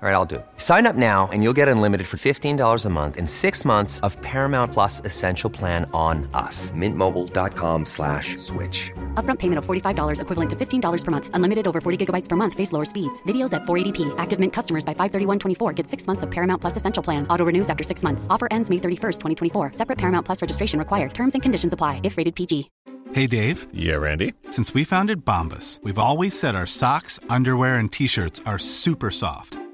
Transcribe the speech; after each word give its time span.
All 0.00 0.08
right, 0.08 0.14
I'll 0.14 0.24
do 0.24 0.36
it. 0.36 0.46
Sign 0.58 0.86
up 0.86 0.94
now 0.94 1.28
and 1.32 1.42
you'll 1.42 1.52
get 1.56 1.66
unlimited 1.66 2.06
for 2.06 2.18
$15 2.18 2.84
a 2.84 2.88
month 2.88 3.16
in 3.16 3.26
six 3.26 3.64
months 3.64 3.98
of 4.06 4.16
Paramount 4.22 4.72
Plus 4.72 5.02
Essential 5.04 5.50
Plan 5.50 5.90
on 5.92 6.30
us. 6.34 6.70
Mintmobile.com 6.70 7.84
slash 7.84 8.36
switch. 8.36 8.92
Upfront 9.14 9.40
payment 9.40 9.58
of 9.58 9.66
$45 9.66 10.20
equivalent 10.20 10.50
to 10.50 10.54
$15 10.56 11.04
per 11.04 11.10
month. 11.10 11.30
Unlimited 11.34 11.66
over 11.66 11.80
40 11.80 12.06
gigabytes 12.06 12.28
per 12.28 12.36
month. 12.36 12.54
Face 12.54 12.72
lower 12.72 12.84
speeds. 12.84 13.20
Videos 13.24 13.52
at 13.52 13.62
480p. 13.62 14.14
Active 14.18 14.38
Mint 14.38 14.52
customers 14.52 14.84
by 14.84 14.94
531.24 14.94 15.74
get 15.74 15.88
six 15.88 16.06
months 16.06 16.22
of 16.22 16.30
Paramount 16.30 16.60
Plus 16.60 16.76
Essential 16.76 17.02
Plan. 17.02 17.26
Auto 17.28 17.44
renews 17.44 17.68
after 17.68 17.82
six 17.82 18.04
months. 18.04 18.28
Offer 18.30 18.46
ends 18.52 18.70
May 18.70 18.76
31st, 18.76 19.18
2024. 19.18 19.72
Separate 19.72 19.98
Paramount 19.98 20.24
Plus 20.24 20.40
registration 20.40 20.78
required. 20.78 21.12
Terms 21.12 21.34
and 21.34 21.42
conditions 21.42 21.72
apply 21.72 22.00
if 22.04 22.16
rated 22.16 22.36
PG. 22.36 22.70
Hey, 23.14 23.26
Dave. 23.26 23.66
Yeah, 23.72 23.96
Randy. 23.96 24.34
Since 24.50 24.74
we 24.74 24.84
founded 24.84 25.24
Bombas, 25.24 25.82
we've 25.82 25.98
always 25.98 26.38
said 26.38 26.54
our 26.54 26.66
socks, 26.66 27.18
underwear, 27.28 27.78
and 27.78 27.90
T-shirts 27.90 28.42
are 28.46 28.60
super 28.60 29.10
soft. 29.10 29.58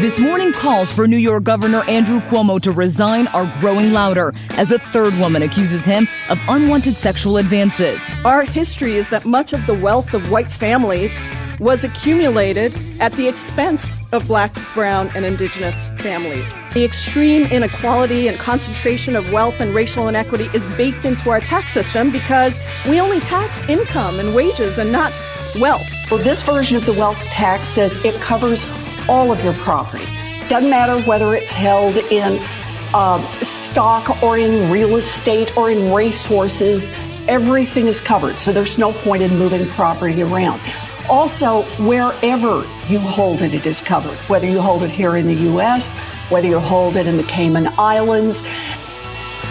This 0.00 0.18
morning 0.18 0.52
calls 0.52 0.92
for 0.92 1.08
New 1.08 1.16
York 1.16 1.44
Governor 1.44 1.82
Andrew 1.84 2.20
Cuomo 2.28 2.60
to 2.60 2.70
resign 2.70 3.28
are 3.28 3.50
growing 3.60 3.94
louder 3.94 4.34
as 4.50 4.70
a 4.70 4.78
third 4.78 5.14
woman 5.14 5.40
accuses 5.40 5.86
him 5.86 6.06
of 6.28 6.38
unwanted 6.50 6.94
sexual 6.94 7.38
advances. 7.38 7.98
Our 8.22 8.42
history 8.42 8.96
is 8.96 9.08
that 9.08 9.24
much 9.24 9.54
of 9.54 9.64
the 9.64 9.72
wealth 9.72 10.12
of 10.12 10.30
white 10.30 10.52
families 10.52 11.18
was 11.58 11.82
accumulated 11.82 12.76
at 13.00 13.12
the 13.12 13.26
expense 13.26 13.96
of 14.12 14.28
black, 14.28 14.54
brown, 14.74 15.10
and 15.14 15.24
indigenous 15.24 15.88
families. 15.98 16.52
The 16.74 16.84
extreme 16.84 17.46
inequality 17.46 18.28
and 18.28 18.36
concentration 18.36 19.16
of 19.16 19.32
wealth 19.32 19.60
and 19.60 19.74
racial 19.74 20.08
inequity 20.08 20.50
is 20.52 20.66
baked 20.76 21.06
into 21.06 21.30
our 21.30 21.40
tax 21.40 21.72
system 21.72 22.12
because 22.12 22.62
we 22.86 23.00
only 23.00 23.20
tax 23.20 23.66
income 23.66 24.20
and 24.20 24.34
wages 24.34 24.76
and 24.76 24.92
not 24.92 25.10
wealth. 25.58 25.88
Well, 26.10 26.22
this 26.22 26.42
version 26.42 26.76
of 26.76 26.84
the 26.84 26.92
wealth 26.92 27.18
tax 27.28 27.62
says 27.62 28.04
it 28.04 28.14
covers 28.20 28.62
all 29.08 29.32
of 29.32 29.42
your 29.44 29.54
property. 29.54 30.06
Doesn't 30.48 30.70
matter 30.70 31.00
whether 31.02 31.34
it's 31.34 31.50
held 31.50 31.96
in 31.96 32.38
um, 32.94 33.22
stock 33.42 34.22
or 34.22 34.38
in 34.38 34.70
real 34.70 34.96
estate 34.96 35.56
or 35.56 35.70
in 35.70 35.92
racehorses. 35.92 36.90
Everything 37.28 37.86
is 37.86 38.00
covered, 38.00 38.36
so 38.36 38.52
there's 38.52 38.78
no 38.78 38.92
point 38.92 39.22
in 39.22 39.36
moving 39.36 39.66
property 39.70 40.22
around. 40.22 40.60
Also, 41.08 41.62
wherever 41.84 42.64
you 42.88 42.98
hold 42.98 43.42
it, 43.42 43.54
it 43.54 43.66
is 43.66 43.80
covered. 43.80 44.16
Whether 44.28 44.48
you 44.48 44.60
hold 44.60 44.82
it 44.82 44.90
here 44.90 45.16
in 45.16 45.26
the 45.26 45.34
U.S., 45.34 45.90
whether 46.30 46.48
you 46.48 46.58
hold 46.58 46.96
it 46.96 47.06
in 47.06 47.16
the 47.16 47.22
Cayman 47.24 47.68
Islands, 47.78 48.42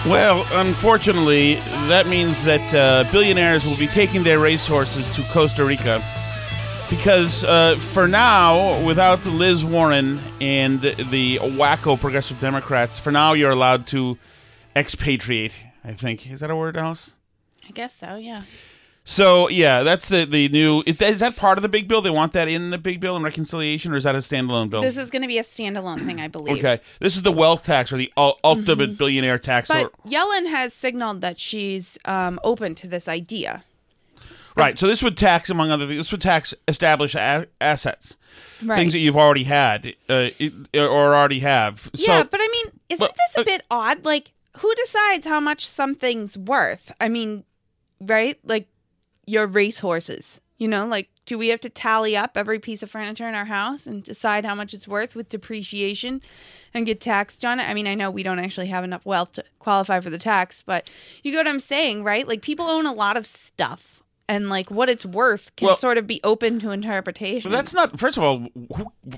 Well, 0.06 0.46
unfortunately, 0.52 1.56
that 1.88 2.08
means 2.08 2.44
that 2.44 2.74
uh, 2.74 3.10
billionaires 3.12 3.66
will 3.66 3.78
be 3.78 3.88
taking 3.88 4.24
their 4.24 4.40
racehorses 4.40 5.08
to 5.16 5.24
Costa 5.24 5.64
Rica 5.66 6.04
because 6.90 7.44
uh, 7.44 7.76
for 7.76 8.08
now, 8.08 8.84
without 8.86 9.26
Liz 9.26 9.64
Warren 9.66 10.20
and 10.40 10.82
the 10.82 11.38
wacko 11.40 12.00
progressive 12.00 12.40
Democrats, 12.40 13.00
for 13.00 13.12
now 13.12 13.34
you're 13.34 13.52
allowed 13.52 13.88
to 13.88 14.18
expatriate. 14.76 15.66
I 15.84 15.94
think 15.94 16.30
is 16.30 16.40
that 16.40 16.50
a 16.50 16.56
word, 16.56 16.78
Alice? 16.78 17.14
I 17.68 17.72
guess 17.72 17.96
so, 17.96 18.16
yeah. 18.16 18.42
So 19.08 19.50
yeah, 19.50 19.84
that's 19.84 20.10
the 20.10 20.26
the 20.26 20.50
new. 20.50 20.82
Is 20.88 20.98
that, 20.98 21.10
is 21.10 21.20
that 21.20 21.36
part 21.36 21.58
of 21.60 21.62
the 21.62 21.70
big 21.70 21.88
bill? 21.88 22.02
They 22.02 22.10
want 22.10 22.34
that 22.34 22.48
in 22.48 22.72
the 22.72 22.78
big 22.80 23.00
bill 23.00 23.16
and 23.16 23.24
reconciliation, 23.24 23.94
or 23.94 23.98
is 23.98 24.04
that 24.04 24.16
a 24.16 24.20
standalone 24.20 24.72
bill? 24.72 24.82
This 24.82 24.98
is 24.98 25.12
going 25.12 25.22
to 25.22 25.28
be 25.28 25.38
a 25.38 25.44
standalone 25.44 26.06
thing, 26.08 26.20
I 26.20 26.28
believe. 26.28 26.58
okay, 26.58 26.80
this 27.00 27.16
is 27.16 27.22
the 27.22 27.32
wealth 27.32 27.64
tax 27.64 27.94
or 27.94 27.98
the 27.98 28.12
ul- 28.18 28.40
ultimate 28.44 28.98
billionaire 28.98 29.38
tax. 29.38 29.68
But 29.68 29.86
or- 29.86 29.92
Yellen 30.10 30.48
has 30.50 30.74
signaled 30.74 31.22
that 31.22 31.40
she's 31.40 32.00
um, 32.06 32.40
open 32.44 32.74
to 32.76 32.88
this 32.88 33.08
idea. 33.08 33.64
Right. 34.56 34.80
So 34.80 34.88
this 34.88 35.04
would 35.04 35.18
tax, 35.18 35.50
among 35.50 35.70
other 35.72 35.86
things, 35.86 35.98
this 35.98 36.12
would 36.12 36.22
tax 36.22 36.54
established 36.68 37.16
a- 37.16 37.48
assets, 37.60 38.16
Right. 38.64 38.78
things 38.78 38.94
that 38.94 39.00
you've 39.00 39.18
already 39.18 39.44
had 39.44 39.88
uh, 40.10 40.30
it- 40.40 40.54
or 40.74 41.14
already 41.16 41.40
have. 41.40 41.90
yeah, 41.94 42.22
so, 42.22 42.24
but 42.32 42.40
I 42.42 42.48
mean, 42.52 42.80
isn't 42.90 43.06
but- 43.06 43.16
this 43.16 43.38
a 43.38 43.42
uh, 43.42 43.44
bit 43.44 43.62
odd? 43.70 44.06
Like, 44.06 44.32
who 44.60 44.74
decides 44.76 45.28
how 45.28 45.40
much 45.42 45.66
something's 45.66 46.38
worth? 46.38 46.92
I 47.02 47.10
mean, 47.10 47.44
right? 48.00 48.38
Like 48.46 48.68
your 49.26 49.48
racehorses. 49.48 50.40
You 50.58 50.70
know, 50.70 50.86
like 50.88 51.10
do 51.26 51.38
we 51.38 51.50
have 51.50 51.60
to 51.62 51.70
tally 51.70 52.16
up 52.16 52.38
every 52.38 52.60
piece 52.60 52.82
of 52.82 52.90
furniture 52.90 53.28
in 53.28 53.36
our 53.36 53.44
house 53.46 53.86
and 53.88 54.02
decide 54.04 54.46
how 54.46 54.56
much 54.56 54.74
it's 54.74 54.88
worth 54.88 55.14
with 55.16 55.28
depreciation 55.28 56.22
and 56.74 56.86
get 56.86 57.02
taxed 57.02 57.44
on 57.44 57.60
it? 57.60 57.64
I 57.68 57.74
mean, 57.74 57.88
I 57.88 57.96
know 57.96 58.10
we 58.10 58.24
don't 58.24 58.40
actually 58.40 58.68
have 58.68 58.86
enough 58.86 59.06
wealth 59.06 59.34
to 59.34 59.44
qualify 59.60 60.00
for 60.00 60.10
the 60.10 60.18
tax, 60.18 60.64
but 60.66 60.90
you 61.24 61.32
get 61.34 61.40
what 61.40 61.48
I'm 61.50 61.60
saying, 61.60 62.06
right? 62.06 62.26
Like 62.26 62.42
people 62.42 62.68
own 62.68 62.86
a 62.86 62.94
lot 62.94 63.18
of 63.18 63.28
stuff. 63.28 63.95
And 64.28 64.50
like 64.50 64.72
what 64.72 64.90
it's 64.90 65.06
worth 65.06 65.56
can 65.56 65.68
Well- 65.68 65.78
sort 65.78 65.98
of 66.00 66.08
be 66.08 66.20
open 66.24 66.60
to 66.62 66.72
interpretation. 66.72 67.52
That's 67.52 67.74
not. 67.74 68.00
First 68.00 68.18
of 68.18 68.24
all, 68.24 68.48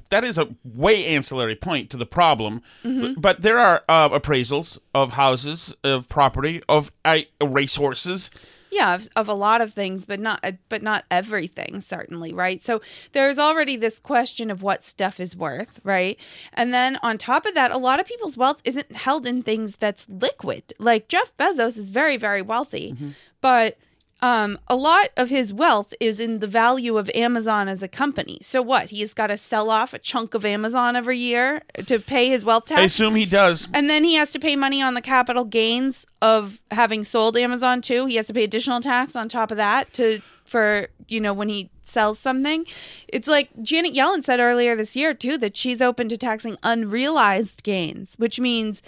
that 0.10 0.24
is 0.24 0.38
a 0.38 0.50
way 0.66 1.06
ancillary 1.06 1.56
point 1.56 1.90
to 1.92 1.98
the 1.98 2.06
problem. 2.06 2.62
Mm-hmm. 2.84 3.20
But 3.22 3.42
there 3.42 3.58
are 3.58 3.84
uh, 3.88 4.10
appraisals 4.10 4.80
of 4.94 5.12
houses, 5.14 5.74
of 5.84 6.10
property, 6.10 6.62
of 6.68 6.92
uh, 7.06 7.20
racehorses. 7.42 8.30
yeah 8.70 8.94
of, 8.96 9.08
of 9.16 9.30
a 9.30 9.34
lot 9.34 9.62
of 9.62 9.74
things 9.74 10.04
but 10.06 10.20
not 10.20 10.40
uh, 10.44 10.52
but 10.68 10.84
not 10.84 11.06
everything 11.10 11.80
certainly 11.80 12.34
right 12.34 12.62
so 12.62 12.82
there's 13.14 13.40
already 13.40 13.78
this 13.78 13.98
question 13.98 14.52
of 14.52 14.62
what 14.62 14.84
stuff 14.84 15.22
is 15.22 15.38
worth 15.38 15.80
right 15.86 16.20
and 16.54 16.74
then 16.74 16.98
on 17.02 17.18
top 17.18 17.46
of 17.46 17.54
that 17.56 17.72
a 17.72 17.78
lot 17.78 17.98
of 18.02 18.06
people's 18.06 18.36
wealth 18.36 18.62
isn't 18.66 18.92
held 18.92 19.26
in 19.26 19.42
things 19.42 19.78
that's 19.78 20.06
liquid 20.10 20.74
like 20.80 21.08
jeff 21.08 21.32
bezos 21.38 21.78
is 21.78 21.90
very 21.90 22.18
very 22.18 22.42
wealthy 22.42 22.94
but 23.40 23.78
um, 24.22 24.58
a 24.68 24.76
lot 24.76 25.10
of 25.16 25.30
his 25.30 25.54
wealth 25.54 25.94
is 26.00 26.20
in 26.20 26.40
the 26.40 26.48
value 26.48 26.98
of 26.98 27.10
Amazon 27.14 27.68
as 27.68 27.84
a 27.84 27.88
company. 27.88 28.40
So 28.42 28.62
what? 28.64 28.90
He's 28.90 29.14
got 29.14 29.28
to 29.28 29.38
sell 29.38 29.70
off 29.70 29.94
a 29.94 30.00
chunk 30.00 30.34
of 30.34 30.44
Amazon 30.44 30.96
every 30.96 31.20
year 31.20 31.62
to 31.86 32.00
pay 32.00 32.28
his 32.28 32.44
wealth 32.44 32.66
tax. 32.66 32.82
I 32.82 32.86
assume 32.86 33.16
he 33.16 33.26
does. 33.26 33.68
And 33.74 33.90
then 33.90 34.04
he 34.04 34.16
has 34.16 34.32
to 34.32 34.40
pay 34.40 34.56
money 34.56 34.82
on 34.82 34.96
the 34.96 35.02
capital 35.02 35.44
gains 35.46 36.08
of 36.22 36.62
having 36.72 37.04
sold 37.04 37.38
Amazon 37.38 37.82
too. 37.82 38.08
He 38.08 38.16
has 38.16 38.26
to 38.28 38.34
pay 38.34 38.44
additional 38.44 38.82
tax 38.82 39.16
on 39.16 39.30
top 39.30 39.52
of 39.52 39.58
that 39.58 39.94
to 39.94 40.22
for 40.46 40.88
you 41.08 41.20
know 41.20 41.34
when 41.34 41.50
he 41.50 41.70
sells 41.84 42.18
something. 42.18 42.66
It's 43.08 43.28
like 43.28 43.50
Janet 43.62 43.94
Yellen 43.94 44.24
said 44.24 44.40
earlier 44.40 44.76
this 44.76 44.96
year 44.96 45.14
too 45.14 45.38
that 45.38 45.56
she's 45.56 45.82
open 45.82 46.10
to 46.10 46.18
taxing 46.18 46.58
unrealized 46.64 47.62
gains, 47.62 48.16
which 48.18 48.40
means 48.40 48.82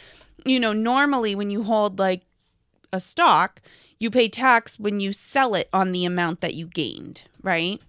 you 0.44 0.60
know 0.60 0.74
normally 0.74 1.36
when 1.36 1.52
you 1.52 1.64
hold 1.64 2.00
like 2.00 2.22
a 2.92 3.00
stock, 3.00 3.62
you 4.00 4.10
pay 4.10 4.30
tax 4.30 4.80
when 4.80 5.00
you 5.00 5.14
sell 5.14 5.56
it 5.56 5.70
on 5.74 5.92
the 5.92 6.06
amount 6.06 6.42
that 6.42 6.54
you 6.54 6.68
gained, 6.68 7.22
right? 7.44 7.82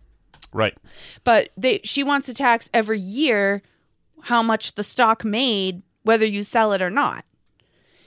Right. 0.52 0.76
but 1.22 1.50
they 1.56 1.80
she 1.84 2.02
wants 2.02 2.26
to 2.26 2.34
tax 2.34 2.68
every 2.74 2.98
year 2.98 3.62
how 4.22 4.42
much 4.42 4.74
the 4.74 4.82
stock 4.82 5.24
made 5.24 5.82
whether 6.02 6.26
you 6.26 6.42
sell 6.42 6.72
it 6.72 6.82
or 6.82 6.90
not 6.90 7.24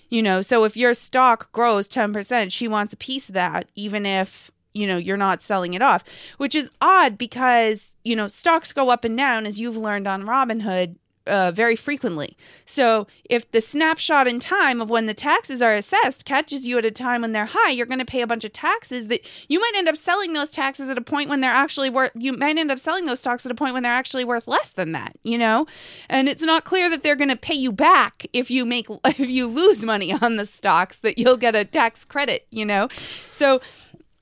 you 0.10 0.22
know 0.22 0.42
so 0.42 0.66
if 0.66 0.76
your 0.76 0.94
stock 0.94 1.50
grows 1.54 1.88
10% 1.88 2.52
she 2.52 2.68
wants 2.68 2.92
a 2.92 2.98
piece 2.98 3.30
of 3.30 3.36
that 3.36 3.70
even 3.76 4.06
if 4.06 4.52
you 4.74 4.86
know 4.86 4.98
you're 4.98 5.16
not 5.16 5.42
selling 5.42 5.74
it 5.74 5.82
off 5.82 6.04
which 6.36 6.54
is 6.54 6.70
odd 6.82 7.18
because 7.18 7.96
you 8.04 8.14
know 8.14 8.28
stocks 8.28 8.74
go 8.74 8.90
up 8.90 9.06
and 9.06 9.16
down 9.18 9.46
as 9.46 9.58
you've 9.62 9.78
learned 9.78 10.06
on 10.06 10.24
robinhood 10.24 10.98
uh, 11.28 11.52
very 11.52 11.76
frequently. 11.76 12.38
So 12.66 13.08
if 13.26 13.50
the 13.52 13.62
snapshot 13.62 14.28
in 14.28 14.40
time 14.40 14.82
of 14.82 14.90
when 14.90 15.06
the 15.06 15.14
taxes 15.14 15.62
are 15.62 15.74
assessed 15.74 16.26
catches 16.26 16.68
you 16.68 16.78
at 16.78 16.86
a 16.86 16.92
time 16.92 17.22
when 17.22 17.32
they're 17.32 17.50
high, 17.52 17.72
you're 17.72 17.86
going 17.86 18.00
to 18.00 18.06
pay 18.06 18.22
a 18.22 18.28
bunch 18.28 18.44
of 18.44 18.54
taxes 18.54 19.08
that 19.08 19.22
you 19.48 19.60
might 19.60 19.74
end 19.76 19.88
up 19.88 19.98
selling 19.98 20.34
those 20.34 20.52
taxes 20.52 20.90
at 20.90 20.98
a 20.98 21.02
point 21.02 21.30
when 21.30 21.40
they're 21.42 21.52
actually 21.52 21.90
worth. 21.90 22.12
You 22.16 22.34
might 22.34 22.58
end 22.58 22.72
up 22.72 22.80
selling 22.80 23.06
those 23.06 23.20
stocks 23.20 23.46
at 23.46 23.52
a 23.52 23.56
point 23.56 23.74
when 23.74 23.84
they're 23.84 23.92
actually 23.92 24.26
worth 24.26 24.48
less 24.48 24.70
than 24.70 24.92
that. 24.94 25.18
You 25.24 25.38
know, 25.38 25.66
and 26.10 26.28
it's 26.28 26.44
not 26.44 26.66
clear 26.66 26.90
that 26.90 27.04
they're 27.04 27.16
going 27.16 27.30
to 27.30 27.38
pay 27.38 27.56
you 27.56 27.72
back 27.72 28.26
if 28.34 28.52
you 28.52 28.66
make 28.66 28.88
if 29.06 29.30
you 29.30 29.48
lose 29.48 29.84
money 29.84 30.14
on 30.14 30.36
the 30.36 30.46
stocks 30.46 30.98
that 30.98 31.18
you'll 31.18 31.38
get 31.38 31.56
a 31.56 31.66
tax 31.66 32.06
credit. 32.06 32.48
You 32.50 32.66
know, 32.66 32.88
so 33.32 33.62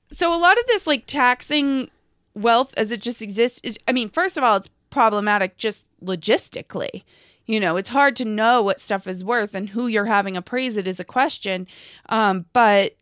so 0.08 0.34
a 0.34 0.38
lot 0.38 0.58
of 0.58 0.66
this 0.66 0.86
like 0.86 1.06
taxing 1.06 1.90
wealth 2.34 2.72
as 2.76 2.90
it 2.90 3.00
just 3.00 3.20
exists 3.20 3.60
is 3.62 3.78
i 3.86 3.92
mean 3.92 4.08
first 4.08 4.38
of 4.38 4.44
all 4.44 4.56
it's 4.56 4.70
problematic 4.92 5.56
just 5.56 5.84
logistically 6.04 7.02
you 7.46 7.58
know 7.58 7.76
it's 7.76 7.88
hard 7.88 8.14
to 8.14 8.24
know 8.24 8.62
what 8.62 8.78
stuff 8.78 9.08
is 9.08 9.24
worth 9.24 9.54
and 9.54 9.70
who 9.70 9.88
you're 9.88 10.04
having 10.04 10.36
appraise 10.36 10.76
it 10.76 10.86
is 10.86 11.00
a 11.00 11.04
question 11.04 11.66
um, 12.10 12.44
but 12.52 12.96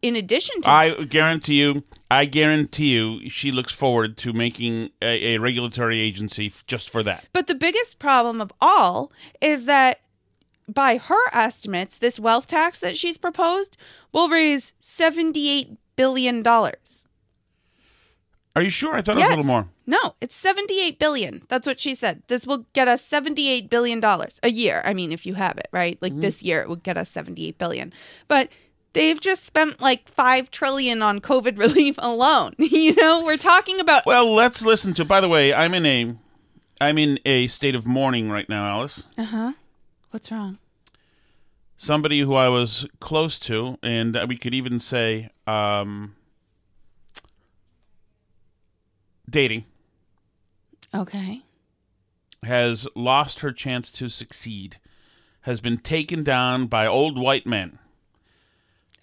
in 0.00 0.16
addition 0.16 0.60
to 0.60 0.70
I 0.70 1.04
guarantee 1.04 1.60
you, 1.60 1.82
I 2.10 2.26
guarantee 2.26 2.90
you, 2.90 3.30
she 3.30 3.50
looks 3.50 3.72
forward 3.72 4.18
to 4.18 4.34
making 4.34 4.90
a, 5.00 5.34
a 5.34 5.38
regulatory 5.38 5.98
agency 5.98 6.48
f- 6.48 6.62
just 6.66 6.90
for 6.90 7.02
that. 7.04 7.26
But 7.32 7.46
the 7.46 7.54
biggest 7.54 7.98
problem 7.98 8.42
of 8.42 8.52
all 8.60 9.10
is 9.40 9.64
that 9.64 10.02
by 10.68 10.98
her 10.98 11.30
estimates, 11.32 11.96
this 11.96 12.20
wealth 12.20 12.48
tax 12.48 12.80
that 12.80 12.98
she's 12.98 13.16
proposed 13.16 13.78
will 14.12 14.28
raise 14.28 14.74
$78 14.78 15.78
billion. 15.96 16.46
Are 16.46 18.62
you 18.62 18.70
sure? 18.70 18.94
I 18.94 19.00
thought 19.00 19.16
it 19.16 19.20
was 19.20 19.26
a 19.26 19.30
little 19.30 19.44
more. 19.44 19.68
No, 19.86 20.14
it's 20.20 20.34
78 20.34 20.98
billion. 20.98 21.42
That's 21.48 21.66
what 21.66 21.78
she 21.78 21.94
said. 21.94 22.22
This 22.28 22.46
will 22.46 22.66
get 22.72 22.88
us 22.88 23.04
78 23.04 23.68
billion 23.68 24.00
dollars 24.00 24.40
a 24.42 24.48
year. 24.50 24.80
I 24.84 24.94
mean, 24.94 25.12
if 25.12 25.26
you 25.26 25.34
have 25.34 25.58
it, 25.58 25.68
right? 25.72 25.98
Like 26.00 26.18
this 26.20 26.42
year 26.42 26.60
it 26.62 26.68
would 26.68 26.82
get 26.82 26.96
us 26.96 27.10
78 27.10 27.58
billion. 27.58 27.92
But 28.26 28.48
they've 28.94 29.20
just 29.20 29.44
spent 29.44 29.80
like 29.82 30.08
5 30.08 30.50
trillion 30.50 31.02
on 31.02 31.20
COVID 31.20 31.58
relief 31.64 31.96
alone. 31.98 32.54
you 32.58 32.94
know, 32.94 33.22
we're 33.24 33.36
talking 33.36 33.78
about 33.78 34.06
Well, 34.06 34.32
let's 34.34 34.64
listen 34.64 34.94
to. 34.94 35.04
By 35.04 35.20
the 35.20 35.28
way, 35.28 35.52
I'm 35.52 35.74
in 35.74 35.84
a, 35.84 36.16
I'm 36.80 36.96
in 36.96 37.20
a 37.26 37.46
state 37.48 37.74
of 37.74 37.86
mourning 37.86 38.30
right 38.30 38.48
now, 38.48 38.64
Alice. 38.66 39.04
Uh-huh. 39.18 39.52
What's 40.10 40.30
wrong? 40.30 40.58
Somebody 41.76 42.20
who 42.20 42.34
I 42.34 42.48
was 42.48 42.86
close 43.00 43.38
to, 43.40 43.78
and 43.82 44.16
we 44.28 44.38
could 44.38 44.54
even 44.54 44.80
say, 44.80 45.28
um, 45.46 46.14
dating, 49.28 49.64
Okay. 50.94 51.42
has 52.42 52.86
lost 52.94 53.40
her 53.40 53.50
chance 53.52 53.90
to 53.92 54.08
succeed. 54.08 54.76
Has 55.42 55.60
been 55.60 55.78
taken 55.78 56.22
down 56.22 56.66
by 56.66 56.86
old 56.86 57.18
white 57.18 57.46
men. 57.46 57.78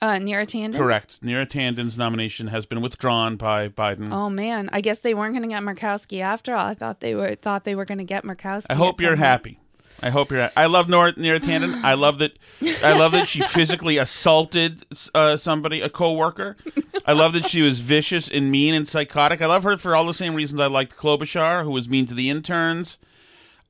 Uh 0.02 0.14
Neera 0.14 0.46
Tanden? 0.48 0.76
Correct. 0.76 1.22
Neera 1.22 1.46
Tanden's 1.48 1.98
nomination 1.98 2.48
has 2.48 2.66
been 2.66 2.82
withdrawn 2.82 3.36
by 3.36 3.68
Biden. 3.68 4.12
Oh 4.12 4.30
man, 4.30 4.70
I 4.72 4.82
guess 4.82 5.00
they 5.00 5.14
weren't 5.14 5.34
going 5.34 5.48
to 5.48 5.54
get 5.54 5.62
Murkowski 5.62 6.22
after 6.22 6.56
all. 6.56 6.66
I 6.66 6.74
thought 6.74 7.00
they 7.02 7.14
were 7.14 7.36
thought 7.36 7.64
they 7.66 7.76
were 7.76 7.86
going 7.86 8.00
to 8.00 8.04
get 8.04 8.24
Murkowski. 8.24 8.66
I 8.70 8.76
hope 8.76 9.00
you're 9.02 9.16
happy. 9.18 9.60
I 10.04 10.10
hope 10.10 10.32
you're. 10.32 10.50
I 10.58 10.66
love 10.66 10.90
Nora 10.90 11.14
Neera 11.14 11.40
Tanden. 11.40 11.84
I 11.84 11.94
love 11.94 12.18
that. 12.20 12.38
I 12.84 12.98
love 12.98 13.12
that 13.12 13.28
she 13.28 13.42
physically 13.44 13.98
assaulted 13.98 14.84
uh, 15.14 15.38
somebody, 15.38 15.82
a 15.82 15.90
coworker. 15.90 16.58
I 17.06 17.14
love 17.14 17.34
that 17.34 17.48
she 17.48 17.62
was 17.62 17.80
vicious 17.82 18.30
and 18.30 18.50
mean 18.52 18.74
and 18.74 18.88
psychotic. 18.88 19.42
I 19.42 19.46
love 19.46 19.64
her 19.64 19.78
for 19.78 19.96
all 19.96 20.06
the 20.06 20.14
same 20.14 20.34
reasons 20.34 20.60
I 20.60 20.68
liked 20.68 20.98
Klobuchar, 20.98 21.64
who 21.64 21.72
was 21.72 21.88
mean 21.88 22.08
to 22.08 22.14
the 22.16 22.30
interns. 22.30 22.98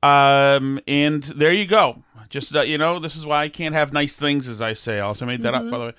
Um, 0.02 0.80
and 0.88 1.22
there 1.24 1.52
you 1.52 1.66
go. 1.66 2.02
Just 2.28 2.54
uh, 2.56 2.62
you 2.62 2.78
know, 2.78 2.98
this 2.98 3.14
is 3.14 3.26
why 3.26 3.42
I 3.42 3.48
can't 3.50 3.74
have 3.74 3.92
nice 3.92 4.16
things, 4.16 4.48
as 4.48 4.62
I 4.62 4.72
say. 4.72 4.96
I 4.96 5.00
also 5.00 5.26
made 5.26 5.42
that 5.42 5.54
up, 5.54 5.70
by 5.70 5.78
the 5.78 5.84
way. 5.86 5.92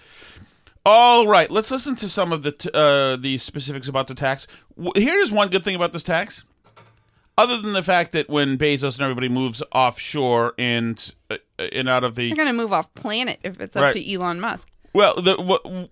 All 0.86 1.27
right, 1.27 1.50
let's 1.50 1.71
listen 1.71 1.95
to 1.97 2.09
some 2.09 2.33
of 2.33 2.44
the 2.44 2.51
t- 2.51 2.69
uh, 2.74 3.15
the 3.15 3.38
specifics 3.38 3.88
about 3.88 4.07
the 4.07 4.15
tax. 4.15 4.47
W- 4.75 4.91
Here's 4.95 5.31
one 5.31 5.47
good 5.50 5.63
thing 5.63 5.75
about 5.75 5.94
this 5.94 6.03
tax 6.03 6.44
other 7.38 7.59
than 7.62 7.74
the 7.74 7.83
fact 7.83 8.12
that 8.12 8.30
when 8.30 8.57
Bezos 8.57 8.94
and 8.95 9.01
everybody 9.01 9.30
moves 9.30 9.62
offshore 9.71 10.53
and 10.57 11.13
uh, 11.30 11.38
and 11.57 11.89
out 11.89 12.03
of 12.03 12.15
the 12.15 12.27
They're 12.30 12.35
going 12.35 12.47
to 12.47 12.53
move 12.53 12.74
off 12.74 12.94
planet 12.94 13.39
if 13.44 13.59
it's 13.59 13.75
up 13.75 13.81
Right. 13.83 13.94
to 13.94 14.13
Elon 14.13 14.39
Musk. 14.39 14.68
well, 14.94 15.15
the 15.15 15.35
w- 15.38 15.88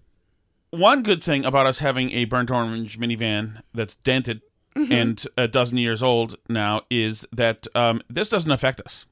one 0.71 1.03
good 1.03 1.21
thing 1.21 1.43
about 1.45 1.65
us 1.65 1.79
having 1.79 2.11
a 2.11 2.25
burnt 2.25 2.49
orange 2.51 2.99
minivan 2.99 3.61
that's 3.73 3.95
dented 3.95 4.41
Mhm. 4.75 4.91
and 4.91 5.27
a 5.37 5.47
dozen 5.49 5.77
years 5.77 6.01
old 6.01 6.37
now 6.47 6.83
is 6.89 7.27
that 7.33 7.67
um, 7.75 8.01
this 8.09 8.29
doesn't 8.29 8.51
affect 8.51 8.79
us, 8.81 9.05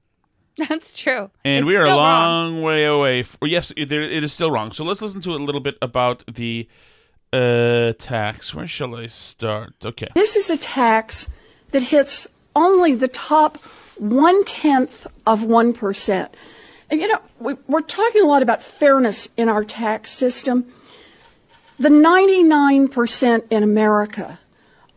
That's 0.57 0.97
true. 0.97 1.31
and 1.43 1.65
It's 1.65 1.67
we 1.67 1.75
are 1.75 1.81
a 1.81 1.85
still 1.85 1.97
wrong. 1.97 2.53
long 2.53 2.61
way 2.61 2.85
away. 2.85 3.19
F- 3.21 3.35
yes, 3.41 3.71
it, 3.75 3.91
it 3.91 4.23
is 4.23 4.31
still 4.31 4.51
wrong. 4.51 4.71
So 4.71 4.85
let's 4.85 5.01
listen 5.01 5.19
to 5.21 5.31
a 5.31 5.35
little 5.35 5.59
bit 5.59 5.77
about 5.81 6.23
the 6.33 6.67
uh, 7.33 7.91
tax. 7.99 8.55
Where 8.55 8.67
shall 8.67 8.95
I 8.95 9.07
start? 9.07 9.73
Okay. 9.85 10.07
This 10.15 10.35
is 10.37 10.49
a 10.49 10.57
tax 10.57 11.27
that 11.71 11.83
hits 11.83 12.27
only 12.55 12.95
the 12.95 13.07
top 13.07 13.57
one 13.97 14.43
tenth 14.45 15.07
of 15.25 15.39
1%. 15.39 16.29
And 16.89 17.01
you 17.01 17.07
know, 17.07 17.19
we, 17.39 17.55
we're 17.67 17.81
talking 17.81 18.21
a 18.23 18.25
lot 18.25 18.41
about 18.41 18.63
fairness 18.63 19.29
in 19.37 19.49
our 19.49 19.63
tax 19.63 20.11
system. 20.11 20.73
The 21.77 21.89
99% 21.89 23.43
in 23.51 23.63
America 23.63 24.39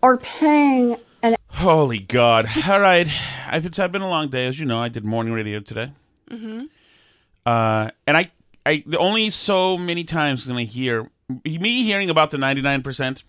are 0.02 0.16
paying 0.16 0.96
an 1.22 1.36
Holy 1.48 2.00
God! 2.00 2.48
All 2.66 2.80
right, 2.80 3.06
I've, 3.46 3.64
it's 3.66 3.78
I've 3.78 3.92
been 3.92 4.02
a 4.02 4.08
long 4.08 4.30
day, 4.30 4.46
as 4.46 4.58
you 4.58 4.66
know. 4.66 4.82
I 4.82 4.88
did 4.88 5.04
morning 5.04 5.32
radio 5.32 5.60
today. 5.60 5.92
Mm-hmm. 6.28 6.66
Uh, 7.46 7.90
and 8.06 8.16
I, 8.16 8.32
I 8.66 8.82
only 8.98 9.30
so 9.30 9.76
many 9.78 10.02
times 10.02 10.44
can 10.44 10.56
I 10.56 10.64
hear 10.64 11.08
me 11.44 11.84
hearing 11.84 12.10
about 12.10 12.30
the 12.32 12.38
ninety 12.38 12.62
nine 12.62 12.82
percent, 12.82 13.22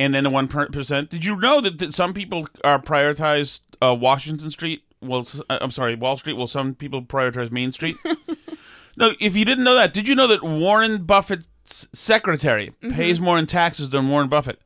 and 0.00 0.14
then 0.14 0.24
the 0.24 0.30
one 0.30 0.48
percent. 0.48 1.10
Did 1.10 1.24
you 1.24 1.36
know 1.36 1.60
that, 1.60 1.78
that 1.78 1.94
some 1.94 2.12
people 2.14 2.46
are 2.64 2.80
prioritized 2.80 3.60
uh, 3.82 3.96
Washington 3.98 4.50
Street? 4.50 4.82
Well, 5.02 5.26
uh, 5.48 5.58
I'm 5.60 5.70
sorry, 5.70 5.94
Wall 5.94 6.16
Street. 6.18 6.36
Well, 6.36 6.46
some 6.46 6.74
people 6.74 7.02
prioritize 7.02 7.50
Main 7.50 7.72
Street. 7.72 7.96
no, 8.96 9.12
if 9.20 9.36
you 9.36 9.44
didn't 9.44 9.64
know 9.64 9.74
that, 9.74 9.94
did 9.94 10.08
you 10.08 10.14
know 10.14 10.26
that 10.26 10.42
Warren 10.42 11.04
Buffett's 11.04 11.88
secretary 11.92 12.72
Mhm. 12.82 12.94
pays 12.94 13.20
more 13.20 13.38
in 13.38 13.46
taxes 13.46 13.90
than 13.90 14.08
Warren 14.08 14.28
Buffett? 14.28 14.58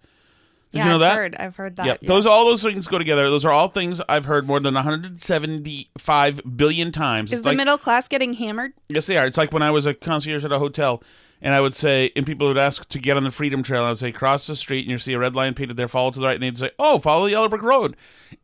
Did 0.73 0.79
yeah, 0.79 0.85
you 0.85 0.91
know 0.91 0.95
I've 0.97 1.01
that? 1.01 1.15
heard. 1.17 1.37
I've 1.37 1.57
heard 1.57 1.77
that. 1.77 1.87
Yep. 1.87 1.99
yeah. 2.03 2.09
Those 2.09 2.27
all 2.27 2.47
those 2.47 2.63
things 2.63 2.89
go 2.89 2.99
together. 2.99 3.31
Those 3.31 3.45
are 3.45 3.53
all 3.53 3.69
things 3.69 4.01
I've 4.09 4.25
heard 4.25 4.47
more 4.49 4.59
than 4.59 4.75
175 4.75 6.41
billion 6.57 6.93
times. 6.93 7.31
Is 7.31 7.39
It's 7.39 7.43
the 7.45 7.51
like- 7.51 7.57
middle 7.57 7.79
class 7.79 8.09
getting 8.09 8.35
hammered? 8.35 8.73
Yes, 8.89 9.07
they 9.07 9.17
are. 9.17 9.25
It's 9.27 9.39
like 9.39 9.53
when 9.53 9.63
I 9.63 9.71
was 9.71 9.87
a 9.87 9.95
concierge 9.95 10.45
at 10.45 10.53
a 10.53 10.59
hotel, 10.59 11.03
and 11.45 11.53
I 11.53 11.61
would 11.61 11.75
say, 11.75 12.11
and 12.17 12.25
people 12.25 12.49
would 12.49 12.57
ask 12.57 12.89
to 12.89 12.99
get 12.99 13.19
on 13.19 13.23
the 13.23 13.31
Freedom 13.31 13.63
Trail. 13.63 13.85
I 13.85 13.91
would 13.91 13.99
say, 13.99 14.11
cross 14.11 14.47
the 14.47 14.57
street, 14.57 14.81
and 14.81 14.91
you 14.91 14.99
see 14.99 15.13
a 15.13 15.19
red 15.19 15.37
line 15.37 15.53
painted 15.53 15.77
there. 15.77 15.89
Follow 15.89 16.11
to 16.11 16.19
the 16.19 16.25
right, 16.25 16.35
and 16.35 16.43
they'd 16.43 16.57
say, 16.57 16.71
oh, 16.79 16.99
follow 16.99 17.27
the 17.27 17.33
Yellow 17.33 17.51
Brick 17.51 17.61
Road. 17.61 17.97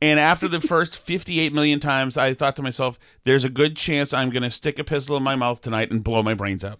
And 0.02 0.21
after 0.21 0.47
the 0.47 0.61
first 0.61 0.99
58 1.04 1.54
million 1.54 1.80
times, 1.80 2.19
I 2.19 2.35
thought 2.35 2.57
to 2.57 2.62
myself, 2.62 2.99
there's 3.25 3.42
a 3.42 3.49
good 3.49 3.75
chance 3.75 4.12
I'm 4.12 4.28
going 4.28 4.42
to 4.42 4.50
stick 4.50 4.78
a 4.78 4.85
pistol 4.85 5.16
in 5.16 5.23
my 5.23 5.35
mouth 5.35 5.62
tonight 5.62 5.90
and 5.90 6.04
blow 6.04 6.23
my 6.23 6.35
brains 6.35 6.62
out. 6.62 6.78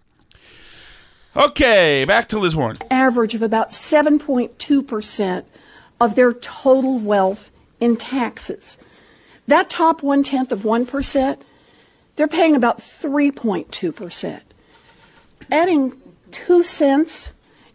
Okay, 1.35 2.05
back 2.05 2.27
to 2.29 2.37
Liz 2.37 2.55
Warren. 2.55 2.77
average 2.91 3.33
of 3.33 3.41
about 3.41 3.71
7.2% 3.71 5.45
of 5.99 6.15
their 6.15 6.33
total 6.33 6.99
wealth 6.99 7.49
in 7.79 7.97
taxes. 7.97 8.77
That 9.47 9.71
top 9.71 10.03
one 10.03 10.21
tenth 10.21 10.51
of 10.51 10.59
1%, 10.59 11.37
they're 12.15 12.27
paying 12.27 12.55
about 12.55 12.79
3.2%. 12.79 14.41
Adding 15.49 16.00
two 16.31 16.63
cents 16.63 17.29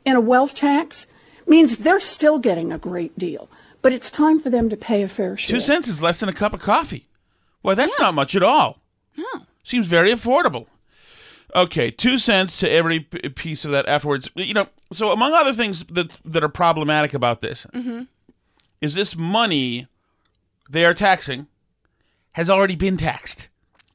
in 0.05 0.17
a 0.17 0.21
wealth 0.21 0.55
tax 0.55 1.07
means 1.47 1.77
they're 1.79 2.01
still 2.01 2.39
getting 2.39 2.73
a 2.73 2.79
great 2.79 3.17
deal, 3.19 3.49
but 3.83 3.93
it's 3.93 4.11
time 4.11 4.41
for 4.41 4.51
them 4.51 4.69
to 4.71 4.77
pay 4.77 5.03
a 5.03 5.09
fair 5.09 5.37
share. 5.37 5.57
Two 5.57 5.61
cents 5.61 5.89
is 5.89 6.03
less 6.03 6.21
than 6.21 6.29
a 6.29 6.33
cup 6.33 6.53
of 6.53 6.61
coffee. 6.61 7.09
Well, 7.63 7.77
that's 7.77 7.99
not 7.99 8.15
much 8.15 8.35
at 8.37 8.43
all. 8.43 8.81
No. 9.17 9.25
Seems 9.65 9.87
very 9.87 10.11
affordable. 10.13 10.67
Okay, 11.55 11.91
two 11.91 12.19
cents 12.19 12.59
to 12.61 12.71
every 12.71 13.01
p- 13.01 13.29
piece 13.31 13.65
of 13.65 13.71
that 13.71 13.89
afterwards. 13.89 14.31
You 14.35 14.53
know, 14.55 14.67
so 14.93 15.11
among 15.13 15.33
other 15.33 15.53
things 15.53 15.85
that 15.85 16.19
that 16.25 16.45
are 16.45 16.49
problematic 16.49 17.15
about 17.15 17.41
this 17.41 17.67
Mm-hmm. 17.73 18.03
is 18.81 18.95
this 18.95 19.17
money 19.17 19.87
they 20.69 20.85
are 20.85 20.93
taxing 20.95 21.47
has 22.33 22.51
already 22.51 22.77
been 22.77 22.97
taxed. 22.97 23.49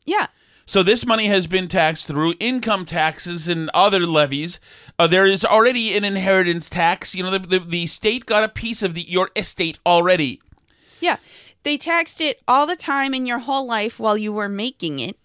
Yeah. 0.06 0.28
So 0.72 0.84
this 0.84 1.06
money 1.06 1.26
has 1.26 1.48
been 1.48 1.68
taxed 1.68 2.08
through 2.08 2.36
income 2.40 2.86
taxes 2.86 3.50
and 3.50 3.70
other 3.74 4.08
levies. 4.08 4.58
Uh, 4.98 5.06
there 5.06 5.26
is 5.26 5.44
already 5.44 5.98
an 5.98 6.06
inheritance 6.06 6.70
tax. 6.70 7.14
You 7.14 7.24
know, 7.24 7.32
the, 7.32 7.40
the, 7.40 7.60
the 7.60 7.88
state 7.88 8.26
got 8.26 8.46
a 8.46 8.48
piece 8.48 8.82
of 8.82 8.94
the, 8.94 9.02
your 9.02 9.32
estate 9.36 9.80
already. 9.86 10.42
Yeah. 11.02 11.18
They 11.64 11.76
taxed 11.76 12.22
it 12.22 12.42
all 12.48 12.66
the 12.66 12.78
time 12.78 13.14
in 13.14 13.26
your 13.26 13.40
whole 13.40 13.66
life 13.66 14.00
while 14.00 14.18
you 14.18 14.32
were 14.32 14.48
making 14.48 15.02
it. 15.02 15.18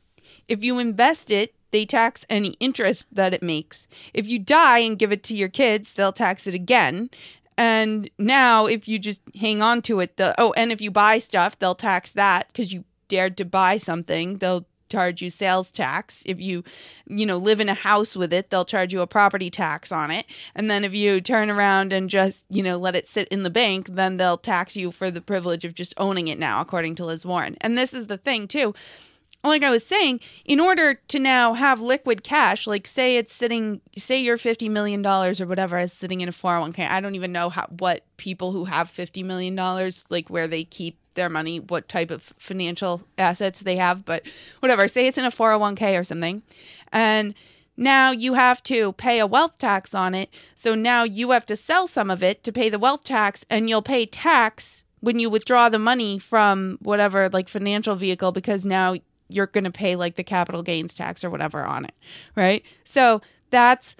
If 0.49 0.65
you 0.65 0.81
invest 0.81 1.31
it, 1.31 1.55
they 1.71 1.87
tax 1.87 2.27
any 2.29 2.57
interest 2.59 3.07
that 3.13 3.33
it 3.33 3.41
makes. 3.41 3.87
If 4.13 4.27
you 4.27 4.41
die 4.41 4.81
and 4.81 4.99
give 4.99 5.13
it 5.13 5.23
to 5.23 5.37
your 5.37 5.49
kids, 5.49 5.95
they'll 5.95 6.11
tax 6.11 6.49
it 6.49 6.55
again. 6.55 7.09
And 7.57 8.11
now, 8.19 8.67
if 8.67 8.89
you 8.89 8.99
just 8.99 9.21
hang 9.41 9.63
on 9.63 9.81
to 9.83 10.01
it, 10.01 10.17
the 10.17 10.35
oh, 10.39 10.53
and 10.55 10.73
if 10.73 10.81
you 10.81 10.91
buy 10.91 11.21
stuff, 11.21 11.57
they'll 11.57 11.77
tax 11.77 12.11
that 12.11 12.49
because 12.49 12.73
you 12.73 12.85
dared 13.07 13.37
to 13.37 13.45
buy 13.45 13.79
something, 13.79 14.39
they'll 14.39 14.67
charge 14.89 15.23
you 15.23 15.31
sales 15.31 15.71
tax. 15.71 16.23
If 16.27 16.41
you, 16.41 16.65
you 17.07 17.27
know, 17.27 17.37
live 17.37 17.61
in 17.61 17.69
a 17.69 17.75
house 17.75 18.17
with 18.17 18.33
it, 18.33 18.51
they'll 18.51 18.65
charge 18.65 18.93
you 18.93 19.01
a 19.01 19.07
property 19.07 19.51
tax 19.51 19.93
on 19.93 20.11
it. 20.11 20.27
And 20.55 20.71
then 20.71 20.85
if 20.85 20.95
you 20.95 21.21
turn 21.21 21.51
around 21.51 21.93
and 21.93 22.09
just, 22.09 22.45
you 22.49 22.63
know, 22.63 22.77
let 22.77 22.97
it 22.97 23.07
sit 23.07 23.29
in 23.29 23.43
the 23.43 23.51
bank, 23.51 23.89
then 23.91 24.17
they'll 24.17 24.39
tax 24.39 24.77
you 24.77 24.93
for 24.93 25.11
the 25.11 25.21
privilege 25.21 25.65
of 25.65 25.75
just 25.75 25.95
owning 25.97 26.29
it 26.29 26.39
now, 26.39 26.61
according 26.61 26.95
to 26.97 27.05
Liz 27.05 27.27
Warren. 27.27 27.57
And 27.61 27.77
this 27.77 27.93
is 27.93 28.07
the 28.07 28.19
thing, 28.19 28.49
too 28.49 28.75
like 29.49 29.63
I 29.63 29.71
was 29.71 29.85
saying, 29.87 30.21
in 30.45 30.61
order 30.61 30.95
to 31.09 31.19
now 31.19 31.53
have 31.55 31.81
liquid 31.81 32.23
cash, 32.25 32.67
like 32.67 32.87
say 32.87 33.17
it's 33.17 33.33
sitting, 33.33 33.81
say 33.97 34.19
your 34.19 34.37
fifty 34.37 34.69
million 34.69 35.03
dollars 35.03 35.41
or 35.41 35.47
whatever 35.47 35.79
is 35.79 35.93
sitting 35.93 36.21
in 36.21 36.29
a 36.29 36.33
four 36.33 36.53
hundred 36.53 36.61
one 36.63 36.73
k. 36.73 36.87
I 36.87 37.01
don't 37.01 37.15
even 37.15 37.33
know 37.33 37.49
how 37.49 37.67
what 37.79 38.05
people 38.17 38.53
who 38.53 38.65
have 38.65 38.91
fifty 38.91 39.23
million 39.23 39.55
dollars 39.55 40.05
like 40.11 40.29
where 40.29 40.47
they 40.47 40.65
keep 40.65 40.99
their 41.15 41.29
money, 41.29 41.61
what 41.61 41.89
type 41.89 42.11
of 42.11 42.23
financial 42.39 43.03
assets 43.17 43.63
they 43.63 43.77
have, 43.77 44.05
but 44.05 44.27
whatever. 44.61 44.87
Say 44.89 45.07
it's 45.07 45.19
in 45.19 45.25
a 45.25 45.31
four 45.31 45.51
hundred 45.51 45.61
one 45.61 45.77
k 45.77 45.97
or 45.97 46.05
something, 46.05 46.43
and 46.93 47.35
now 47.77 48.11
you 48.11 48.35
have 48.35 48.63
to 48.65 48.93
pay 48.93 49.19
a 49.19 49.27
wealth 49.27 49.59
tax 49.59 49.95
on 49.95 50.15
it. 50.15 50.31
So 50.55 50.75
now 50.75 51.05
you 51.05 51.31
have 51.33 51.47
to 51.47 51.57
sell 51.57 51.87
some 51.87 52.11
of 52.11 52.23
it 52.23 52.43
to 52.45 52.53
pay 52.53 52.69
the 52.69 52.79
wealth 52.79 53.05
tax, 53.05 53.45
and 53.51 53.69
you'll 53.69 53.83
pay 53.83 54.07
tax 54.07 54.85
when 55.01 55.19
you 55.19 55.29
withdraw 55.29 55.69
the 55.69 55.79
money 55.79 56.19
from 56.19 56.79
whatever 56.81 57.29
like 57.29 57.49
financial 57.49 57.95
vehicle 57.95 58.33
because 58.33 58.65
now 58.65 58.95
you're 59.29 59.47
going 59.47 59.65
to 59.65 59.71
pay 59.71 59.97
like 59.97 60.17
the 60.17 60.25
capital 60.25 60.63
gains 60.63 60.95
tax 60.95 61.25
or 61.25 61.31
whatever 61.31 61.65
on 61.65 61.85
it, 61.85 61.93
right? 62.35 62.63
So 62.85 63.21
that's 63.51 63.97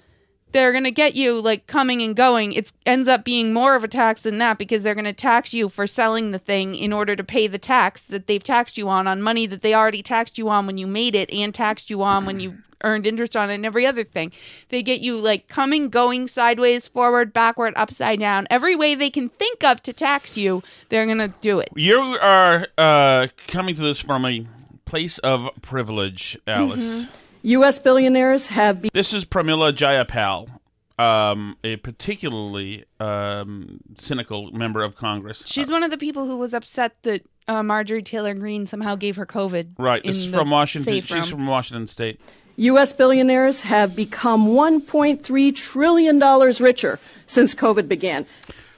they're 0.51 0.71
going 0.71 0.85
to 0.85 0.91
get 0.91 1.15
you 1.15 1.41
like 1.41 1.67
coming 1.67 2.01
and 2.01 2.15
going. 2.15 2.53
It 2.53 2.71
ends 2.85 3.07
up 3.07 3.23
being 3.23 3.53
more 3.53 3.75
of 3.75 3.83
a 3.83 3.87
tax 3.87 4.21
than 4.21 4.37
that 4.37 4.57
because 4.57 4.83
they're 4.83 4.95
going 4.95 5.05
to 5.05 5.13
tax 5.13 5.53
you 5.53 5.69
for 5.69 5.85
selling 5.85 6.31
the 6.31 6.39
thing 6.39 6.75
in 6.75 6.93
order 6.93 7.15
to 7.15 7.23
pay 7.23 7.47
the 7.47 7.57
tax 7.57 8.01
that 8.03 8.27
they've 8.27 8.43
taxed 8.43 8.77
you 8.77 8.87
on 8.89 9.07
on 9.07 9.21
money 9.21 9.45
that 9.45 9.61
they 9.61 9.73
already 9.73 10.01
taxed 10.01 10.37
you 10.37 10.49
on 10.49 10.65
when 10.65 10.77
you 10.77 10.87
made 10.87 11.15
it 11.15 11.29
and 11.31 11.53
taxed 11.53 11.89
you 11.89 12.01
on 12.01 12.25
when 12.25 12.39
you 12.39 12.57
earned 12.83 13.07
interest 13.07 13.35
on 13.35 13.49
it 13.49 13.55
and 13.55 13.65
every 13.65 13.85
other 13.85 14.03
thing. 14.03 14.31
They 14.69 14.83
get 14.83 15.01
you 15.01 15.19
like 15.19 15.47
coming, 15.47 15.89
going 15.89 16.27
sideways, 16.27 16.87
forward, 16.87 17.33
backward, 17.33 17.73
upside 17.75 18.19
down. 18.19 18.47
Every 18.49 18.75
way 18.75 18.95
they 18.95 19.09
can 19.09 19.29
think 19.29 19.63
of 19.63 19.81
to 19.83 19.93
tax 19.93 20.37
you, 20.37 20.63
they're 20.89 21.05
going 21.05 21.17
to 21.17 21.33
do 21.41 21.59
it. 21.59 21.69
You 21.75 21.99
are 21.99 22.67
uh, 22.77 23.27
coming 23.47 23.75
to 23.75 23.81
this 23.81 23.99
from 23.99 24.25
a 24.25 24.45
place 24.87 25.19
of 25.19 25.49
privilege, 25.61 26.37
Alice. 26.47 27.05
Mm-hmm. 27.05 27.11
U.S. 27.43 27.79
billionaires 27.79 28.47
have. 28.47 28.81
Be- 28.81 28.89
this 28.93 29.13
is 29.13 29.25
Pramila 29.25 29.71
Jayapal, 29.71 30.49
um, 30.97 31.57
a 31.63 31.75
particularly 31.77 32.85
um, 32.99 33.81
cynical 33.95 34.51
member 34.51 34.83
of 34.83 34.95
Congress. 34.95 35.43
She's 35.45 35.69
uh, 35.69 35.73
one 35.73 35.83
of 35.83 35.91
the 35.91 35.97
people 35.97 36.25
who 36.25 36.37
was 36.37 36.53
upset 36.53 36.95
that 37.03 37.21
uh, 37.47 37.61
Marjorie 37.61 38.01
Taylor 38.01 38.33
Greene 38.33 38.65
somehow 38.65 38.95
gave 38.95 39.15
her 39.17 39.25
COVID. 39.25 39.73
Right. 39.77 40.03
This 40.03 40.17
is 40.17 40.33
from 40.33 40.49
Washington. 40.49 41.01
She's 41.01 41.29
from 41.29 41.45
Washington 41.45 41.87
State. 41.87 42.19
U.S. 42.57 42.91
billionaires 42.91 43.61
have 43.61 43.95
become 43.95 44.47
$1.3 44.47 45.55
trillion 45.55 46.19
richer 46.59 46.99
since 47.27 47.53
COVID 47.53 47.87
began. 47.87 48.25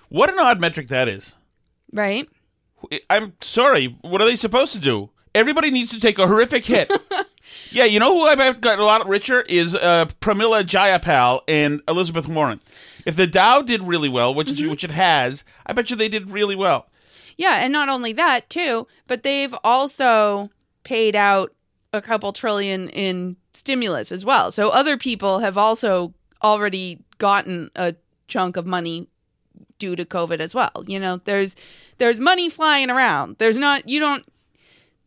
What 0.09 0.29
an 0.29 0.37
odd 0.37 0.59
metric 0.59 0.89
that 0.89 1.07
is. 1.07 1.37
Right. 1.93 2.27
I'm 3.09 3.33
sorry. 3.41 3.97
What 4.01 4.21
are 4.21 4.25
they 4.25 4.35
supposed 4.35 4.73
to 4.73 4.79
do? 4.79 5.11
Everybody 5.35 5.71
needs 5.71 5.91
to 5.91 5.99
take 5.99 6.17
a 6.17 6.27
horrific 6.27 6.65
hit. 6.65 6.91
yeah, 7.71 7.85
you 7.85 7.99
know 7.99 8.13
who 8.13 8.23
I've 8.23 8.61
got 8.61 8.79
a 8.79 8.85
lot 8.85 9.07
richer 9.07 9.41
is 9.41 9.75
uh, 9.75 10.05
Pramila 10.21 10.63
Jayapal 10.63 11.41
and 11.47 11.81
Elizabeth 11.87 12.27
Warren. 12.27 12.59
If 13.05 13.15
the 13.15 13.27
Dow 13.27 13.61
did 13.61 13.83
really 13.83 14.09
well, 14.09 14.33
which 14.33 14.49
mm-hmm. 14.49 14.69
which 14.69 14.83
it 14.83 14.91
has, 14.91 15.43
I 15.65 15.73
bet 15.73 15.89
you 15.89 15.95
they 15.95 16.09
did 16.09 16.31
really 16.31 16.55
well. 16.55 16.87
Yeah, 17.37 17.59
and 17.61 17.71
not 17.71 17.89
only 17.89 18.11
that 18.13 18.49
too, 18.49 18.87
but 19.07 19.23
they've 19.23 19.55
also 19.63 20.49
paid 20.83 21.15
out 21.15 21.53
a 21.93 22.01
couple 22.01 22.33
trillion 22.33 22.89
in 22.89 23.37
stimulus 23.53 24.11
as 24.11 24.25
well. 24.25 24.51
So 24.51 24.69
other 24.69 24.97
people 24.97 25.39
have 25.39 25.57
also 25.57 26.13
already 26.43 27.03
gotten 27.17 27.69
a 27.75 27.95
chunk 28.27 28.57
of 28.57 28.65
money 28.65 29.07
due 29.79 29.95
to 29.95 30.05
COVID 30.05 30.39
as 30.39 30.53
well. 30.53 30.83
You 30.87 30.99
know, 30.99 31.21
there's 31.25 31.55
there's 31.97 32.19
money 32.19 32.49
flying 32.49 32.89
around. 32.89 33.37
There's 33.39 33.57
not 33.57 33.87
you 33.87 33.99
don't 33.99 34.25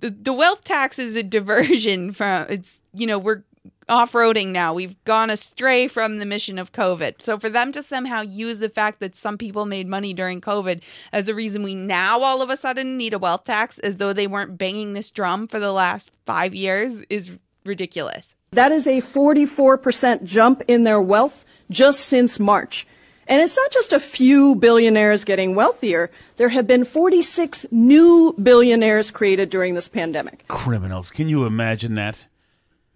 the, 0.03 0.11
the 0.11 0.33
wealth 0.33 0.65
tax 0.65 0.99
is 0.99 1.17
a 1.17 1.23
diversion 1.23 2.13
from 2.19 2.47
it's 2.51 2.83
you 2.93 3.07
know 3.07 3.19
we're 3.19 3.45
off-roading 3.89 4.49
now. 4.49 4.73
We've 4.73 5.03
gone 5.05 5.29
astray 5.29 5.89
from 5.89 6.19
the 6.19 6.27
mission 6.27 6.59
of 6.59 6.73
covid. 6.73 7.21
So 7.21 7.39
for 7.39 7.49
them 7.49 7.73
to 7.73 7.83
somehow 7.83 8.23
use 8.23 8.59
the 8.59 8.69
fact 8.69 9.01
that 9.01 9.17
some 9.17 9.37
people 9.39 9.67
made 9.67 9.87
money 9.87 10.13
during 10.13 10.41
covid 10.41 10.83
as 11.13 11.29
a 11.29 11.35
reason 11.35 11.63
we 11.63 11.75
now 11.75 12.21
all 12.21 12.43
of 12.43 12.51
a 12.51 12.57
sudden 12.57 12.97
need 12.97 13.15
a 13.15 13.19
wealth 13.19 13.45
tax 13.45 13.79
as 13.81 13.97
though 13.97 14.13
they 14.13 14.27
weren't 14.27 14.59
banging 14.59 14.93
this 14.93 15.11
drum 15.11 15.49
for 15.49 15.59
the 15.59 15.73
last 15.73 16.11
five 16.27 16.55
years 16.55 17.03
is 17.09 17.39
ridiculous. 17.65 18.35
That 18.53 18.73
is 18.73 18.87
a 18.87 19.01
44% 19.01 20.25
jump 20.25 20.63
in 20.69 20.85
their 20.85 21.01
wealth 21.01 21.45
just 21.71 22.01
since 22.01 22.39
march 22.39 22.87
and 23.33 23.41
it's 23.41 23.57
not 23.57 23.71
just 23.71 23.95
a 23.95 23.99
few 23.99 24.57
billionaires 24.57 25.25
getting 25.25 25.55
wealthier. 25.55 26.11
There 26.37 26.51
have 26.51 26.67
been 26.67 26.85
46 26.85 27.65
new 27.71 28.35
billionaires 28.35 29.11
created 29.11 29.49
during 29.49 29.75
this 29.75 29.89
pandemic. 29.89 30.47
Criminals. 30.49 31.11
Can 31.11 31.31
you 31.31 31.47
imagine 31.47 31.95
that? 31.95 32.27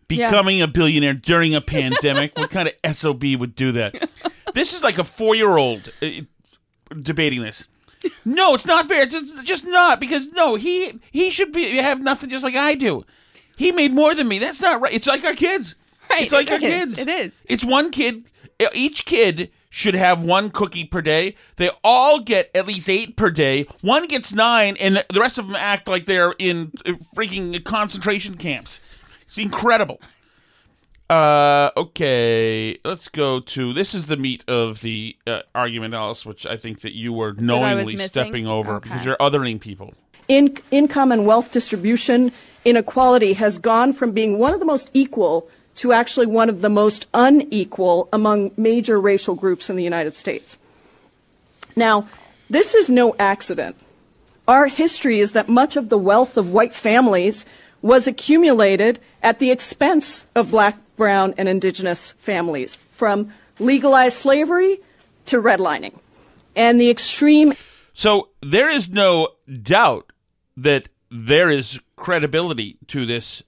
Becoming 0.09 0.59
yeah. 0.59 0.65
a 0.65 0.67
billionaire 0.67 1.15
during 1.15 1.55
a 1.55 1.63
pandemic? 1.63 2.37
what 2.37 2.51
kind 2.51 2.69
of 2.69 2.75
SOB 2.95 3.25
would 3.39 3.55
do 3.55 3.73
that? 3.73 4.11
this 4.53 4.75
is 4.75 4.83
like 4.83 4.99
a 4.99 5.05
four 5.05 5.35
year 5.35 5.57
old 5.57 5.91
uh, 6.03 6.11
debating 7.01 7.41
this. 7.41 7.67
No, 8.27 8.53
it's 8.55 8.67
not 8.67 8.89
fair. 8.89 9.05
It's 9.05 9.43
just 9.43 9.65
not 9.65 10.01
because 10.01 10.29
no, 10.33 10.57
he 10.57 11.01
he 11.13 11.31
should 11.31 11.53
be 11.53 11.79
have 11.79 12.03
nothing 12.03 12.29
just 12.29 12.45
like 12.45 12.55
I 12.55 12.75
do. 12.75 13.07
He 13.57 13.73
made 13.73 13.95
more 13.95 14.15
than 14.15 14.29
me. 14.29 14.39
That's 14.39 14.61
not 14.61 14.83
right. 14.83 14.93
It's 14.93 15.07
like 15.07 15.25
our 15.25 15.35
kids. 15.35 15.77
Right. 16.11 16.25
It's 16.25 16.33
like 16.33 16.51
it 16.51 16.53
our 16.53 16.61
is. 16.61 16.71
kids. 16.71 16.99
It 16.99 17.09
is. 17.09 17.33
It's 17.47 17.65
one 17.65 17.91
kid. 17.91 18.27
Each 18.75 19.07
kid 19.07 19.51
should 19.77 19.95
have 19.95 20.23
one 20.23 20.49
cookie 20.49 20.85
per 20.85 21.03
day. 21.03 21.35
They 21.57 21.69
all 21.85 22.21
get 22.21 22.51
at 22.55 22.67
least 22.67 22.89
eight 22.89 23.15
per 23.15 23.31
day. 23.31 23.67
One 23.83 24.07
gets 24.07 24.33
nine, 24.33 24.75
and 24.81 25.05
the 25.13 25.21
rest 25.21 25.37
of 25.37 25.49
them 25.49 25.57
act 25.57 25.87
like 25.87 26.07
they're 26.07 26.35
in 26.39 26.69
freaking 27.15 27.63
concentration 27.63 28.39
camps. 28.39 28.81
It's 29.27 29.37
incredible. 29.37 30.01
Uh, 31.11 31.73
okay, 31.77 32.79
let's 32.87 33.09
go 33.09 33.39
to 33.41 33.75
this 33.75 33.95
is 33.95 34.07
the 34.07 34.17
meat 34.17 34.47
of 34.49 34.81
the 34.81 35.15
uh, 35.27 35.43
argument, 35.55 35.93
Alice, 35.93 36.25
which 36.25 36.47
I 36.47 36.57
think 36.57 36.81
that 36.81 36.95
you 36.95 37.13
were 37.13 37.35
knowingly 37.35 37.99
stepping 37.99 38.47
over 38.47 38.77
okay. 38.77 38.89
because 38.89 39.05
you're 39.05 39.19
othering 39.19 39.61
people. 39.61 39.93
In- 40.29 40.57
income 40.71 41.13
and 41.13 41.27
wealth 41.27 41.53
distribution 41.53 42.33
inequality 42.65 43.35
has 43.35 43.59
gone 43.59 43.93
from 43.93 44.13
being 44.13 44.39
one 44.39 44.55
of 44.55 44.59
the 44.59 44.67
most 44.67 44.91
equal 44.95 45.51
to 45.77 45.93
actually 45.93 46.27
one 46.27 46.49
of 46.49 46.61
the 46.61 46.69
most 46.69 47.07
unequal 47.13 48.09
among 48.13 48.53
major 48.57 49.01
racial 49.01 49.35
groups 49.35 49.71
in 49.71 49.77
the 49.77 49.85
United 49.85 50.17
States. 50.17 50.59
Now, 51.75 52.09
this 52.49 52.75
is 52.75 52.89
no 52.89 53.15
accident. 53.19 53.77
Our 54.49 54.67
history 54.67 55.21
is 55.21 55.33
that 55.33 55.49
much 55.49 55.77
of 55.77 55.89
the 55.89 55.99
wealth 55.99 56.37
of 56.37 56.51
white 56.51 56.75
families 56.75 57.45
was 57.83 58.07
accumulated 58.07 59.01
at 59.23 59.39
the 59.39 59.51
expense 59.51 60.25
of 60.35 60.51
black, 60.51 60.77
brown, 60.97 61.35
and 61.37 61.49
indigenous 61.49 62.15
families, 62.25 62.79
from 62.93 63.33
legalized 63.59 64.19
slavery 64.19 64.81
to 65.27 65.43
redlining. 65.43 65.95
And 66.55 66.81
the 66.81 66.91
extreme. 66.91 67.53
So 67.93 68.31
there 68.41 68.71
is 68.71 68.89
no 68.89 69.29
doubt 69.63 70.13
that 70.57 70.89
there 71.11 71.51
is 71.51 71.81
credibility 71.97 72.79
to 72.89 73.05
this 73.05 73.43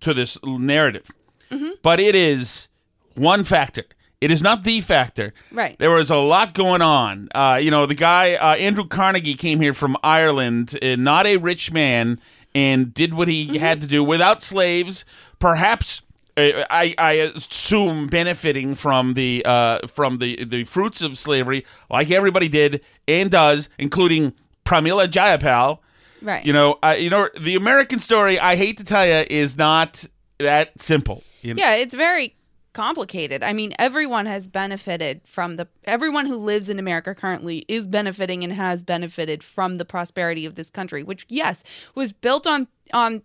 to 0.00 0.14
this 0.14 0.38
narrative. 0.42 1.08
Mm-hmm. 1.50 1.70
But 1.82 2.00
it 2.00 2.14
is 2.14 2.68
one 3.14 3.44
factor. 3.44 3.84
It 4.20 4.30
is 4.32 4.42
not 4.42 4.64
the 4.64 4.80
factor. 4.80 5.32
Right. 5.52 5.78
There 5.78 5.90
was 5.90 6.10
a 6.10 6.16
lot 6.16 6.52
going 6.52 6.82
on. 6.82 7.28
Uh, 7.34 7.58
you 7.62 7.70
know, 7.70 7.86
the 7.86 7.94
guy, 7.94 8.34
uh, 8.34 8.56
Andrew 8.56 8.86
Carnegie, 8.86 9.34
came 9.34 9.60
here 9.60 9.74
from 9.74 9.96
Ireland, 10.02 10.76
uh, 10.82 10.96
not 10.96 11.26
a 11.26 11.36
rich 11.36 11.70
man, 11.70 12.20
and 12.54 12.92
did 12.92 13.14
what 13.14 13.28
he 13.28 13.46
mm-hmm. 13.46 13.56
had 13.56 13.80
to 13.80 13.86
do 13.86 14.02
without 14.02 14.42
slaves, 14.42 15.04
perhaps. 15.38 16.02
Uh, 16.36 16.64
I, 16.70 16.94
I, 16.98 17.12
assume 17.14 18.06
benefiting 18.06 18.76
from 18.76 19.14
the 19.14 19.42
uh, 19.44 19.88
from 19.88 20.18
the 20.18 20.44
the 20.44 20.62
fruits 20.64 21.02
of 21.02 21.18
slavery, 21.18 21.64
like 21.90 22.12
everybody 22.12 22.48
did 22.48 22.80
and 23.08 23.28
does, 23.28 23.68
including 23.76 24.34
Pramila 24.64 25.08
Jayapal. 25.08 25.80
Right. 26.22 26.44
You 26.46 26.52
know, 26.52 26.78
uh, 26.80 26.94
you 26.96 27.10
know 27.10 27.28
the 27.38 27.56
American 27.56 27.98
story. 27.98 28.38
I 28.38 28.54
hate 28.54 28.78
to 28.78 28.84
tell 28.84 29.04
you, 29.04 29.24
is 29.28 29.56
not 29.56 30.04
that 30.38 30.80
simple. 30.80 31.22
You 31.42 31.54
know? 31.54 31.62
Yeah, 31.62 31.76
it's 31.76 31.94
very 31.94 32.36
complicated. 32.72 33.42
I 33.42 33.52
mean, 33.52 33.72
everyone 33.78 34.26
has 34.26 34.46
benefited 34.46 35.20
from 35.24 35.56
the 35.56 35.66
everyone 35.84 36.26
who 36.26 36.36
lives 36.36 36.68
in 36.68 36.78
America 36.78 37.14
currently 37.14 37.64
is 37.68 37.86
benefiting 37.86 38.44
and 38.44 38.52
has 38.52 38.82
benefited 38.82 39.42
from 39.42 39.76
the 39.76 39.84
prosperity 39.84 40.46
of 40.46 40.54
this 40.54 40.70
country, 40.70 41.02
which 41.02 41.26
yes, 41.28 41.64
was 41.94 42.12
built 42.12 42.46
on 42.46 42.68
on 42.92 43.22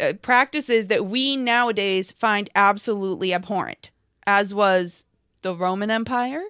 uh, 0.00 0.14
practices 0.22 0.88
that 0.88 1.06
we 1.06 1.36
nowadays 1.36 2.12
find 2.12 2.50
absolutely 2.54 3.32
abhorrent, 3.32 3.90
as 4.26 4.52
was 4.52 5.04
the 5.42 5.54
Roman 5.54 5.90
Empire 5.90 6.42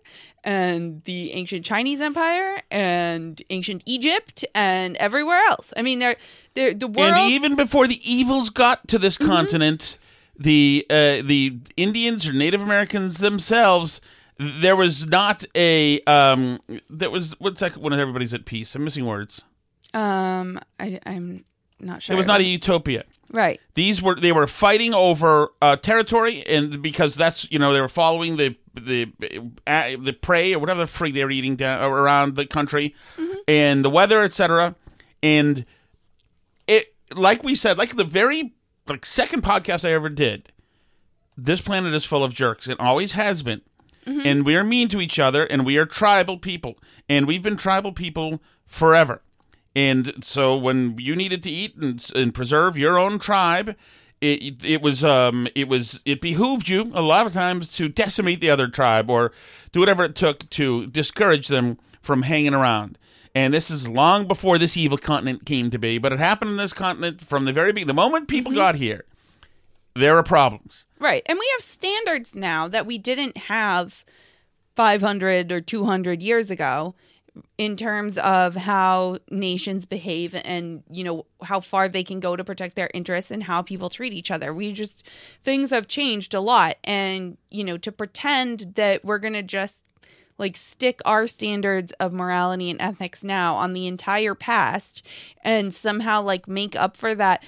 and 0.45 1.03
the 1.05 1.33
ancient 1.33 1.65
Chinese 1.65 2.01
Empire 2.01 2.61
and 2.71 3.41
ancient 3.51 3.83
Egypt 3.87 4.45
and 4.55 4.97
everywhere 4.97 5.41
else. 5.51 5.73
I 5.77 5.83
mean, 5.83 5.99
they're, 5.99 6.17
they're 6.55 6.75
the 6.75 6.89
world. 6.89 7.13
And 7.13 7.33
even 7.33 7.55
before 7.57 7.87
the 7.87 8.01
evils 8.11 8.51
got 8.51 8.89
to 8.89 8.99
this 8.99 9.17
continent, 9.19 9.99
the 10.37 10.87
uh, 10.91 11.23
the 11.25 11.59
Indians 11.77 12.27
or 12.27 12.33
Native 12.33 12.63
Americans 12.63 13.19
themselves, 13.19 14.01
there 14.39 14.75
was 14.75 15.07
not 15.07 15.45
a 15.55 16.01
um, 16.03 16.59
there 16.89 17.11
was 17.11 17.39
what's 17.41 17.61
that 17.61 17.77
when 17.77 17.93
everybody's 17.93 18.33
at 18.35 18.45
peace. 18.47 18.75
I'm 18.75 18.85
missing 18.85 19.05
words. 19.07 19.45
um, 19.93 20.59
I, 20.79 20.99
I'm 21.05 21.45
not 21.79 22.03
sure. 22.03 22.15
It 22.15 22.17
was 22.17 22.27
not 22.27 22.41
a 22.41 22.45
utopia. 22.45 23.05
right. 23.33 23.61
These 23.75 24.03
were 24.03 24.15
they 24.15 24.33
were 24.33 24.47
fighting 24.47 24.95
over 24.95 25.49
uh, 25.61 25.77
territory, 25.77 26.43
and 26.47 26.81
because 26.83 27.15
that's 27.17 27.51
you 27.51 27.59
know 27.59 27.73
they 27.73 27.81
were 27.81 27.89
following 27.89 28.37
the 28.37 28.57
the 28.75 29.13
uh, 29.67 29.97
the 29.99 30.13
prey 30.13 30.55
or 30.55 30.59
whatever 30.59 30.81
the 30.81 30.87
frig 30.87 31.15
they're 31.15 31.31
eating 31.31 31.57
down 31.57 31.83
uh, 31.83 31.89
around 31.89 32.37
the 32.37 32.47
country, 32.47 32.95
mm-hmm. 33.17 33.39
and 33.49 33.85
the 33.85 33.91
weather, 33.91 34.23
etc. 34.23 34.75
And 35.23 35.65
it, 36.67 36.95
like 37.15 37.43
we 37.43 37.55
said, 37.55 37.79
like 37.79 37.97
the 37.97 38.05
very 38.05 38.55
like 38.89 39.05
second 39.07 39.43
podcast 39.43 39.89
I 39.89 39.93
ever 39.93 40.09
did, 40.09 40.53
this 41.37 41.61
planet 41.61 41.95
is 41.95 42.05
full 42.05 42.25
of 42.25 42.35
jerks. 42.35 42.69
It 42.69 42.79
always 42.81 43.13
has 43.13 43.43
been, 43.43 43.63
mm-hmm. 44.07 44.27
and 44.27 44.47
we 44.47 44.57
are 44.57 44.65
mean 44.65 44.89
to 44.89 45.01
each 45.01 45.19
other, 45.19 45.45
and 45.45 45.67
we 45.67 45.77
are 45.77 45.87
tribal 45.87 46.39
people, 46.39 46.79
and 47.09 47.27
we've 47.27 47.43
been 47.43 47.57
tribal 47.57 47.93
people 47.93 48.41
forever. 48.67 49.23
And 49.75 50.25
so 50.25 50.57
when 50.57 50.99
you 50.99 51.15
needed 51.15 51.43
to 51.45 51.51
eat 51.51 51.77
and, 51.77 52.05
and 52.15 52.35
preserve 52.35 52.77
your 52.77 52.99
own 52.99 53.19
tribe, 53.19 53.77
it, 54.21 54.65
it 54.65 54.83
was 54.83 55.03
um 55.03 55.49
it 55.55 55.69
was 55.69 56.01
it 56.05 56.21
behooved 56.21 56.69
you 56.69 56.91
a 56.95 57.03
lot 57.03 57.27
of 57.27 57.33
times 57.33 57.69
to 57.69 57.89
decimate 57.89 58.41
the 58.41 58.51
other 58.51 58.69
tribe 58.69 59.11
or 59.11 59.33
do 59.73 59.81
whatever 59.81 60.05
it 60.05 60.15
took 60.15 60.49
to 60.51 60.87
discourage 60.87 61.49
them 61.49 61.79
from 62.03 62.23
hanging 62.23 62.55
around. 62.55 62.99
And 63.35 63.55
this 63.55 63.71
is 63.71 63.89
long 63.89 64.27
before 64.27 64.59
this 64.59 64.77
evil 64.77 64.99
continent 64.99 65.47
came 65.47 65.71
to 65.71 65.79
be, 65.79 65.99
but 65.99 66.13
it 66.13 66.19
happened 66.19 66.51
in 66.53 66.57
this 66.57 66.73
continent 66.73 67.21
from 67.21 67.45
the 67.45 67.53
very 67.53 67.73
beginning. 67.73 67.87
The 67.87 67.95
moment 67.95 68.27
people 68.27 68.53
got 68.53 68.75
here, 68.75 69.05
there 69.95 70.17
are 70.17 70.23
problems. 70.25 70.87
Right. 70.99 71.23
And 71.27 71.39
we 71.39 71.49
have 71.53 71.61
standards 71.61 72.35
now 72.35 72.67
that 72.67 72.87
we 72.87 72.99
didn't 72.99 73.37
have 73.37 74.05
500 74.75 75.53
or 75.53 75.61
200 75.61 76.23
years 76.23 76.51
ago 76.51 76.95
in 77.59 77.77
terms 77.77 78.19
of 78.19 78.55
how 78.55 79.19
nations 79.31 79.85
behave 79.85 80.35
and 80.45 80.83
you 80.91 81.05
know 81.05 81.27
how 81.43 81.61
far 81.61 81.89
they 81.89 82.03
can 82.03 82.21
go 82.21 82.37
to 82.37 82.45
protect 82.45 82.75
their 82.77 82.91
interests 82.93 83.31
and 83.31 83.45
how 83.45 83.63
people 83.63 83.89
treat 83.89 84.13
each 84.13 84.31
other 84.31 84.53
we 84.53 84.73
just 84.73 85.07
things 85.45 85.71
have 85.71 85.87
changed 85.87 86.35
a 86.35 86.41
lot 86.41 86.77
and 86.85 87.39
you 87.51 87.63
know 87.63 87.79
to 87.79 87.93
pretend 87.93 88.73
that 88.75 89.05
we're 89.05 89.19
going 89.19 89.33
to 89.33 89.43
just 89.43 89.85
like 90.39 90.57
stick 90.57 91.01
our 91.05 91.27
standards 91.27 91.93
of 91.93 92.13
morality 92.13 92.71
and 92.71 92.81
ethics 92.81 93.23
now 93.23 93.55
on 93.55 93.75
the 93.75 93.87
entire 93.87 94.35
past 94.35 95.07
and 95.45 95.75
somehow 95.75 96.21
like 96.21 96.49
make 96.49 96.75
up 96.75 96.97
for 96.97 97.15
that 97.15 97.45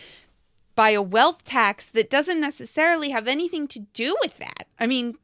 by 0.74 0.90
a 0.90 1.02
wealth 1.02 1.44
tax 1.44 1.86
that 1.86 2.10
doesn't 2.10 2.40
necessarily 2.40 3.10
have 3.10 3.28
anything 3.28 3.66
to 3.68 3.80
do 3.80 4.16
with 4.22 4.38
that. 4.38 4.66
I 4.78 4.86
mean, 4.86 5.16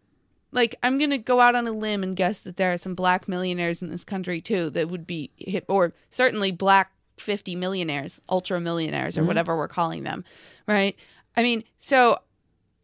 like 0.53 0.77
I'm 0.83 0.99
going 0.99 1.11
to 1.11 1.19
go 1.19 1.41
out 1.41 1.55
on 1.55 1.67
a 1.67 1.73
limb 1.73 2.03
and 2.03 2.17
guess 2.17 2.41
that 2.43 2.57
there 2.57 2.73
are 2.73 2.79
some 2.79 2.95
black 2.95 3.29
millionaires 3.29 3.83
in 3.83 3.91
this 3.91 4.05
country 4.05 4.41
too 4.41 4.71
that 4.71 4.89
would 4.89 5.07
be 5.07 5.31
hit 5.37 5.65
or 5.69 5.93
certainly 6.11 6.53
black 6.53 6.93
50 7.19 7.55
millionaires, 7.57 8.21
ultra 8.29 8.61
millionaires 8.61 9.17
or 9.17 9.21
mm-hmm. 9.21 9.29
whatever 9.29 9.57
we're 9.57 9.69
calling 9.69 10.05
them, 10.05 10.25
right? 10.67 10.97
I 11.37 11.43
mean, 11.43 11.65
so 11.77 12.19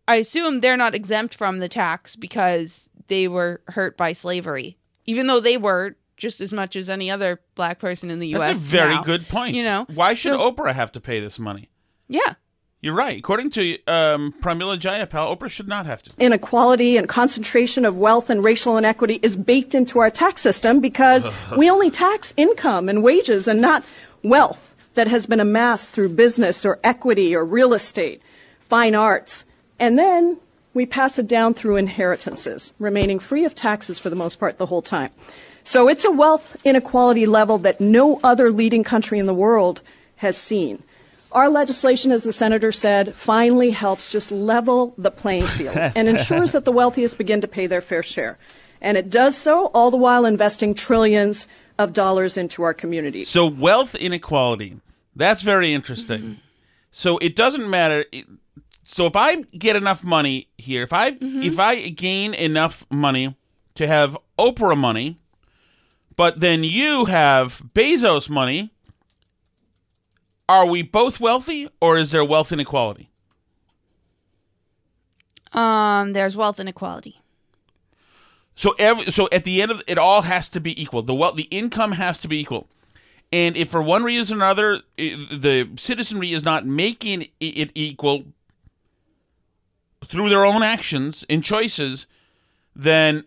I 0.07 0.17
assume 0.17 0.61
they're 0.61 0.77
not 0.77 0.95
exempt 0.95 1.35
from 1.35 1.59
the 1.59 1.69
tax 1.69 2.17
because 2.17 2.91
they 3.09 3.29
were 3.29 3.63
hurt 3.69 3.97
by 3.97 4.13
slavery, 4.13 4.77
even 5.07 5.27
though 5.27 5.41
they 5.41 5.57
were 5.57 5.97
just 6.17 6.41
as 6.41 6.53
much 6.53 6.77
as 6.77 6.89
any 6.89 7.11
other 7.11 7.41
black 7.55 7.79
person 7.79 8.11
in 8.11 8.19
the 8.19 8.29
U.S. 8.29 8.55
That's 8.55 8.59
a 8.59 8.69
very 8.69 8.95
now, 8.95 9.03
good 9.03 9.29
point. 9.29 9.57
You 9.57 9.65
know, 9.65 9.87
why 9.95 10.15
should 10.15 10.33
So- 10.33 10.53
Oprah 10.53 10.73
have 10.73 10.93
to 10.93 11.01
pay 11.01 11.21
this 11.21 11.39
money? 11.39 11.71
yeah, 12.09 12.35
You're 12.85 12.93
right. 12.93 13.19
According 13.19 13.49
to 13.53 13.79
um, 13.87 14.35
Pramila 14.43 14.79
Jayapal, 14.79 15.35
Oprah 15.35 15.49
should 15.49 15.69
not 15.69 15.87
have 15.87 16.03
to. 16.03 16.11
inequality 16.19 16.99
and 16.99 17.09
concentration 17.09 17.87
of 17.87 17.97
wealth 17.97 18.29
and 18.29 18.45
racial 18.45 18.77
inequity 18.77 19.19
is 19.23 19.35
baked 19.35 19.75
into 19.75 20.01
our 20.01 20.11
tax 20.11 20.43
system 20.43 20.81
because 20.81 21.27
we 21.57 21.71
only 21.71 21.91
tax 21.91 22.35
income 22.37 22.91
and 22.91 23.03
wages 23.03 23.49
and 23.49 23.63
not 23.63 23.85
wealth 24.23 24.59
that 24.97 25.09
has 25.09 25.25
been 25.25 25.41
amassed 25.41 25.95
through 25.95 26.11
business 26.11 26.67
or 26.67 26.79
equity 26.85 27.35
or 27.35 27.43
real 27.43 27.73
estate, 27.73 28.21
fine 28.69 28.95
arts. 28.95 29.47
And 29.81 29.99
then 29.99 30.39
we 30.75 30.85
pass 30.85 31.19
it 31.19 31.27
down 31.27 31.55
through 31.55 31.77
inheritances, 31.77 32.75
remaining 32.79 33.19
free 33.19 33.47
of 33.47 33.55
taxes 33.55 33.99
for 33.99 34.11
the 34.11 34.17
most 34.17 34.39
part 34.39 34.59
the 34.59 34.67
whole 34.67 34.83
time. 34.83 35.11
So 35.65 35.89
it's 35.89 36.05
a 36.05 36.11
wealth 36.11 36.55
inequality 36.65 37.25
level 37.25 37.61
that 37.61 37.81
no 37.81 38.21
other 38.23 38.51
leading 38.51 38.85
country 38.85 39.19
in 39.21 39.25
the 39.25 39.33
world 39.33 39.81
has 40.17 40.37
seen. 40.37 40.83
Our 41.35 41.51
legislation, 41.51 42.13
as 42.13 42.23
the 42.23 42.33
senator 42.33 42.71
said, 42.71 43.15
finally 43.15 43.71
helps 43.71 44.09
just 44.09 44.31
level 44.31 44.95
the 44.97 45.11
playing 45.11 45.47
field 45.47 45.77
and 45.97 46.09
ensures 46.09 46.53
that 46.53 46.65
the 46.65 46.73
wealthiest 46.73 47.19
begin 47.19 47.41
to 47.41 47.49
pay 47.49 47.67
their 47.67 47.81
fair 47.81 48.03
share. 48.03 48.39
And 48.81 48.97
it 48.97 49.11
does 49.11 49.37
so 49.37 49.67
all 49.67 49.91
the 49.91 49.97
while 49.97 50.27
investing 50.27 50.75
trillions 50.75 51.49
of 51.79 51.93
dollars 51.93 52.37
into 52.37 52.63
our 52.63 52.75
communities. 52.75 53.29
So 53.29 53.47
wealth 53.47 53.95
inequality. 53.95 54.81
That's 55.17 55.43
very 55.43 55.73
interesting. 55.73 56.21
Mm-hmm. 56.21 56.33
So 56.91 57.19
it 57.19 57.35
doesn't 57.35 57.69
matter. 57.69 58.05
So 58.83 59.07
if 59.07 59.17
I 59.17 59.43
get 59.59 59.75
enough 59.75 60.05
money 60.05 60.49
here, 60.59 60.83
if 60.83 60.93
I 60.93 61.13
mm-hmm. 61.13 61.43
if 61.43 61.59
I 61.59 61.89
gain 61.89 62.35
enough 62.35 62.87
money 62.91 63.37
to 63.75 63.87
have 63.87 64.17
Oprah 64.39 64.79
money, 64.79 65.19
but 66.15 66.41
then 66.41 66.63
you 66.63 67.07
have 67.07 67.63
Bezos 67.75 68.31
money, 68.31 68.73
are 70.49 70.67
we 70.67 70.83
both 70.83 71.21
wealthy 71.21 71.69
or 71.81 71.97
is 71.97 72.11
there 72.11 72.25
wealth 72.25 72.53
inequality? 72.53 73.11
um, 75.55 76.13
there's 76.13 76.37
wealth 76.37 76.61
inequality. 76.61 77.21
So 78.57 78.75
every 78.79 79.07
so 79.11 79.29
at 79.33 79.45
the 79.45 79.63
end 79.63 79.71
of 79.71 79.83
it 79.87 79.99
all 79.99 80.23
has 80.23 80.49
to 80.51 80.61
be 80.61 80.81
equal. 80.81 81.03
The 81.03 81.15
wealth, 81.15 81.37
the 81.37 81.45
income 81.45 81.93
has 81.93 82.19
to 82.21 82.29
be 82.29 82.41
equal. 82.41 82.69
And 83.33 83.57
if 83.57 83.71
for 83.71 83.83
one 83.83 84.05
reason 84.05 84.41
or 84.41 84.45
another 84.45 84.83
the 84.97 85.71
citizenry 85.77 86.33
is 86.33 86.45
not 86.45 86.67
making 86.67 87.29
it 87.41 87.71
equal 87.75 88.25
through 90.05 90.29
their 90.29 90.45
own 90.45 90.63
actions 90.63 91.25
and 91.29 91.43
choices, 91.43 92.07
then 92.77 93.25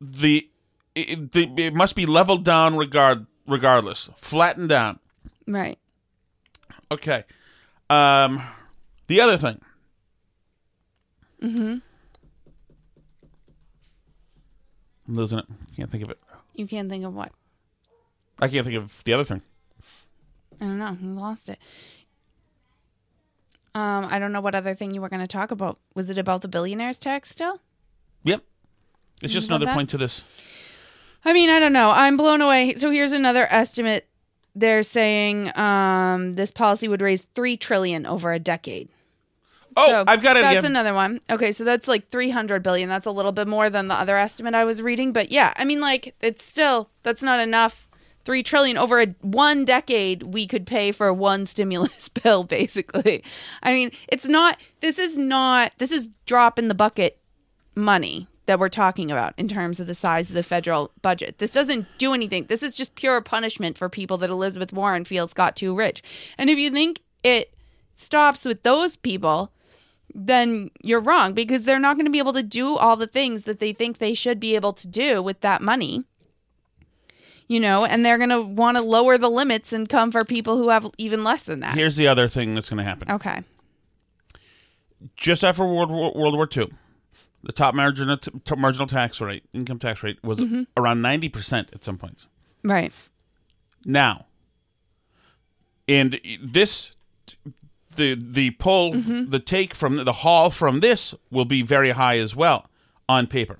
the 0.00 0.48
it, 0.94 1.32
the, 1.32 1.48
it 1.56 1.74
must 1.74 1.94
be 1.94 2.06
leveled 2.06 2.44
down 2.44 2.76
regard 2.76 3.26
regardless, 3.46 4.10
flattened 4.16 4.68
down. 4.68 4.98
Right. 5.48 5.78
Okay. 6.90 7.24
Um, 7.88 8.42
the 9.06 9.20
other 9.20 9.38
thing. 9.38 9.60
Mm-hmm. 11.42 11.78
I'm 15.08 15.14
losing 15.14 15.38
it. 15.38 15.46
Can't 15.74 15.90
think 15.90 16.04
of 16.04 16.10
it. 16.10 16.20
You 16.54 16.66
can't 16.66 16.90
think 16.90 17.04
of 17.04 17.14
what? 17.14 17.32
I 18.40 18.48
can't 18.48 18.66
think 18.66 18.76
of 18.76 19.02
the 19.04 19.14
other 19.14 19.24
thing. 19.24 19.40
I 20.60 20.64
don't 20.64 20.78
know. 20.78 20.96
You 21.00 21.14
lost 21.14 21.48
it. 21.48 21.58
Um, 23.74 24.06
I 24.10 24.18
don't 24.18 24.32
know 24.32 24.40
what 24.40 24.54
other 24.54 24.74
thing 24.74 24.92
you 24.92 25.00
were 25.00 25.08
going 25.08 25.20
to 25.20 25.26
talk 25.26 25.50
about. 25.50 25.78
Was 25.94 26.10
it 26.10 26.18
about 26.18 26.42
the 26.42 26.48
billionaires 26.48 26.98
tax 26.98 27.30
still? 27.30 27.60
Yep. 28.24 28.42
It's 29.22 29.32
just 29.32 29.48
another 29.48 29.66
point 29.72 29.88
to 29.90 29.98
this. 29.98 30.24
I 31.24 31.32
mean, 31.32 31.48
I 31.48 31.58
don't 31.58 31.72
know. 31.72 31.90
I'm 31.90 32.16
blown 32.16 32.40
away. 32.40 32.74
So 32.74 32.90
here's 32.90 33.12
another 33.12 33.46
estimate. 33.50 34.07
They're 34.58 34.82
saying 34.82 35.56
um, 35.56 36.34
this 36.34 36.50
policy 36.50 36.88
would 36.88 37.00
raise 37.00 37.28
three 37.34 37.56
trillion 37.56 38.06
over 38.06 38.32
a 38.32 38.38
decade. 38.40 38.88
Oh, 39.76 39.86
So 39.86 40.04
I've 40.06 40.20
got 40.22 40.36
it. 40.36 40.40
That's 40.40 40.66
another 40.66 40.92
one. 40.92 41.20
Okay, 41.30 41.52
so 41.52 41.62
that's 41.62 41.86
like 41.86 42.10
300 42.10 42.60
billion. 42.62 42.88
That's 42.88 43.06
a 43.06 43.12
little 43.12 43.30
bit 43.30 43.46
more 43.46 43.70
than 43.70 43.86
the 43.86 43.94
other 43.94 44.16
estimate 44.16 44.54
I 44.54 44.64
was 44.64 44.82
reading, 44.82 45.12
but 45.12 45.30
yeah, 45.30 45.54
I 45.56 45.64
mean 45.64 45.80
like 45.80 46.16
it's 46.20 46.44
still 46.44 46.90
that's 47.02 47.22
not 47.22 47.40
enough. 47.40 47.84
3 48.24 48.42
trillion 48.42 48.76
over 48.76 49.00
a 49.00 49.06
one 49.22 49.64
decade 49.64 50.22
we 50.22 50.46
could 50.46 50.66
pay 50.66 50.92
for 50.92 51.10
one 51.14 51.46
stimulus 51.46 52.08
bill 52.22 52.44
basically. 52.44 53.22
I 53.62 53.72
mean, 53.72 53.90
it's 54.08 54.26
not 54.26 54.60
this 54.80 54.98
is 54.98 55.16
not 55.16 55.72
this 55.78 55.92
is 55.92 56.10
drop 56.26 56.58
in 56.58 56.68
the 56.68 56.74
bucket 56.74 57.20
money 57.74 58.26
that 58.48 58.58
we're 58.58 58.70
talking 58.70 59.12
about 59.12 59.34
in 59.36 59.46
terms 59.46 59.78
of 59.78 59.86
the 59.86 59.94
size 59.94 60.30
of 60.30 60.34
the 60.34 60.42
federal 60.42 60.90
budget. 61.02 61.36
This 61.36 61.52
doesn't 61.52 61.86
do 61.98 62.14
anything. 62.14 62.46
This 62.46 62.62
is 62.62 62.74
just 62.74 62.94
pure 62.94 63.20
punishment 63.20 63.76
for 63.76 63.90
people 63.90 64.16
that 64.18 64.30
Elizabeth 64.30 64.72
Warren 64.72 65.04
feels 65.04 65.34
got 65.34 65.54
too 65.54 65.76
rich. 65.76 66.02
And 66.38 66.48
if 66.48 66.58
you 66.58 66.70
think 66.70 67.02
it 67.22 67.54
stops 67.94 68.46
with 68.46 68.62
those 68.62 68.96
people, 68.96 69.52
then 70.14 70.70
you're 70.82 70.98
wrong 70.98 71.34
because 71.34 71.66
they're 71.66 71.78
not 71.78 71.96
going 71.96 72.06
to 72.06 72.10
be 72.10 72.18
able 72.18 72.32
to 72.32 72.42
do 72.42 72.78
all 72.78 72.96
the 72.96 73.06
things 73.06 73.44
that 73.44 73.58
they 73.58 73.74
think 73.74 73.98
they 73.98 74.14
should 74.14 74.40
be 74.40 74.54
able 74.54 74.72
to 74.72 74.88
do 74.88 75.22
with 75.22 75.40
that 75.42 75.60
money. 75.60 76.04
You 77.48 77.60
know, 77.60 77.84
and 77.84 78.04
they're 78.04 78.18
going 78.18 78.30
to 78.30 78.40
want 78.40 78.78
to 78.78 78.82
lower 78.82 79.18
the 79.18 79.30
limits 79.30 79.74
and 79.74 79.88
come 79.88 80.10
for 80.10 80.24
people 80.24 80.56
who 80.56 80.70
have 80.70 80.90
even 80.96 81.22
less 81.22 81.42
than 81.42 81.60
that. 81.60 81.74
Here's 81.74 81.96
the 81.96 82.06
other 82.06 82.28
thing 82.28 82.54
that's 82.54 82.70
going 82.70 82.78
to 82.78 82.84
happen. 82.84 83.10
Okay. 83.10 83.42
Just 85.16 85.44
after 85.44 85.66
World 85.66 85.90
War, 85.90 86.12
World 86.14 86.34
War 86.34 86.48
II, 86.54 86.70
the 87.42 87.52
top 87.52 87.74
marginal 87.74 88.16
t- 88.18 88.30
marginal 88.56 88.86
tax 88.86 89.20
rate, 89.20 89.44
income 89.52 89.78
tax 89.78 90.02
rate, 90.02 90.18
was 90.22 90.38
Mhm. 90.38 90.66
around 90.76 91.00
ninety 91.02 91.28
percent 91.28 91.70
at 91.72 91.84
some 91.84 91.96
points. 91.98 92.26
Right. 92.64 92.92
Now, 93.84 94.26
and 95.88 96.20
this, 96.42 96.90
the 97.96 98.14
the 98.14 98.50
pull, 98.52 98.92
Mhm. 98.94 99.30
the 99.30 99.38
take 99.40 99.74
from 99.74 99.96
the 100.04 100.12
haul 100.12 100.50
from 100.50 100.80
this 100.80 101.14
will 101.30 101.44
be 101.44 101.62
very 101.62 101.90
high 101.90 102.18
as 102.18 102.34
well 102.36 102.68
on 103.08 103.26
paper. 103.26 103.58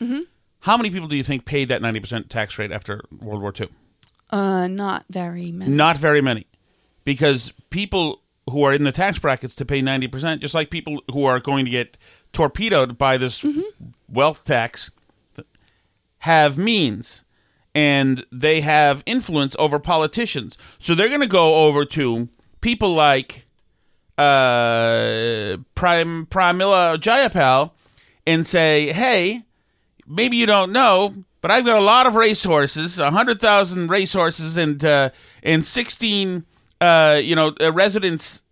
Mhm. 0.00 0.22
How 0.60 0.76
many 0.76 0.90
people 0.90 1.08
do 1.08 1.16
you 1.16 1.22
think 1.24 1.44
paid 1.44 1.68
that 1.68 1.82
ninety 1.82 2.00
percent 2.00 2.30
tax 2.30 2.58
rate 2.58 2.72
after 2.72 3.02
World 3.20 3.42
War 3.42 3.52
II? 3.58 3.68
Uh, 4.30 4.68
not 4.68 5.04
very 5.10 5.50
many. 5.52 5.72
Not 5.72 5.96
very 5.96 6.20
many, 6.20 6.46
because 7.04 7.52
people 7.70 8.22
who 8.50 8.62
are 8.62 8.72
in 8.74 8.84
the 8.84 8.92
tax 8.92 9.18
brackets 9.18 9.54
to 9.56 9.64
pay 9.64 9.82
ninety 9.82 10.06
percent, 10.08 10.40
just 10.40 10.54
like 10.54 10.70
people 10.70 11.02
who 11.12 11.24
are 11.24 11.40
going 11.40 11.64
to 11.64 11.70
get 11.70 11.98
torpedoed 12.38 12.96
by 12.96 13.16
this 13.16 13.44
wealth 14.08 14.44
tax, 14.44 14.92
have 16.18 16.56
means 16.56 17.24
and 17.74 18.24
they 18.30 18.60
have 18.60 19.02
influence 19.06 19.56
over 19.58 19.80
politicians. 19.80 20.56
So 20.78 20.94
they're 20.94 21.08
going 21.08 21.20
to 21.20 21.26
go 21.26 21.66
over 21.66 21.84
to 21.84 22.28
people 22.60 22.94
like 22.94 23.46
uh, 24.16 25.56
Pram, 25.74 26.28
Pramila 26.30 26.96
Jayapal 26.98 27.72
and 28.24 28.46
say, 28.46 28.92
"Hey, 28.92 29.42
maybe 30.06 30.36
you 30.36 30.46
don't 30.46 30.70
know, 30.70 31.24
but 31.40 31.50
I've 31.50 31.64
got 31.64 31.78
a 31.78 31.84
lot 31.84 32.06
of 32.06 32.14
racehorses, 32.14 32.98
hundred 32.98 33.40
thousand 33.40 33.90
racehorses, 33.90 34.56
and 34.56 34.84
uh, 34.84 35.10
and 35.42 35.64
sixteen, 35.64 36.46
uh, 36.80 37.20
you 37.20 37.34
know, 37.34 37.52
uh, 37.60 37.72
residents 37.72 38.42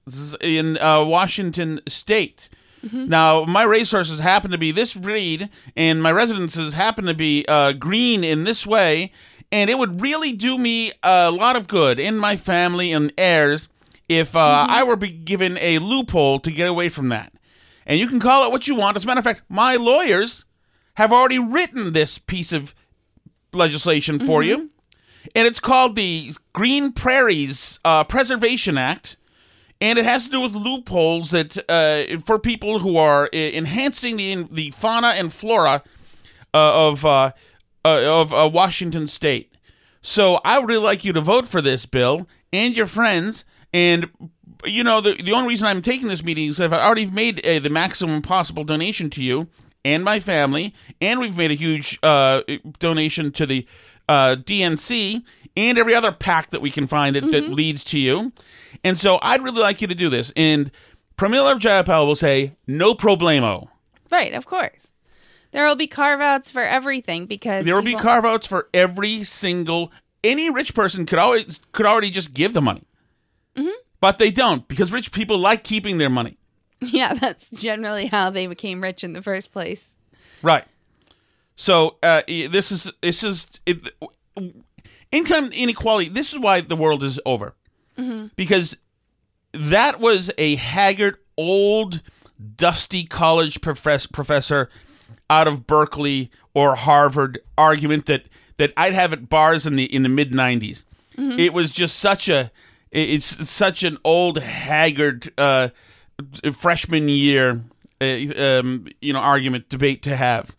in 0.41 0.77
uh, 0.79 1.05
Washington 1.05 1.81
State." 1.87 2.49
Now, 2.83 3.45
my 3.45 3.65
racehorses 3.65 4.21
happen 4.21 4.51
to 4.53 4.59
be 4.59 4.71
this 4.71 4.95
breed, 4.95 5.49
and 5.77 6.03
my 6.03 6.13
residences 6.13 6.75
happen 6.75 7.07
to 7.07 7.15
be 7.15 7.45
uh, 7.49 7.73
green 7.73 8.23
in 8.23 8.45
this 8.45 8.67
way, 8.67 9.13
and 9.51 9.69
it 9.71 9.79
would 9.79 10.01
really 10.01 10.33
do 10.33 10.57
me 10.57 10.93
a 11.03 11.31
lot 11.31 11.57
of 11.57 11.67
good 11.67 11.99
in 11.99 12.17
my 12.17 12.37
family 12.37 12.93
and 12.93 13.13
heirs 13.19 13.69
if 14.09 14.37
uh, 14.37 14.67
I 14.69 14.85
were 14.85 14.97
be 14.97 15.11
given 15.11 15.59
a 15.59 15.79
loophole 15.79 16.39
to 16.41 16.51
get 16.51 16.69
away 16.69 16.89
from 16.89 17.09
that. 17.09 17.33
And 17.87 17.99
you 17.99 18.07
can 18.09 18.21
call 18.21 18.45
it 18.45 18.53
what 18.53 18.69
you 18.69 18.75
want. 18.75 18.97
As 18.97 19.05
a 19.05 19.07
matter 19.07 19.19
of 19.19 19.25
fact, 19.25 19.43
my 19.49 19.77
lawyers 19.77 20.45
have 20.95 21.13
already 21.13 21.39
written 21.39 21.93
this 21.93 22.19
piece 22.19 22.53
of 22.53 22.75
legislation 23.53 24.19
for 24.19 24.43
you, 24.43 24.71
and 25.35 25.47
it's 25.47 25.61
called 25.61 25.97
the 25.97 26.35
Green 26.53 26.93
Prairies 26.93 27.81
uh, 27.85 28.05
Preservation 28.05 28.79
Act 28.79 29.17
and 29.81 29.99
it 29.99 30.05
has 30.05 30.25
to 30.25 30.31
do 30.31 30.41
with 30.41 30.55
loopholes 30.55 31.31
that 31.31 31.59
uh, 31.69 32.21
for 32.21 32.39
people 32.39 32.79
who 32.79 32.97
are 32.97 33.25
uh, 33.33 33.37
enhancing 33.37 34.17
the 34.17 34.47
the 34.51 34.71
fauna 34.71 35.09
and 35.09 35.33
flora 35.33 35.83
uh, 36.55 36.89
of 36.89 37.05
uh, 37.05 37.33
uh, 37.85 38.03
of 38.05 38.33
uh, 38.33 38.49
Washington 38.53 39.09
State. 39.09 39.53
So 40.01 40.41
I 40.45 40.59
would 40.59 40.69
really 40.69 40.83
like 40.83 41.05
you 41.05 41.13
to 41.13 41.21
vote 41.21 41.47
for 41.47 41.61
this 41.61 41.85
bill 41.85 42.27
and 42.53 42.77
your 42.77 42.87
friends. 42.87 43.45
And 43.75 44.11
you 44.65 44.83
know 44.83 45.01
the 45.01 45.15
the 45.15 45.33
only 45.33 45.49
reason 45.49 45.67
I'm 45.67 45.83
taking 45.83 46.09
this 46.09 46.25
meeting 46.25 46.49
is 46.49 46.61
I've 46.61 46.73
already 46.73 47.11
made 47.11 47.45
uh, 47.45 47.59
the 47.59 47.71
maximum 47.71 48.23
possible 48.23 48.65
donation 48.65 49.11
to 49.11 49.23
you 49.23 49.49
and 49.85 50.03
my 50.03 50.19
family, 50.19 50.75
and 51.01 51.21
we've 51.21 51.37
made 51.37 51.51
a 51.51 51.55
huge 51.55 52.01
donation 52.01 53.31
to 53.33 53.47
the 53.47 53.67
DNC 54.09 55.23
and 55.57 55.79
every 55.79 55.95
other 55.95 56.13
pack 56.13 56.51
that 56.51 56.61
we 56.61 56.71
can 56.71 56.87
find 56.87 57.17
that, 57.17 57.31
that 57.31 57.49
leads 57.49 57.85
to 57.85 57.99
you. 57.99 58.33
And 58.85 58.99
so 58.99 59.19
I'd 59.23 59.43
really 59.43 59.61
like 59.61 59.81
you 59.81 59.87
to 59.87 59.95
do 59.95 60.09
this. 60.09 60.33
And 60.37 60.71
Pramila 61.17 61.59
Jayapal 61.59 62.07
will 62.07 62.15
say, 62.15 62.53
no 62.67 62.95
problemo. 62.95 63.69
Right, 64.11 64.35
of 64.35 64.47
course. 64.47 64.89
There 65.53 65.65
will 65.65 65.77
be 65.77 65.87
carve 65.87 66.21
outs 66.21 66.51
for 66.51 66.63
everything 66.63 67.27
because 67.27 67.65
There 67.65 67.75
will 67.75 67.83
be 67.83 67.95
carve 67.95 68.25
outs 68.25 68.47
for 68.47 68.69
every 68.75 69.25
single 69.25 69.91
any 70.23 70.51
rich 70.51 70.75
person 70.75 71.07
could 71.07 71.19
always 71.19 71.61
could 71.73 71.87
already 71.87 72.11
just 72.11 72.35
give 72.35 72.53
the 72.53 72.61
money. 72.61 72.83
Mhm. 73.57 73.73
But 74.01 74.19
they 74.19 74.31
don't 74.31 74.67
because 74.69 74.93
rich 74.93 75.13
people 75.13 75.39
like 75.39 75.65
keeping 75.65 75.99
their 75.99 76.11
money. 76.11 76.37
Yeah, 76.81 77.15
that's 77.15 77.51
generally 77.63 78.07
how 78.07 78.29
they 78.29 78.47
became 78.47 78.83
rich 78.83 79.03
in 79.03 79.15
the 79.15 79.23
first 79.23 79.51
place. 79.51 79.95
Right. 80.43 80.65
So 81.57 81.97
uh, 82.03 82.21
this 82.27 82.71
is 82.71 82.93
this 83.01 83.23
is 83.23 83.47
it, 83.65 83.79
income 85.13 85.51
inequality. 85.53 86.09
This 86.09 86.33
is 86.33 86.39
why 86.39 86.61
the 86.61 86.77
world 86.77 87.03
is 87.03 87.21
over 87.27 87.55
Mhm. 87.99 88.31
because 88.37 88.77
that 89.53 90.01
was 90.01 90.31
a 90.39 90.57
haggard, 90.57 91.17
old, 91.37 92.03
dusty 92.57 93.05
college 93.05 93.61
profess- 93.61 94.07
professor 94.07 94.69
out 95.31 95.49
of 95.49 95.67
Berkeley 95.67 96.31
or 96.55 96.75
Harvard 96.77 97.39
argument 97.57 98.07
that 98.07 98.25
that 98.59 98.73
I'd 98.77 98.95
have 98.95 99.13
at 99.13 99.29
bars 99.29 99.67
in 99.67 99.77
the 99.77 99.85
in 99.85 100.03
the 100.03 100.09
mid 100.09 100.33
'90s. 100.33 100.85
Mhm. 101.17 101.39
It 101.39 101.53
was 101.53 101.71
just 101.71 101.99
such 101.99 102.29
a 102.29 102.51
it's 102.93 103.49
such 103.51 103.83
an 103.83 103.99
old, 104.05 104.39
haggard 104.39 105.31
uh, 105.37 105.69
freshman 106.53 107.09
year, 107.09 107.63
uh, 108.01 108.05
um, 108.39 108.87
you 109.03 109.13
know, 109.13 109.19
argument 109.19 109.69
debate 109.69 110.03
to 110.03 110.17
have. 110.17 110.57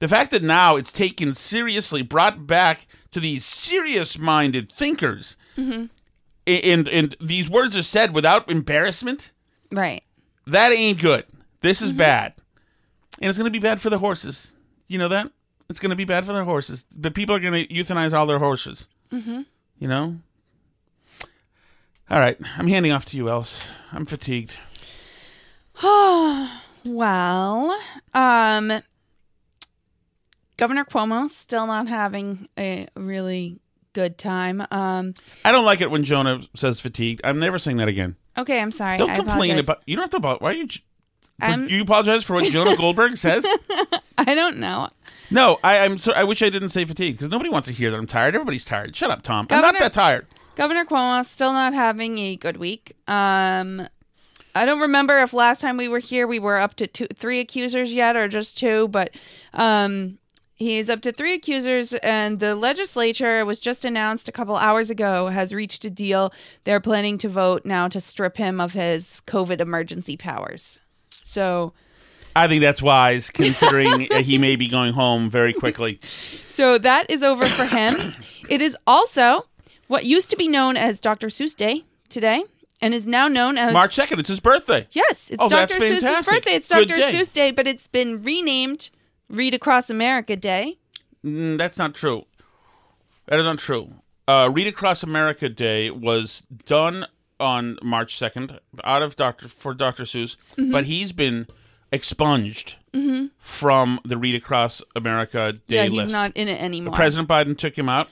The 0.00 0.08
fact 0.08 0.30
that 0.32 0.42
now 0.42 0.76
it's 0.76 0.92
taken 0.92 1.32
seriously, 1.34 2.02
brought 2.02 2.46
back 2.46 2.86
to 3.12 3.20
these 3.20 3.44
serious-minded 3.44 4.70
thinkers, 4.70 5.36
Mm-hmm. 5.56 5.86
and 6.46 6.88
and 6.88 7.16
these 7.20 7.48
words 7.50 7.76
are 7.76 7.82
said 7.82 8.14
without 8.14 8.50
embarrassment. 8.50 9.32
Right. 9.72 10.02
That 10.46 10.72
ain't 10.72 11.00
good. 11.00 11.24
This 11.60 11.82
is 11.82 11.92
Mhm. 11.92 11.96
bad, 11.98 12.34
and 13.20 13.28
it's 13.28 13.38
going 13.38 13.50
to 13.52 13.58
be 13.58 13.58
bad 13.62 13.80
for 13.80 13.90
the 13.90 13.98
horses. 13.98 14.54
You 14.86 14.98
know 14.98 15.08
that 15.08 15.30
it's 15.68 15.78
going 15.80 15.90
to 15.90 15.96
be 15.96 16.04
bad 16.06 16.24
for 16.24 16.32
the 16.32 16.44
horses. 16.44 16.84
But 16.94 17.14
people 17.14 17.34
are 17.34 17.40
going 17.40 17.66
to 17.66 17.74
euthanize 17.74 18.12
all 18.14 18.26
their 18.26 18.38
horses. 18.38 18.86
Mm-hmm. 19.12 19.42
You 19.78 19.88
know. 19.88 20.18
All 22.10 22.18
right, 22.18 22.38
I'm 22.56 22.68
handing 22.68 22.90
off 22.92 23.04
to 23.06 23.16
you, 23.18 23.28
Else. 23.28 23.66
I'm 23.92 24.06
fatigued. 24.06 24.58
Oh, 25.82 26.62
well, 26.84 27.78
um, 28.14 28.80
Governor 30.58 30.84
Cuomo 30.84 31.30
still 31.30 31.66
not 31.66 31.88
having 31.88 32.48
a 32.58 32.86
really 32.94 33.58
good 33.94 34.18
time. 34.18 34.60
Um, 34.70 35.14
I 35.44 35.52
don't 35.52 35.64
like 35.64 35.80
it 35.80 35.90
when 35.90 36.04
Jonah 36.04 36.40
says 36.54 36.80
fatigued. 36.80 37.20
I'm 37.24 37.38
never 37.38 37.58
saying 37.58 37.78
that 37.78 37.88
again. 37.88 38.16
okay, 38.36 38.60
I'm 38.60 38.72
sorry. 38.72 38.98
Don't 38.98 39.10
I 39.10 39.16
complain 39.16 39.52
apologize. 39.52 39.58
about. 39.64 39.82
You 39.86 39.96
don't 39.96 40.02
have 40.02 40.10
to. 40.10 40.16
About, 40.18 40.42
why 40.42 40.50
are 40.50 40.54
you? 40.54 40.68
I'm- 41.40 41.68
you 41.68 41.82
apologize 41.82 42.24
for 42.24 42.34
what 42.34 42.50
Jonah 42.50 42.76
Goldberg 42.76 43.16
says. 43.16 43.46
I 44.18 44.34
don't 44.34 44.58
know. 44.58 44.88
No, 45.30 45.58
I, 45.62 45.78
I'm. 45.78 45.96
So, 45.98 46.12
I 46.12 46.24
wish 46.24 46.42
I 46.42 46.50
didn't 46.50 46.70
say 46.70 46.84
fatigued 46.84 47.18
because 47.18 47.30
nobody 47.30 47.48
wants 47.50 47.68
to 47.68 47.72
hear 47.74 47.90
that 47.90 47.96
I'm 47.96 48.06
tired. 48.08 48.34
Everybody's 48.34 48.64
tired. 48.64 48.94
Shut 48.96 49.10
up, 49.10 49.22
Tom. 49.22 49.46
I'm 49.50 49.60
not 49.62 49.78
that 49.78 49.92
tired. 49.92 50.26
Governor 50.56 50.84
Cuomo 50.84 51.24
still 51.24 51.52
not 51.52 51.72
having 51.72 52.18
a 52.18 52.34
good 52.34 52.56
week. 52.56 52.96
Um, 53.06 53.86
I 54.56 54.66
don't 54.66 54.80
remember 54.80 55.18
if 55.18 55.32
last 55.32 55.60
time 55.60 55.76
we 55.76 55.86
were 55.86 56.00
here 56.00 56.26
we 56.26 56.40
were 56.40 56.56
up 56.58 56.74
to 56.76 56.88
two, 56.88 57.06
three 57.14 57.38
accusers 57.38 57.92
yet 57.94 58.16
or 58.16 58.26
just 58.26 58.58
two, 58.58 58.88
but 58.88 59.10
um, 59.54 60.18
he's 60.58 60.90
up 60.90 61.00
to 61.02 61.12
three 61.12 61.34
accusers, 61.34 61.94
and 61.94 62.40
the 62.40 62.54
legislature 62.54 63.44
was 63.44 63.58
just 63.58 63.84
announced 63.84 64.28
a 64.28 64.32
couple 64.32 64.56
hours 64.56 64.90
ago 64.90 65.28
has 65.28 65.54
reached 65.54 65.84
a 65.84 65.90
deal. 65.90 66.32
They're 66.64 66.80
planning 66.80 67.16
to 67.18 67.28
vote 67.28 67.64
now 67.64 67.88
to 67.88 68.00
strip 68.00 68.36
him 68.36 68.60
of 68.60 68.72
his 68.72 69.22
COVID 69.26 69.60
emergency 69.60 70.16
powers. 70.16 70.80
So. 71.22 71.72
I 72.36 72.46
think 72.46 72.60
that's 72.60 72.82
wise, 72.82 73.30
considering 73.44 74.00
he 74.22 74.38
may 74.38 74.54
be 74.56 74.68
going 74.68 74.92
home 74.92 75.30
very 75.30 75.52
quickly. 75.52 75.98
So 76.02 76.78
that 76.78 77.10
is 77.10 77.22
over 77.22 77.46
for 77.46 77.64
him. 77.64 78.12
it 78.48 78.60
is 78.60 78.76
also 78.86 79.46
what 79.88 80.04
used 80.04 80.30
to 80.30 80.36
be 80.36 80.46
known 80.46 80.76
as 80.76 81.00
Dr. 81.00 81.28
Seuss 81.28 81.56
Day 81.56 81.84
today 82.08 82.44
and 82.80 82.94
is 82.94 83.06
now 83.06 83.26
known 83.26 83.58
as 83.58 83.72
March 83.72 83.94
second. 83.94 84.20
It's 84.20 84.28
his 84.28 84.38
birthday. 84.40 84.86
Yes, 84.92 85.30
it's 85.30 85.36
Oh, 85.40 85.48
that's 85.48 85.72
Dr. 85.72 85.84
Seuss's 85.84 86.02
fantastic. 86.02 86.34
birthday. 86.34 86.50
It's 86.52 86.68
Good 86.68 86.88
Dr. 86.88 87.00
day. 87.00 87.12
Seuss 87.12 87.32
Day, 87.32 87.50
but 87.50 87.66
it's 87.66 87.86
been 87.86 88.22
renamed 88.22 88.90
Read 89.28 89.54
Across 89.54 89.90
America 89.90 90.36
Day. 90.36 90.78
Mm, 91.24 91.58
that's 91.58 91.78
not 91.78 91.94
true. 91.94 92.24
That 93.26 93.38
is 93.38 93.44
not 93.44 93.58
true. 93.58 93.92
Uh, 94.26 94.50
Read 94.52 94.66
Across 94.66 95.02
America 95.02 95.48
Day 95.48 95.90
was 95.90 96.42
done 96.66 97.06
on 97.40 97.78
March 97.82 98.16
second 98.16 98.58
out 98.84 99.02
of 99.02 99.16
Doctor 99.16 99.48
for 99.48 99.74
Dr. 99.74 100.04
Seuss, 100.04 100.36
Mhm. 100.56 100.72
but 100.72 100.86
he's 100.86 101.12
been 101.12 101.46
expunged 101.92 102.76
Mhm. 102.92 103.30
from 103.38 104.00
the 104.04 104.16
Read 104.18 104.34
Across 104.34 104.82
America 104.96 105.52
Day 105.66 105.76
Yeah, 105.76 105.84
he's 105.84 105.92
list. 105.92 106.12
not 106.12 106.32
in 106.34 106.48
it 106.48 106.60
anymore. 106.60 106.94
President 106.94 107.28
Biden 107.28 107.56
took 107.56 107.76
him 107.78 107.88
out, 107.88 108.08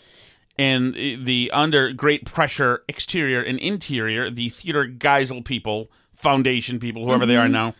and 0.58 0.94
the 0.94 1.50
under 1.52 1.92
great 1.92 2.24
pressure 2.24 2.82
exterior 2.88 3.42
and 3.42 3.58
interior, 3.58 4.30
the 4.30 4.48
Theodore 4.50 4.86
Geisel 4.86 5.44
people, 5.44 5.90
Foundation 6.14 6.78
people, 6.78 7.04
whoever 7.06 7.26
they 7.26 7.36
are 7.36 7.46
Mhm. 7.48 7.52
now, 7.52 7.74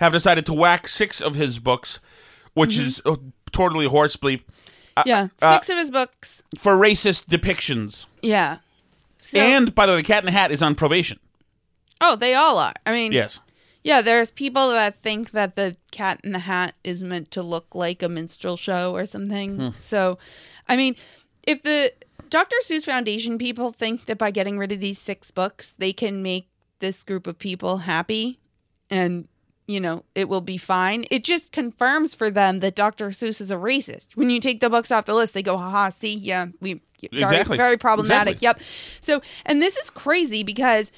have 0.00 0.12
decided 0.12 0.46
to 0.46 0.52
whack 0.54 0.88
six 0.88 1.20
of 1.20 1.34
his 1.34 1.58
books, 1.58 2.00
which 2.54 2.76
Mhm. 2.76 2.84
is 2.84 3.02
uh, 3.04 3.16
totally 3.52 3.86
horse 3.86 4.16
bleep. 4.16 4.42
uh, 4.96 5.02
Yeah, 5.06 5.28
uh, 5.40 5.54
six 5.54 5.68
of 5.70 5.78
his 5.78 5.90
books. 5.90 6.42
for 6.58 6.76
racist 6.76 7.26
depictions. 7.26 8.06
Yeah. 8.22 8.58
So, 9.18 9.38
and 9.38 9.74
by 9.74 9.86
the 9.86 9.92
way, 9.92 9.98
the 9.98 10.02
Cat 10.06 10.22
in 10.22 10.26
the 10.26 10.32
Hat 10.32 10.50
is 10.50 10.62
on 10.62 10.74
probation. 10.74 11.18
oh, 12.00 12.16
they 12.16 12.34
all 12.34 12.58
are. 12.58 12.74
I 12.84 12.90
mean, 12.92 13.12
Yes. 13.12 13.40
Yeah, 13.84 14.00
there's 14.00 14.30
people 14.30 14.70
that 14.70 14.96
think 15.00 15.30
that 15.32 15.56
the 15.56 15.76
Cat 15.90 16.20
in 16.24 16.32
the 16.32 16.40
Hat 16.40 16.74
is 16.84 17.02
meant 17.02 17.30
to 17.32 17.42
look 17.42 17.74
like 17.74 18.02
a 18.02 18.08
minstrel 18.08 18.56
show 18.56 18.92
or 18.94 19.06
something. 19.06 19.56
Hmm. 19.56 19.68
So, 19.80 20.18
I 20.68 20.76
mean, 20.76 20.94
if 21.44 21.62
the 21.62 21.92
Dr. 22.30 22.56
Seuss 22.64 22.84
Foundation 22.84 23.38
people 23.38 23.72
think 23.72 24.06
that 24.06 24.18
by 24.18 24.30
getting 24.30 24.56
rid 24.58 24.70
of 24.72 24.80
these 24.80 24.98
six 25.00 25.30
books, 25.30 25.72
they 25.78 25.92
can 25.92 26.22
make 26.22 26.48
this 26.80 27.02
group 27.04 27.26
of 27.26 27.38
people 27.38 27.78
happy 27.78 28.38
and, 28.90 29.26
you 29.66 29.80
know, 29.80 30.04
it 30.14 30.28
will 30.28 30.40
be 30.40 30.56
fine, 30.58 31.04
it 31.10 31.24
just 31.24 31.52
confirms 31.52 32.14
for 32.14 32.30
them 32.30 32.60
that 32.60 32.74
Dr. 32.74 33.10
Seuss 33.10 33.40
is 33.40 33.50
a 33.50 33.56
racist. 33.56 34.16
When 34.16 34.30
you 34.30 34.40
take 34.40 34.60
the 34.60 34.70
books 34.70 34.90
off 34.90 35.06
the 35.06 35.14
list, 35.14 35.34
they 35.34 35.42
go, 35.42 35.56
haha, 35.56 35.90
see, 35.90 36.14
yeah, 36.14 36.46
we. 36.60 36.80
Very, 37.10 37.24
Exactly. 37.24 37.56
very 37.56 37.76
problematic. 37.76 38.34
Exactly. 38.34 38.46
Yep. 38.46 38.60
So, 39.00 39.22
and 39.44 39.60
this 39.60 39.76
is 39.76 39.90
crazy 39.90 40.44
because 40.44 40.92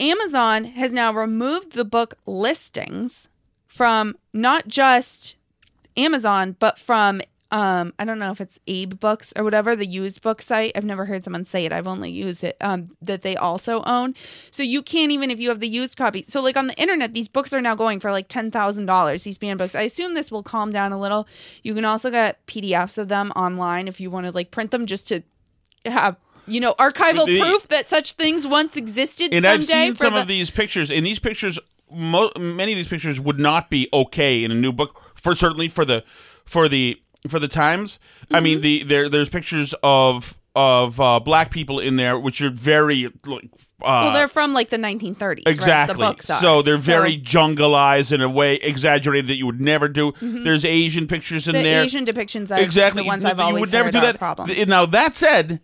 Amazon 0.00 0.64
has 0.64 0.90
now 0.90 1.12
removed 1.12 1.74
the 1.74 1.84
book 1.84 2.14
listings 2.26 3.28
from 3.68 4.16
not 4.32 4.66
just 4.66 5.36
Amazon, 5.96 6.56
but 6.58 6.76
from 6.76 7.20
um, 7.52 7.92
I 7.98 8.04
don't 8.06 8.18
know 8.18 8.30
if 8.30 8.40
it's 8.40 8.58
Abe 8.66 8.98
Books 8.98 9.32
or 9.36 9.44
whatever 9.44 9.76
the 9.76 9.86
used 9.86 10.22
book 10.22 10.40
site. 10.40 10.72
I've 10.74 10.84
never 10.86 11.04
heard 11.04 11.22
someone 11.22 11.44
say 11.44 11.66
it. 11.66 11.72
I've 11.72 11.86
only 11.86 12.10
used 12.10 12.42
it. 12.42 12.56
Um, 12.62 12.96
that 13.02 13.20
they 13.22 13.36
also 13.36 13.82
own. 13.84 14.14
So 14.50 14.62
you 14.62 14.82
can't 14.82 15.12
even 15.12 15.30
if 15.30 15.38
you 15.38 15.50
have 15.50 15.60
the 15.60 15.68
used 15.68 15.98
copy. 15.98 16.24
So 16.26 16.40
like 16.42 16.56
on 16.56 16.66
the 16.66 16.74
internet, 16.80 17.12
these 17.12 17.28
books 17.28 17.52
are 17.52 17.60
now 17.60 17.74
going 17.74 18.00
for 18.00 18.10
like 18.10 18.28
ten 18.28 18.50
thousand 18.50 18.86
dollars. 18.86 19.24
These 19.24 19.36
banned 19.38 19.58
books. 19.58 19.74
I 19.74 19.82
assume 19.82 20.14
this 20.14 20.30
will 20.32 20.42
calm 20.42 20.72
down 20.72 20.92
a 20.92 20.98
little. 20.98 21.28
You 21.62 21.74
can 21.74 21.84
also 21.84 22.10
get 22.10 22.44
PDFs 22.46 22.96
of 22.96 23.08
them 23.08 23.30
online 23.36 23.86
if 23.86 24.00
you 24.00 24.10
want 24.10 24.24
to 24.26 24.32
like 24.32 24.50
print 24.50 24.70
them 24.70 24.86
just 24.86 25.06
to 25.08 25.22
have 25.84 26.16
you 26.46 26.58
know 26.58 26.72
archival 26.78 27.26
The- 27.26 27.38
proof 27.40 27.68
that 27.68 27.86
such 27.86 28.12
things 28.12 28.46
once 28.46 28.78
existed. 28.78 29.34
And 29.34 29.44
I've 29.44 29.64
seen 29.64 29.94
some 29.94 30.14
the- 30.14 30.22
of 30.22 30.26
these 30.26 30.48
pictures, 30.50 30.90
and 30.90 31.04
these 31.04 31.18
pictures, 31.18 31.58
mo- 31.90 32.32
many 32.38 32.72
of 32.72 32.78
these 32.78 32.88
pictures 32.88 33.20
would 33.20 33.38
not 33.38 33.68
be 33.68 33.88
okay 33.92 34.42
in 34.42 34.50
a 34.50 34.54
new 34.54 34.72
book. 34.72 34.98
For 35.14 35.34
certainly 35.34 35.68
for 35.68 35.84
the 35.84 36.02
for 36.46 36.68
the 36.68 36.98
for 37.28 37.38
the 37.38 37.48
times. 37.48 37.98
I 38.30 38.40
mean, 38.40 38.58
Mm-hmm. 38.58 38.62
the 38.62 38.82
there 38.84 39.08
there's 39.08 39.28
pictures 39.28 39.74
of 39.82 40.38
of 40.54 41.00
uh, 41.00 41.18
black 41.20 41.50
people 41.50 41.80
in 41.80 41.96
there, 41.96 42.18
which 42.18 42.40
are 42.42 42.50
very 42.50 43.10
like. 43.26 43.48
Uh, 43.80 44.02
well, 44.04 44.12
they're 44.12 44.28
from 44.28 44.52
like 44.54 44.70
the 44.70 44.76
1930s. 44.76 45.42
Exactly. 45.46 45.66
Right? 45.66 45.86
The 45.88 45.94
books 45.94 46.30
are. 46.30 46.40
So 46.40 46.62
they're 46.62 46.76
very 46.76 47.14
So 47.14 47.18
jungleized 47.38 48.12
in 48.12 48.20
a 48.20 48.28
way, 48.28 48.54
exaggerated 48.56 49.26
that 49.28 49.34
you 49.36 49.46
would 49.46 49.60
never 49.60 49.88
do. 49.88 50.12
There's 50.20 50.64
Asian 50.64 51.08
pictures 51.08 51.48
in 51.48 51.54
the 51.54 51.62
there. 51.64 51.82
Asian 51.82 52.04
depictions. 52.06 52.52
I've, 52.52 52.62
exactly. 52.62 53.02
The 53.02 53.08
ones 53.08 53.24
you, 53.24 53.30
I've 53.30 53.38
you 53.38 53.44
always 53.44 53.60
would 53.62 53.72
never 53.72 53.90
do 53.90 53.98
that. 54.00 54.18
problem. 54.18 54.50
Now 54.68 54.86
that 54.86 55.16
said, 55.16 55.60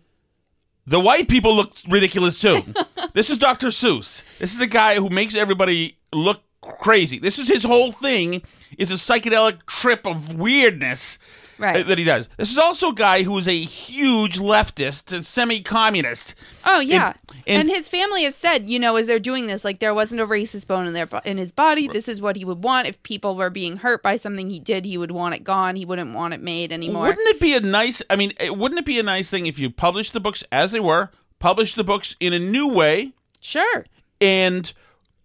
the 0.85 0.99
white 0.99 1.29
people 1.29 1.55
look 1.55 1.71
ridiculous 1.87 2.41
too. 2.41 2.59
this 3.13 3.29
is 3.29 3.37
Dr. 3.37 3.67
Seuss. 3.67 4.23
This 4.39 4.53
is 4.53 4.59
a 4.59 4.67
guy 4.67 4.95
who 4.95 5.09
makes 5.09 5.35
everybody 5.37 5.97
look 6.11 6.41
crazy. 6.61 7.19
This 7.19 7.39
is 7.39 7.47
his 7.47 7.63
whole 7.63 7.93
thing. 7.93 8.41
Is 8.77 8.91
a 8.91 8.95
psychedelic 8.95 9.65
trip 9.65 10.05
of 10.05 10.35
weirdness. 10.37 11.19
Right. 11.59 11.85
That 11.85 11.97
he 11.97 12.05
does. 12.05 12.29
This 12.37 12.49
is 12.51 12.57
also 12.57 12.91
a 12.91 12.95
guy 12.95 13.23
who 13.23 13.37
is 13.37 13.45
a 13.47 13.59
huge 13.61 14.39
leftist, 14.39 15.11
and 15.13 15.25
semi-communist. 15.25 16.33
Oh 16.65 16.79
yeah, 16.79 17.13
and- 17.45 17.61
and, 17.61 17.67
his 17.69 17.89
family 17.89 18.23
has 18.23 18.35
said, 18.35 18.69
you 18.69 18.79
know, 18.79 18.95
as 18.95 19.07
they're 19.07 19.19
doing 19.19 19.47
this, 19.47 19.65
like 19.65 19.79
there 19.79 19.93
wasn't 19.93 20.21
a 20.21 20.25
racist 20.25 20.67
bone 20.67 20.87
in 20.87 20.93
their 20.93 21.09
in 21.25 21.37
his 21.37 21.51
body. 21.51 21.87
This 21.89 22.07
is 22.07 22.21
what 22.21 22.37
he 22.37 22.45
would 22.45 22.63
want 22.63 22.87
if 22.87 23.01
people 23.03 23.35
were 23.35 23.49
being 23.49 23.77
hurt 23.77 24.01
by 24.01 24.15
something 24.15 24.49
he 24.49 24.59
did. 24.59 24.85
He 24.85 24.97
would 24.97 25.11
want 25.11 25.35
it 25.35 25.43
gone. 25.43 25.75
He 25.75 25.83
wouldn't 25.85 26.13
want 26.13 26.33
it 26.33 26.41
made 26.41 26.71
anymore. 26.71 27.07
Wouldn't 27.07 27.27
it 27.27 27.39
be 27.41 27.53
a 27.55 27.59
nice? 27.59 28.01
I 28.09 28.15
mean, 28.15 28.31
it- 28.39 28.57
wouldn't 28.57 28.79
it 28.79 28.85
be 28.85 28.97
a 28.99 29.03
nice 29.03 29.29
thing 29.29 29.45
if 29.45 29.59
you 29.59 29.69
published 29.69 30.13
the 30.13 30.19
books 30.21 30.43
as 30.53 30.71
they 30.71 30.79
were, 30.79 31.09
published 31.39 31.75
the 31.75 31.83
books 31.83 32.15
in 32.21 32.31
a 32.31 32.39
new 32.39 32.69
way, 32.69 33.11
Sure. 33.41 33.85
and 34.21 34.71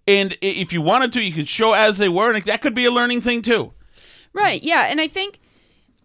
and 0.08 0.36
if 0.42 0.72
you 0.72 0.82
wanted 0.82 1.12
to, 1.12 1.22
you 1.22 1.32
could 1.32 1.48
show 1.48 1.72
as 1.74 1.98
they 1.98 2.08
were, 2.08 2.32
and 2.32 2.44
that 2.44 2.60
could 2.60 2.74
be 2.74 2.84
a 2.86 2.90
learning 2.90 3.20
thing 3.20 3.40
too. 3.40 3.72
Right. 4.32 4.60
Yeah, 4.64 4.86
and 4.88 5.00
I 5.00 5.06
think. 5.06 5.38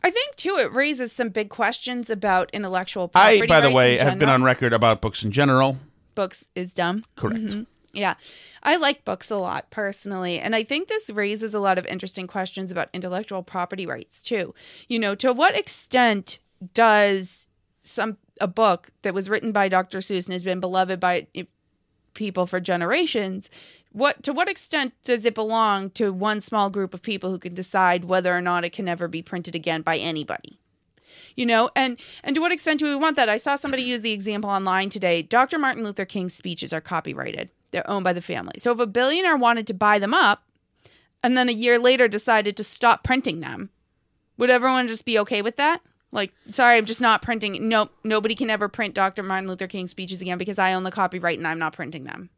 I 0.03 0.09
think 0.09 0.35
too, 0.35 0.57
it 0.59 0.71
raises 0.71 1.12
some 1.12 1.29
big 1.29 1.49
questions 1.49 2.09
about 2.09 2.49
intellectual 2.53 3.12
I, 3.13 3.38
property. 3.39 3.47
by 3.47 3.62
the 3.62 3.71
way, 3.71 3.97
have 3.97 4.17
been 4.19 4.29
on 4.29 4.43
record 4.43 4.73
about 4.73 5.01
books 5.01 5.23
in 5.23 5.31
general. 5.31 5.77
books 6.15 6.45
is 6.55 6.73
dumb. 6.73 7.05
Correct. 7.15 7.39
Mhm. 7.39 7.65
Yeah. 7.93 8.15
I 8.62 8.75
like 8.75 9.05
books 9.05 9.31
a 9.31 9.38
lot 9.38 9.69
personally. 9.71 10.38
And 10.39 10.55
I 10.55 10.63
think 10.63 10.88
this 10.89 11.09
raises 11.09 11.53
a 11.53 11.59
lot 11.59 11.77
of 11.77 11.85
interesting 11.88 12.27
questions 12.27 12.71
about 12.71 12.89
intellectual 12.93 13.41
property 13.41 13.85
rights 13.85 14.21
too. 14.21 14.53
You 14.88 14.99
know, 14.99 15.15
to 15.15 15.31
what 15.33 15.55
extent 15.57 16.39
does 16.73 17.47
some 17.81 18.17
a 18.41 18.47
book 18.47 18.89
that 19.01 19.13
was 19.13 19.29
written 19.29 19.51
by 19.51 19.69
Dr. 19.69 19.99
Seuss 19.99 20.25
and 20.25 20.33
has 20.33 20.43
been 20.43 20.59
beloved 20.59 20.99
by 20.99 21.27
people 22.13 22.45
for 22.45 22.59
generations, 22.59 23.49
what 23.91 24.21
to 24.23 24.34
what 24.34 24.49
extent 24.49 24.93
does 25.04 25.25
it 25.25 25.34
belong 25.34 25.89
to 25.91 26.13
one 26.13 26.41
small 26.41 26.69
group 26.69 26.93
of 26.93 27.02
people 27.02 27.32
who 27.32 27.39
can 27.39 27.54
decide 27.54 28.06
whether 28.06 28.36
or 28.36 28.41
not 28.41 28.63
it 28.63 28.71
can 28.71 28.88
ever 28.88 29.08
be 29.08 29.21
printed 29.21 29.56
again 29.56 29.82
by 29.82 29.97
anybody? 29.97 30.60
you 31.36 31.45
know 31.45 31.69
and 31.75 31.97
and 32.23 32.36
to 32.36 32.41
what 32.41 32.52
extent 32.52 32.80
do 32.80 32.86
we 32.86 32.95
want 32.95 33.15
that? 33.15 33.30
I 33.30 33.38
saw 33.38 33.56
somebody 33.56 33.84
use 33.84 34.02
the 34.02 34.12
example 34.12 34.49
online 34.49 34.89
today. 34.89 35.21
Dr 35.21 35.58
martin 35.58 35.84
luther 35.84 36.06
king's 36.06 36.34
speeches 36.34 36.73
are 36.73 36.82
copyrighted. 36.82 37.49
They're 37.71 37.89
owned 37.89 38.04
by 38.04 38.13
the 38.13 38.21
family. 38.21 38.56
So 38.58 38.71
if 38.71 38.80
a 38.80 38.88
billionaire 38.88 39.38
wanted 39.38 39.67
to 39.67 39.73
buy 39.73 39.99
them 39.99 40.13
up 40.13 40.43
and 41.23 41.38
then 41.38 41.49
a 41.49 41.54
year 41.54 41.80
later 41.80 42.08
decided 42.08 42.58
to 42.58 42.63
stop 42.63 43.04
printing 43.04 43.39
them 43.39 43.69
would 44.38 44.49
everyone 44.49 44.88
just 44.88 45.06
be 45.06 45.19
okay 45.19 45.41
with 45.41 45.58
that? 45.58 45.82
Like 46.12 46.34
sorry 46.52 46.78
i'm 46.78 46.86
just 46.86 47.02
not 47.02 47.21
printing. 47.21 47.67
Nope. 47.69 47.91
Nobody 48.04 48.36
can 48.36 48.49
ever 48.49 48.67
print 48.67 48.93
dr 48.95 49.21
martin 49.23 49.47
luther 49.47 49.67
king's 49.67 49.91
speeches 49.91 50.21
again 50.21 50.38
because 50.38 50.60
i 50.60 50.73
own 50.73 50.84
the 50.84 50.91
copyright 50.91 51.38
and 51.38 51.47
i'm 51.47 51.60
not 51.60 51.73
printing 51.73 52.04
them 52.04 52.30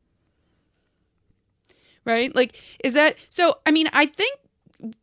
right 2.05 2.35
like 2.35 2.59
is 2.83 2.93
that 2.93 3.15
so 3.29 3.59
i 3.65 3.71
mean 3.71 3.87
i 3.93 4.05
think 4.05 4.39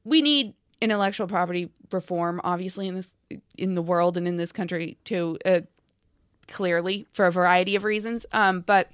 we 0.04 0.22
need 0.22 0.54
intellectual 0.80 1.26
property 1.26 1.70
reform 1.92 2.40
obviously 2.44 2.86
in 2.86 2.94
this 2.94 3.14
in 3.56 3.74
the 3.74 3.82
world 3.82 4.16
and 4.16 4.28
in 4.28 4.36
this 4.36 4.52
country 4.52 4.96
too 5.04 5.38
uh, 5.44 5.60
clearly 6.46 7.06
for 7.12 7.26
a 7.26 7.32
variety 7.32 7.76
of 7.76 7.84
reasons 7.84 8.26
um 8.32 8.60
but 8.60 8.90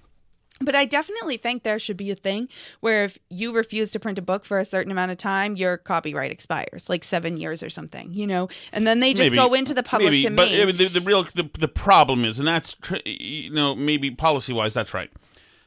but 0.61 0.75
I 0.75 0.85
definitely 0.85 1.37
think 1.37 1.63
there 1.63 1.79
should 1.79 1.97
be 1.97 2.11
a 2.11 2.15
thing 2.15 2.49
where 2.81 3.05
if 3.05 3.19
you 3.29 3.53
refuse 3.53 3.91
to 3.91 4.01
print 4.01 4.19
a 4.19 4.23
book 4.23 4.45
for 4.45 4.59
a 4.59 4.65
certain 4.65 4.93
amount 4.93 5.11
of 5.11 5.19
time, 5.19 5.57
your 5.57 5.77
copyright 5.77 6.31
expires, 6.31 6.89
like 6.89 7.03
seven 7.03 7.37
years 7.37 7.63
or 7.63 7.71
something, 7.71 8.13
you 8.13 8.27
know, 8.27 8.49
and 8.73 8.87
then 8.87 9.01
they 9.01 9.15
just 9.15 9.31
Maybe. 9.31 9.37
go 9.37 9.55
into 9.55 9.75
the 9.75 9.83
public 9.83 10.13
maybe, 10.13 10.23
domain. 10.23 10.37
But 10.37 10.49
I 10.49 10.65
mean, 10.65 10.77
the, 10.77 10.89
the 10.89 11.01
real 11.01 11.25
the, 11.25 11.51
the 11.59 11.69
problem 11.69 12.25
is, 12.25 12.39
and 12.39 12.47
that's 12.47 12.77
you 13.05 13.51
know 13.51 13.75
maybe 13.75 14.11
policy 14.13 14.53
wise, 14.53 14.75
that's 14.75 14.95
right. 14.95 15.11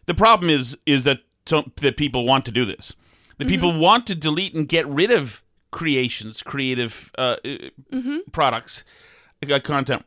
The 0.06 0.14
problem 0.14 0.50
is 0.50 0.78
is 0.86 1.04
that 1.04 1.20
some, 1.48 1.72
that 1.78 1.98
people 1.98 2.26
want 2.26 2.46
to 2.46 2.52
do 2.52 2.66
this. 2.66 2.94
The 3.38 3.46
Mm-hmm. 3.46 3.50
people 3.54 3.80
want 3.80 4.08
to 4.08 4.16
delete 4.16 4.56
and 4.56 4.68
get 4.68 4.88
rid 4.88 5.12
of 5.12 5.44
creations, 5.72 6.42
creative 6.42 7.12
uh, 7.18 7.38
uh, 7.46 7.50
Mm-hmm. 7.92 8.18
products, 8.32 8.84
uh, 9.50 9.60
content. 9.60 10.06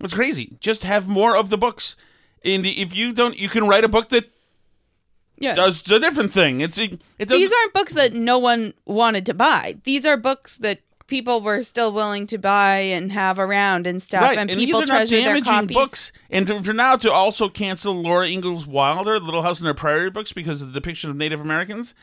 It's 0.00 0.14
crazy. 0.14 0.56
Just 0.60 0.84
have 0.84 1.08
more 1.08 1.36
of 1.36 1.50
the 1.50 1.58
books. 1.58 1.96
And 2.44 2.64
if 2.66 2.94
you 2.96 3.12
don't, 3.12 3.38
you 3.38 3.48
can 3.48 3.66
write 3.66 3.84
a 3.84 3.88
book 3.88 4.08
that 4.10 4.30
yeah. 5.38 5.54
does 5.54 5.88
a 5.90 5.98
different 6.00 6.32
thing. 6.32 6.60
It's 6.60 6.78
it 6.78 6.98
doesn't. 7.18 7.38
These 7.38 7.52
aren't 7.52 7.72
books 7.74 7.94
that 7.94 8.12
no 8.12 8.38
one 8.38 8.74
wanted 8.86 9.26
to 9.26 9.34
buy. 9.34 9.76
These 9.84 10.06
are 10.06 10.16
books 10.16 10.56
that 10.58 10.80
people 11.08 11.40
were 11.40 11.62
still 11.62 11.92
willing 11.92 12.26
to 12.28 12.38
buy 12.38 12.76
and 12.76 13.10
have 13.10 13.38
around 13.38 13.86
and 13.86 14.00
stuff, 14.00 14.22
Right, 14.22 14.38
and, 14.38 14.50
and 14.50 14.60
people 14.60 14.80
these 14.80 14.90
are 14.90 14.92
not 14.92 15.08
treasure 15.08 15.24
their 15.24 15.40
copies. 15.40 15.76
books. 15.76 16.12
And 16.30 16.46
to, 16.46 16.62
for 16.62 16.72
now 16.72 16.96
to 16.96 17.10
also 17.10 17.48
cancel 17.48 17.94
Laura 17.94 18.28
Ingalls 18.28 18.66
Wilder, 18.66 19.18
Little 19.18 19.42
House 19.42 19.60
on 19.60 19.66
the 19.66 19.74
Prairie 19.74 20.10
books 20.10 20.32
because 20.32 20.62
of 20.62 20.72
the 20.72 20.80
depiction 20.80 21.10
of 21.10 21.16
Native 21.16 21.40
Americans, 21.40 21.94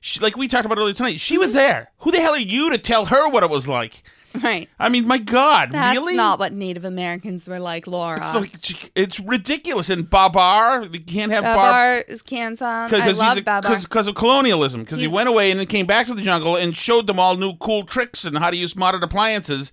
she, 0.00 0.20
like 0.20 0.36
we 0.36 0.48
talked 0.48 0.64
about 0.64 0.78
earlier 0.78 0.94
tonight, 0.94 1.20
she 1.20 1.34
hmm. 1.34 1.40
was 1.42 1.52
there. 1.52 1.90
Who 1.98 2.10
the 2.10 2.20
hell 2.20 2.34
are 2.34 2.38
you 2.38 2.70
to 2.70 2.78
tell 2.78 3.06
her 3.06 3.28
what 3.28 3.42
it 3.42 3.50
was 3.50 3.68
like? 3.68 4.02
Right. 4.42 4.68
I 4.78 4.88
mean, 4.88 5.06
my 5.06 5.18
God, 5.18 5.72
really? 5.72 5.80
That's 5.80 5.98
really? 5.98 6.16
not 6.16 6.38
what 6.38 6.52
Native 6.52 6.84
Americans 6.84 7.46
were 7.46 7.60
like, 7.60 7.86
Laura. 7.86 8.18
It's 8.18 8.34
like 8.34 8.90
it's 8.94 9.20
ridiculous. 9.20 9.90
And 9.90 10.08
Babar, 10.08 10.84
you 10.84 11.00
can't 11.00 11.30
have 11.30 11.44
Bar 11.44 11.56
Babar 11.56 12.04
is 12.08 12.22
Canson. 12.22 12.92
I 12.92 13.10
love 13.12 13.44
Babar. 13.44 13.78
because 13.78 14.08
of 14.08 14.14
colonialism. 14.14 14.82
Because 14.82 15.00
he 15.00 15.06
went 15.06 15.28
away 15.28 15.50
and 15.50 15.60
then 15.60 15.66
came 15.66 15.86
back 15.86 16.06
to 16.06 16.14
the 16.14 16.22
jungle 16.22 16.56
and 16.56 16.74
showed 16.74 17.06
them 17.06 17.18
all 17.18 17.36
new 17.36 17.54
cool 17.56 17.84
tricks 17.84 18.24
and 18.24 18.36
how 18.38 18.50
to 18.50 18.56
use 18.56 18.74
modern 18.74 19.02
appliances. 19.02 19.70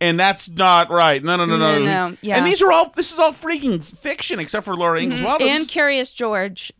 And 0.00 0.18
that's 0.20 0.48
not 0.48 0.90
right. 0.90 1.22
No, 1.22 1.36
no, 1.36 1.44
no, 1.44 1.56
no, 1.56 1.78
No, 1.78 1.84
no, 1.84 2.16
yeah. 2.20 2.36
And 2.36 2.46
these 2.46 2.62
are 2.62 2.70
all. 2.70 2.92
This 2.94 3.12
is 3.12 3.18
all 3.18 3.32
freaking 3.32 3.82
fiction, 3.84 4.40
except 4.40 4.64
for 4.64 4.74
Laura 4.74 5.00
Ingalls 5.00 5.20
mm-hmm. 5.20 5.28
Wilder. 5.28 5.44
and 5.46 5.68
Curious 5.68 6.10
George, 6.10 6.72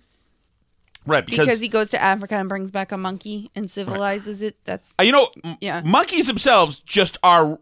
right? 1.07 1.25
Because, 1.25 1.47
because, 1.47 1.61
he 1.61 1.69
goes 1.69 1.91
to 1.91 2.03
Africa 2.03 2.35
and 2.37 2.49
brings 2.49 2.71
back 2.71 2.93
a 2.93 2.97
monkey 2.99 3.51
and 3.55 3.71
civilizes 3.71 4.43
it. 4.43 4.57
That's 4.65 4.95
uh, 4.99 5.03
you 5.05 5.13
know, 5.13 5.29
Yeah. 5.61 5.83
monkeys 5.85 6.27
themselves 6.27 6.79
just 6.81 7.19
are 7.23 7.59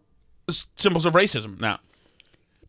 symbols 0.77 1.07
of 1.07 1.13
racism 1.15 1.61
now. 1.61 1.79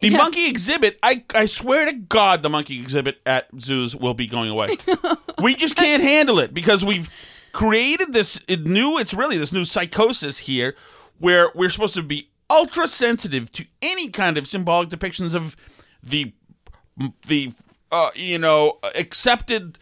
The 0.02 0.10
Yeah. 0.10 0.18
monkey 0.18 0.48
exhibit, 0.48 0.98
I 1.04 1.24
I 1.36 1.46
swear 1.46 1.86
to 1.86 1.94
God, 1.94 2.42
the 2.44 2.50
monkey 2.50 2.80
exhibit 2.80 3.20
at 3.26 3.48
zoos 3.60 3.96
will 3.96 4.14
be 4.16 4.26
going 4.28 4.50
away. 4.50 4.78
we 5.42 5.56
just 5.56 5.76
can't 5.76 6.02
handle 6.02 6.40
it 6.40 6.54
because 6.54 6.84
we've 6.84 7.10
created 7.54 8.14
this 8.14 8.40
new. 8.50 8.98
It's 8.98 9.14
really 9.14 9.38
this 9.38 9.52
new 9.54 9.64
psychosis 9.66 10.40
here, 10.40 10.76
where 11.20 11.52
we're 11.54 11.70
supposed 11.70 11.94
to 11.96 12.02
be 12.04 12.30
ultra 12.50 12.88
sensitive 12.88 13.52
to 13.52 13.66
any 13.82 14.10
kind 14.10 14.38
of 14.38 14.48
symbolic 14.48 14.90
depictions 14.90 15.36
of 15.36 15.56
the 16.02 16.34
the 17.28 17.52
uh, 17.92 18.10
you 18.16 18.40
know 18.40 18.80
accepted 18.96 19.78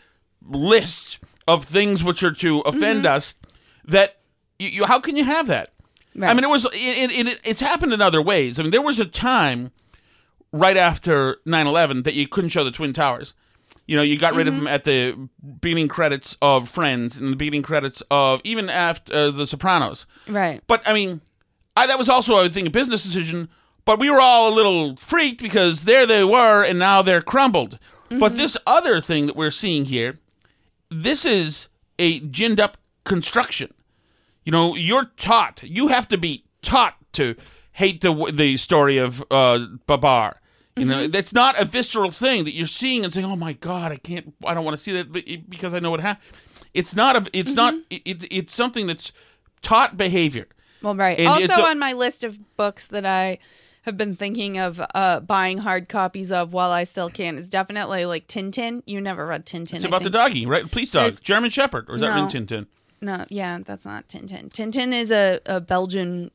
list 0.47 1.19
of 1.47 1.65
things 1.65 2.03
which 2.03 2.23
are 2.23 2.31
to 2.31 2.59
offend 2.61 3.03
mm-hmm. 3.03 3.15
us 3.15 3.35
that 3.85 4.17
you, 4.57 4.69
you 4.69 4.85
how 4.85 4.99
can 4.99 5.15
you 5.15 5.23
have 5.23 5.47
that? 5.47 5.69
I 6.21 6.33
mean 6.33 6.43
it 6.43 6.49
was 6.49 6.65
it, 6.65 6.73
it, 6.73 7.27
it, 7.27 7.39
it's 7.43 7.61
happened 7.61 7.93
in 7.93 8.01
other 8.01 8.21
ways. 8.21 8.59
I 8.59 8.63
mean 8.63 8.71
there 8.71 8.81
was 8.81 8.99
a 8.99 9.05
time 9.05 9.71
right 10.51 10.77
after 10.77 11.37
9-11 11.45 12.03
that 12.03 12.15
you 12.15 12.27
couldn't 12.27 12.49
show 12.49 12.63
the 12.63 12.71
twin 12.71 12.93
towers. 12.93 13.33
You 13.85 13.95
know 13.95 14.01
you 14.01 14.17
got 14.17 14.35
rid 14.35 14.47
of 14.47 14.53
mm-hmm. 14.53 14.65
them 14.65 14.73
at 14.73 14.83
the 14.83 15.29
beginning 15.61 15.87
credits 15.87 16.37
of 16.41 16.69
friends 16.69 17.17
and 17.17 17.31
the 17.31 17.35
beginning 17.35 17.63
credits 17.63 18.03
of 18.11 18.41
even 18.43 18.69
after 18.69 19.13
uh, 19.13 19.31
the 19.31 19.47
sopranos. 19.47 20.05
Right. 20.27 20.61
but 20.67 20.81
I 20.85 20.93
mean, 20.93 21.21
I, 21.79 21.87
that 21.87 21.97
was 21.97 22.09
also, 22.09 22.43
I 22.43 22.49
think, 22.49 22.67
a 22.67 22.71
business 22.71 23.03
decision. 23.03 23.49
But 23.85 23.99
we 23.99 24.09
were 24.09 24.19
all 24.19 24.49
a 24.49 24.53
little 24.53 24.97
freaked 24.97 25.41
because 25.41 25.85
there 25.85 26.05
they 26.05 26.23
were, 26.23 26.63
and 26.63 26.77
now 26.77 27.01
they're 27.01 27.21
crumbled. 27.21 27.79
But 28.09 28.17
mm-hmm. 28.17 28.37
this 28.37 28.57
other 28.67 28.99
thing 28.99 29.27
that 29.27 29.35
we're 29.35 29.49
seeing 29.49 29.85
here, 29.85 30.19
this 30.89 31.25
is 31.25 31.67
a 31.97 32.19
ginned 32.19 32.59
up 32.59 32.77
construction. 33.03 33.73
You 34.45 34.51
know, 34.51 34.75
you're 34.75 35.05
taught. 35.17 35.61
You 35.63 35.87
have 35.89 36.07
to 36.09 36.17
be 36.17 36.45
taught 36.61 36.95
to 37.13 37.35
hate 37.73 38.01
the 38.01 38.31
the 38.33 38.57
story 38.57 38.97
of 38.97 39.23
uh, 39.31 39.65
Babar. 39.87 40.37
You 40.75 40.85
know, 40.85 41.07
that's 41.07 41.33
not 41.33 41.59
a 41.59 41.65
visceral 41.65 42.09
thing 42.09 42.45
that 42.45 42.53
you're 42.53 42.65
seeing 42.67 43.03
and 43.03 43.13
saying, 43.13 43.25
"Oh 43.25 43.35
my 43.35 43.51
God, 43.53 43.91
I 43.91 43.97
can't. 43.97 44.33
I 44.45 44.53
don't 44.53 44.63
want 44.63 44.77
to 44.77 44.81
see 44.83 44.93
that 44.93 45.11
because 45.49 45.73
I 45.73 45.79
know 45.79 45.91
what 45.91 45.99
happened." 45.99 46.25
It's 46.73 46.95
not 46.95 47.15
a. 47.17 47.29
It's 47.33 47.53
not. 47.53 47.73
It, 47.89 48.01
it, 48.05 48.23
it's 48.31 48.53
something 48.55 48.87
that's 48.87 49.11
taught 49.61 49.97
behavior. 49.97 50.47
Well, 50.81 50.95
right. 50.95 51.19
And 51.19 51.27
also, 51.27 51.61
a- 51.63 51.69
on 51.69 51.79
my 51.79 51.91
list 51.91 52.23
of 52.23 52.39
books 52.55 52.87
that 52.87 53.05
I 53.05 53.39
have 53.83 53.97
been 53.97 54.15
thinking 54.15 54.57
of 54.59 54.81
uh, 54.93 55.19
buying 55.21 55.59
hard 55.59 55.87
copies 55.89 56.31
of 56.31 56.53
while 56.53 56.71
I 56.71 56.83
still 56.83 57.09
can 57.09 57.37
is 57.37 57.47
definitely 57.47 58.05
like 58.05 58.27
Tintin. 58.27 58.83
You 58.85 58.99
never 59.01 59.25
read 59.25 59.45
Tintin. 59.45 59.75
It's 59.75 59.85
I 59.85 59.87
about 59.87 60.03
the 60.03 60.09
doggy, 60.09 60.45
right? 60.45 60.69
Police 60.69 60.91
dog, 60.91 61.01
There's- 61.03 61.19
German 61.19 61.49
Shepherd, 61.49 61.89
or 61.89 61.95
is 61.95 62.01
that 62.01 62.15
No. 62.15 62.27
in 62.27 62.45
Tintin? 62.47 62.67
No, 63.01 63.25
yeah, 63.29 63.59
that's 63.63 63.85
not 63.85 64.09
Tintin. 64.09 64.49
Tintin 64.49 64.91
is 64.93 65.09
a, 65.11 65.39
a 65.45 65.61
Belgian 65.61 66.31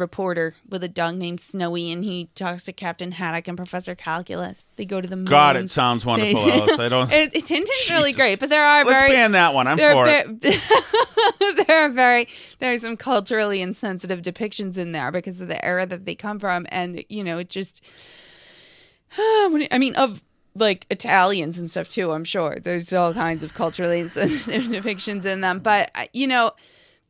reporter 0.00 0.54
with 0.68 0.82
a 0.84 0.88
dog 0.88 1.16
named 1.16 1.40
Snowy, 1.40 1.90
and 1.90 2.04
he 2.04 2.28
talks 2.34 2.64
to 2.64 2.72
Captain 2.72 3.12
Haddock 3.12 3.48
and 3.48 3.56
Professor 3.56 3.94
Calculus. 3.94 4.66
They 4.76 4.84
go 4.84 5.00
to 5.00 5.08
the 5.08 5.16
moon. 5.16 5.26
God, 5.26 5.56
it 5.56 5.70
sounds 5.70 6.04
wonderful, 6.06 6.44
They- 6.44 6.52
Alice. 6.60 6.78
I 6.78 6.88
don't. 6.88 7.12
It, 7.12 7.34
it- 7.34 7.46
Tintin's 7.46 7.90
really 7.90 8.12
great, 8.12 8.40
but 8.40 8.48
there 8.48 8.64
are 8.64 8.84
Let's 8.84 8.98
very 8.98 9.12
ban 9.12 9.32
that 9.32 9.54
one. 9.54 9.66
I'm 9.66 9.76
there 9.76 9.92
for 9.92 10.06
it. 10.08 11.66
there 11.66 11.84
are 11.84 11.88
very 11.88 12.28
there 12.58 12.72
are 12.72 12.78
some 12.78 12.96
culturally 12.96 13.60
insensitive 13.62 14.22
depictions 14.22 14.76
in 14.78 14.92
there 14.92 15.10
because 15.10 15.40
of 15.40 15.48
the 15.48 15.64
era 15.64 15.86
that 15.86 16.04
they 16.04 16.14
come 16.14 16.38
from, 16.38 16.66
and 16.70 17.04
you 17.08 17.24
know 17.24 17.38
it 17.38 17.48
just. 17.48 17.82
what 19.16 19.52
do 19.52 19.60
you- 19.62 19.68
I 19.70 19.78
mean, 19.78 19.94
of 19.96 20.22
like 20.54 20.86
Italians 20.90 21.58
and 21.58 21.70
stuff 21.70 21.88
too. 21.88 22.12
I'm 22.12 22.24
sure 22.24 22.56
there's 22.62 22.92
all 22.92 23.12
kinds 23.12 23.42
of 23.44 23.54
culturally 23.54 24.00
insensitive 24.00 24.64
depictions 24.84 25.26
in 25.26 25.40
them, 25.42 25.58
but 25.60 25.90
uh, 25.94 26.06
you 26.12 26.26
know, 26.26 26.52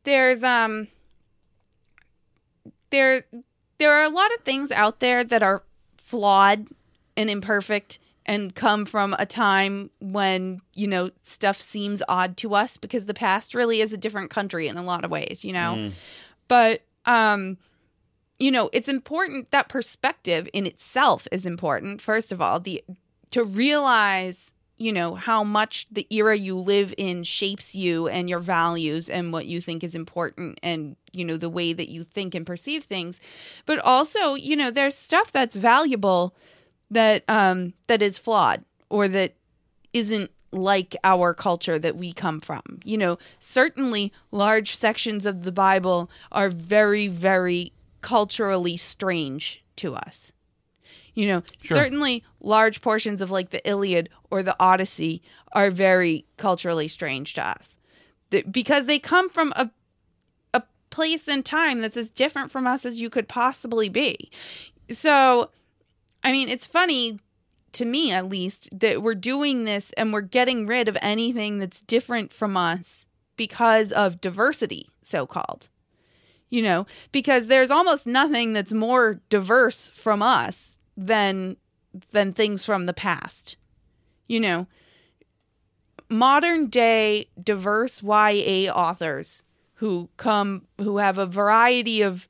there's 0.03 0.43
um, 0.43 0.87
there 2.89 3.23
there 3.77 3.93
are 3.93 4.03
a 4.03 4.09
lot 4.09 4.33
of 4.33 4.41
things 4.41 4.71
out 4.71 4.99
there 4.99 5.23
that 5.23 5.43
are 5.43 5.63
flawed 5.97 6.67
and 7.15 7.29
imperfect 7.29 7.99
and 8.25 8.53
come 8.55 8.85
from 8.85 9.15
a 9.19 9.25
time 9.25 9.89
when 9.99 10.61
you 10.73 10.87
know 10.87 11.09
stuff 11.23 11.59
seems 11.59 12.03
odd 12.09 12.37
to 12.37 12.53
us 12.53 12.77
because 12.77 13.05
the 13.05 13.13
past 13.13 13.53
really 13.53 13.81
is 13.81 13.93
a 13.93 13.97
different 13.97 14.29
country 14.29 14.67
in 14.67 14.77
a 14.77 14.83
lot 14.83 15.05
of 15.05 15.11
ways 15.11 15.43
you 15.45 15.53
know? 15.53 15.75
But 16.47 16.81
um 17.05 17.57
you 18.39 18.51
know 18.51 18.69
it's 18.73 18.89
important 18.89 19.51
that 19.51 19.69
perspective 19.69 20.47
in 20.53 20.65
itself 20.65 21.27
is 21.31 21.45
important 21.45 22.01
first 22.01 22.31
of 22.31 22.41
all 22.41 22.59
the 22.59 22.83
to 23.31 23.43
realize 23.43 24.53
you 24.77 24.91
know 24.93 25.15
how 25.15 25.43
much 25.43 25.85
the 25.91 26.07
era 26.09 26.35
you 26.37 26.55
live 26.57 26.93
in 26.97 27.23
shapes 27.23 27.75
you 27.75 28.07
and 28.07 28.29
your 28.29 28.39
values 28.39 29.09
and 29.09 29.33
what 29.33 29.45
you 29.45 29.59
think 29.59 29.83
is 29.83 29.95
important 29.95 30.59
and 30.63 30.95
you 31.11 31.25
know 31.25 31.37
the 31.37 31.49
way 31.49 31.73
that 31.73 31.89
you 31.89 32.03
think 32.03 32.35
and 32.35 32.45
perceive 32.45 32.83
things 32.83 33.19
but 33.65 33.79
also 33.79 34.35
you 34.35 34.55
know 34.55 34.71
there's 34.71 34.95
stuff 34.95 35.31
that's 35.31 35.55
valuable 35.55 36.35
that 36.89 37.23
um 37.27 37.73
that 37.87 38.01
is 38.01 38.17
flawed 38.17 38.63
or 38.89 39.07
that 39.07 39.33
isn't 39.93 40.31
like 40.51 40.95
our 41.03 41.33
culture 41.33 41.77
that 41.79 41.95
we 41.95 42.13
come 42.13 42.39
from. 42.39 42.61
You 42.83 42.97
know, 42.97 43.17
certainly 43.39 44.13
large 44.31 44.75
sections 44.75 45.25
of 45.25 45.43
the 45.43 45.51
Bible 45.51 46.09
are 46.31 46.49
very, 46.49 47.07
very 47.07 47.73
culturally 48.01 48.77
strange 48.77 49.63
to 49.77 49.95
us. 49.95 50.31
You 51.17 51.27
know, 51.29 51.43
certainly 51.57 52.23
large 52.41 52.79
portions 52.79 53.23
of 53.23 53.31
like 53.31 53.49
the 53.49 53.67
Iliad 53.67 54.07
or 54.29 54.43
the 54.43 54.55
Odyssey 54.59 55.23
are 55.51 55.71
very 55.71 56.25
culturally 56.37 56.87
strange 56.87 57.33
to 57.33 57.47
us. 57.47 57.75
Th- 58.29 58.45
because 58.51 58.85
they 58.85 58.99
come 58.99 59.27
from 59.27 59.51
a 59.55 59.71
a 60.53 60.61
place 60.91 61.27
and 61.27 61.43
time 61.43 61.81
that's 61.81 61.97
as 61.97 62.11
different 62.11 62.51
from 62.51 62.67
us 62.67 62.85
as 62.85 63.01
you 63.01 63.09
could 63.09 63.27
possibly 63.27 63.89
be. 63.89 64.29
So, 64.91 65.49
I 66.23 66.31
mean, 66.31 66.49
it's 66.49 66.67
funny 66.67 67.17
to 67.71 67.85
me 67.85 68.11
at 68.11 68.29
least 68.29 68.69
that 68.79 69.01
we're 69.01 69.15
doing 69.15 69.65
this 69.65 69.91
and 69.93 70.13
we're 70.13 70.21
getting 70.21 70.67
rid 70.67 70.87
of 70.87 70.99
anything 71.01 71.57
that's 71.57 71.81
different 71.81 72.31
from 72.31 72.55
us 72.55 73.07
because 73.37 73.91
of 73.91 74.21
diversity, 74.21 74.87
so 75.01 75.25
called. 75.25 75.67
You 76.51 76.61
know, 76.61 76.85
because 77.11 77.47
there's 77.47 77.71
almost 77.71 78.05
nothing 78.05 78.53
that's 78.53 78.71
more 78.71 79.19
diverse 79.31 79.89
from 79.95 80.21
us 80.21 80.76
than 80.97 81.57
than 82.11 82.33
things 82.33 82.65
from 82.65 82.87
the 82.87 82.93
past. 82.93 83.55
You 84.27 84.39
know, 84.41 84.67
modern 86.09 86.67
day 86.67 87.27
diverse 87.41 88.01
YA 88.01 88.71
authors 88.71 89.43
who 89.75 90.09
come 90.17 90.63
who 90.79 90.97
have 90.97 91.17
a 91.17 91.25
variety 91.25 92.01
of 92.01 92.27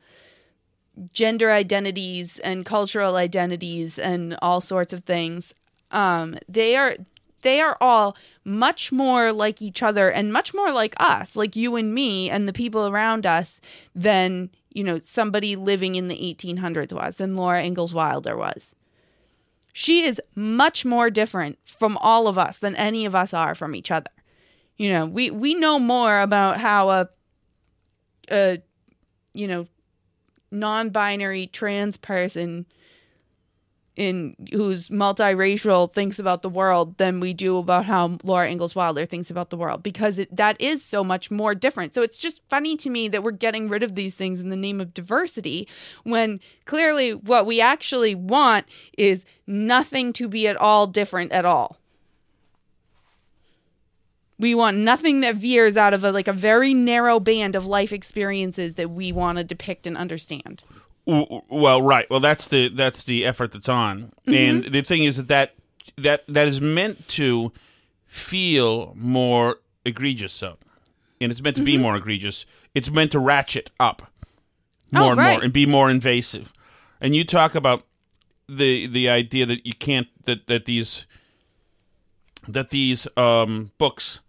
gender 1.11 1.51
identities 1.51 2.39
and 2.39 2.65
cultural 2.65 3.15
identities 3.15 3.99
and 3.99 4.35
all 4.41 4.59
sorts 4.59 4.93
of 4.93 5.03
things 5.03 5.53
um 5.91 6.35
they 6.49 6.75
are 6.75 6.95
they 7.43 7.61
are 7.61 7.77
all 7.79 8.17
much 8.43 8.91
more 8.91 9.31
like 9.31 9.61
each 9.61 9.83
other 9.83 10.09
and 10.09 10.33
much 10.33 10.55
more 10.55 10.71
like 10.71 10.95
us 10.99 11.35
like 11.35 11.55
you 11.55 11.75
and 11.75 11.93
me 11.93 12.29
and 12.29 12.47
the 12.47 12.53
people 12.53 12.87
around 12.87 13.25
us 13.25 13.61
than 13.93 14.49
you 14.77 14.83
know 14.83 14.99
somebody 14.99 15.55
living 15.55 15.95
in 15.95 16.07
the 16.07 16.15
1800s 16.15 16.93
was 16.93 17.17
than 17.17 17.35
Laura 17.35 17.63
Ingalls 17.63 17.95
Wilder 17.95 18.37
was. 18.37 18.75
She 19.73 20.03
is 20.03 20.21
much 20.35 20.85
more 20.85 21.09
different 21.09 21.57
from 21.65 21.97
all 21.97 22.27
of 22.27 22.37
us 22.37 22.57
than 22.57 22.75
any 22.75 23.03
of 23.05 23.15
us 23.15 23.33
are 23.33 23.55
from 23.55 23.75
each 23.75 23.89
other. 23.89 24.11
You 24.77 24.91
know 24.93 25.07
we 25.07 25.31
we 25.31 25.55
know 25.55 25.79
more 25.79 26.19
about 26.19 26.59
how 26.59 26.89
a 26.91 27.09
a 28.29 28.61
you 29.33 29.47
know 29.47 29.67
non-binary 30.51 31.47
trans 31.47 31.97
person 31.97 32.67
in 33.97 34.35
who's 34.53 34.89
multiracial 34.89 35.91
thinks 35.91 36.19
about 36.19 36.43
the 36.43 36.49
world 36.49 36.97
than 36.97 37.19
we 37.19 37.33
do 37.33 37.57
about 37.57 37.85
how 37.85 38.17
Laura 38.23 38.47
Ingalls 38.47 38.75
Wilder 38.75 39.05
thinks 39.05 39.31
about 39.31 39.49
the 39.49 39.57
world 39.57 39.81
because 39.81 40.19
it, 40.19 40.33
that 40.33 40.59
is 40.61 40.83
so 40.83 41.03
much 41.03 41.31
more 41.31 41.55
different. 41.55 41.95
So 41.95 42.03
it's 42.03 42.19
just 42.19 42.47
funny 42.47 42.77
to 42.77 42.91
me 42.91 43.07
that 43.07 43.23
we're 43.23 43.31
getting 43.31 43.67
rid 43.67 43.81
of 43.81 43.95
these 43.95 44.13
things 44.13 44.39
in 44.39 44.49
the 44.49 44.55
name 44.55 44.79
of 44.79 44.93
diversity 44.93 45.67
when 46.03 46.39
clearly 46.65 47.15
what 47.15 47.47
we 47.47 47.59
actually 47.59 48.13
want 48.13 48.67
is 48.97 49.25
nothing 49.47 50.13
to 50.13 50.27
be 50.27 50.47
at 50.47 50.55
all 50.55 50.85
different 50.85 51.31
at 51.31 51.43
all. 51.43 51.77
We 54.39 54.53
want 54.53 54.77
nothing 54.77 55.21
that 55.21 55.35
veers 55.35 55.75
out 55.75 55.95
of 55.95 56.03
a, 56.03 56.11
like 56.11 56.27
a 56.27 56.33
very 56.33 56.75
narrow 56.75 57.19
band 57.19 57.55
of 57.55 57.65
life 57.65 57.91
experiences 57.91 58.75
that 58.75 58.91
we 58.91 59.11
want 59.11 59.39
to 59.39 59.43
depict 59.43 59.87
and 59.87 59.97
understand. 59.97 60.63
Well, 61.07 61.81
right. 61.81 62.09
Well, 62.09 62.19
that's 62.19 62.47
the 62.49 62.67
that's 62.69 63.03
the 63.05 63.25
effort 63.25 63.51
that's 63.53 63.69
on, 63.69 64.11
Mm-hmm. 64.27 64.33
and 64.33 64.63
the 64.65 64.81
thing 64.81 65.03
is 65.05 65.15
that 65.17 65.27
that 65.29 65.53
that 65.97 66.23
that 66.27 66.47
is 66.47 66.59
meant 66.59 67.07
to 67.09 67.51
feel 68.05 68.93
more 68.97 69.57
egregious. 69.85 70.33
So, 70.33 70.57
and 71.21 71.31
it's 71.31 71.41
meant 71.41 71.55
to 71.55 71.61
Mm-hmm. 71.61 71.65
be 71.65 71.77
more 71.77 71.95
egregious. 71.95 72.45
It's 72.75 72.91
meant 72.91 73.11
to 73.13 73.19
ratchet 73.19 73.71
up 73.79 74.11
Oh, 74.93 74.99
more 74.99 75.11
and 75.11 75.17
right. 75.19 75.31
more 75.37 75.43
and 75.43 75.53
be 75.53 75.65
more 75.65 75.89
invasive. 75.89 76.53
And 77.01 77.15
you 77.15 77.23
talk 77.23 77.55
about 77.55 77.83
the 78.49 78.85
the 78.87 79.07
idea 79.09 79.45
that 79.45 79.65
you 79.65 79.73
can't 79.73 80.07
that 80.25 80.47
that 80.47 80.65
these 80.65 81.05
that 82.47 82.69
these 82.69 83.07
um, 83.17 83.71
books, 83.77 84.21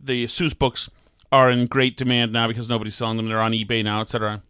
the 0.00 0.26
Seuss 0.26 0.56
books, 0.58 0.88
are 1.32 1.50
in 1.50 1.66
great 1.66 1.96
demand 1.96 2.32
now 2.32 2.46
because 2.48 2.68
nobody's 2.68 2.94
selling 2.94 3.16
them. 3.16 3.28
They're 3.28 3.40
on 3.40 3.52
eBay 3.52 3.82
now, 3.84 4.00
etc. 4.00 4.42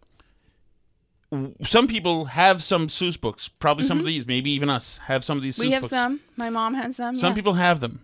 Some 1.63 1.87
people 1.89 2.27
have 2.27 2.63
some 2.63 2.89
Seuss 2.89 3.21
books. 3.21 3.49
Probably 3.49 3.85
some 3.85 3.99
of 3.99 4.07
these, 4.07 4.27
maybe 4.27 4.51
even 4.51 4.69
us, 4.71 4.99
have 5.07 5.25
some 5.25 5.37
of 5.37 5.43
these. 5.43 5.57
Mm-hmm. 5.57 5.69
we 5.69 5.73
have 5.73 5.83
books. 5.83 5.91
some. 5.91 6.21
My 6.37 6.51
mom 6.51 6.75
has 6.75 6.97
some. 6.97 7.17
Some 7.17 7.31
yeah. 7.31 7.35
people 7.35 7.55
have 7.55 7.81
them. 7.81 8.01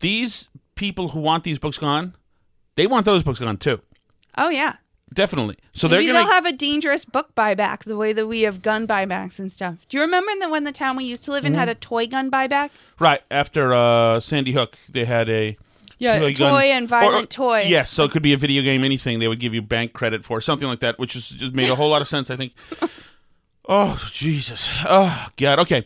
These 0.00 0.48
people 0.74 1.10
who 1.10 1.20
want 1.20 1.44
these 1.44 1.58
books 1.58 1.78
gone, 1.78 2.14
they 2.74 2.86
want 2.86 3.06
those 3.06 3.22
books 3.22 3.40
gone 3.40 3.56
too. 3.56 3.80
Oh 4.36 4.48
yeah. 4.48 4.76
definitely. 5.12 5.56
So 5.72 5.88
Maybe 5.88 6.06
they're 6.06 6.14
they'll 6.14 6.22
gonna 6.24 6.34
have 6.34 6.46
a 6.46 6.52
dangerous 6.52 7.04
book 7.04 7.34
buyback 7.34 7.84
the 7.84 7.96
way 7.96 8.12
that 8.12 8.26
we 8.26 8.42
have 8.42 8.62
gun 8.62 8.86
buybacks 8.86 9.38
and 9.38 9.52
stuff. 9.52 9.76
Do 9.88 9.96
you 9.96 10.02
remember 10.02 10.32
that 10.40 10.50
when 10.50 10.64
the 10.64 10.72
town 10.72 10.96
we 10.96 11.04
used 11.04 11.24
to 11.24 11.30
live 11.30 11.44
in 11.44 11.52
Mm-hmm. 11.52 11.60
had 11.60 11.68
a 11.68 11.74
toy 11.74 12.06
gun 12.06 12.30
buyback? 12.30 12.70
right 12.98 13.22
after 13.30 13.72
uh, 13.72 14.20
Sandy 14.20 14.52
Hook. 14.52 14.76
They 14.88 15.04
had 15.04 15.28
a 15.30 15.56
Yeah, 15.98 16.18
toy 16.18 16.32
toy 16.32 16.38
gun- 16.38 16.64
and 16.64 16.88
violent 16.88 17.24
or- 17.24 17.26
toy. 17.26 17.62
Yes, 17.66 17.90
so 17.90 18.04
it 18.04 18.10
could 18.10 18.22
be 18.22 18.32
a 18.32 18.36
video 18.36 18.62
game, 18.62 18.82
anything. 18.84 19.18
They 19.20 19.28
would 19.28 19.40
give 19.40 19.54
you 19.54 19.62
bank 19.62 19.92
credit 19.92 20.24
for 20.24 20.40
something 20.40 20.68
like 20.68 20.80
that, 20.80 20.98
which 20.98 21.14
is 21.16 21.28
just 21.28 21.54
made 21.54 21.70
a 21.70 21.74
whole 21.76 21.88
lot 21.90 22.02
of 22.02 22.08
sense. 22.08 22.30
I 22.30 22.36
think. 22.36 22.52
Oh 23.66 23.98
Jesus! 24.12 24.68
Oh 24.86 25.28
God! 25.38 25.58
Okay, 25.60 25.78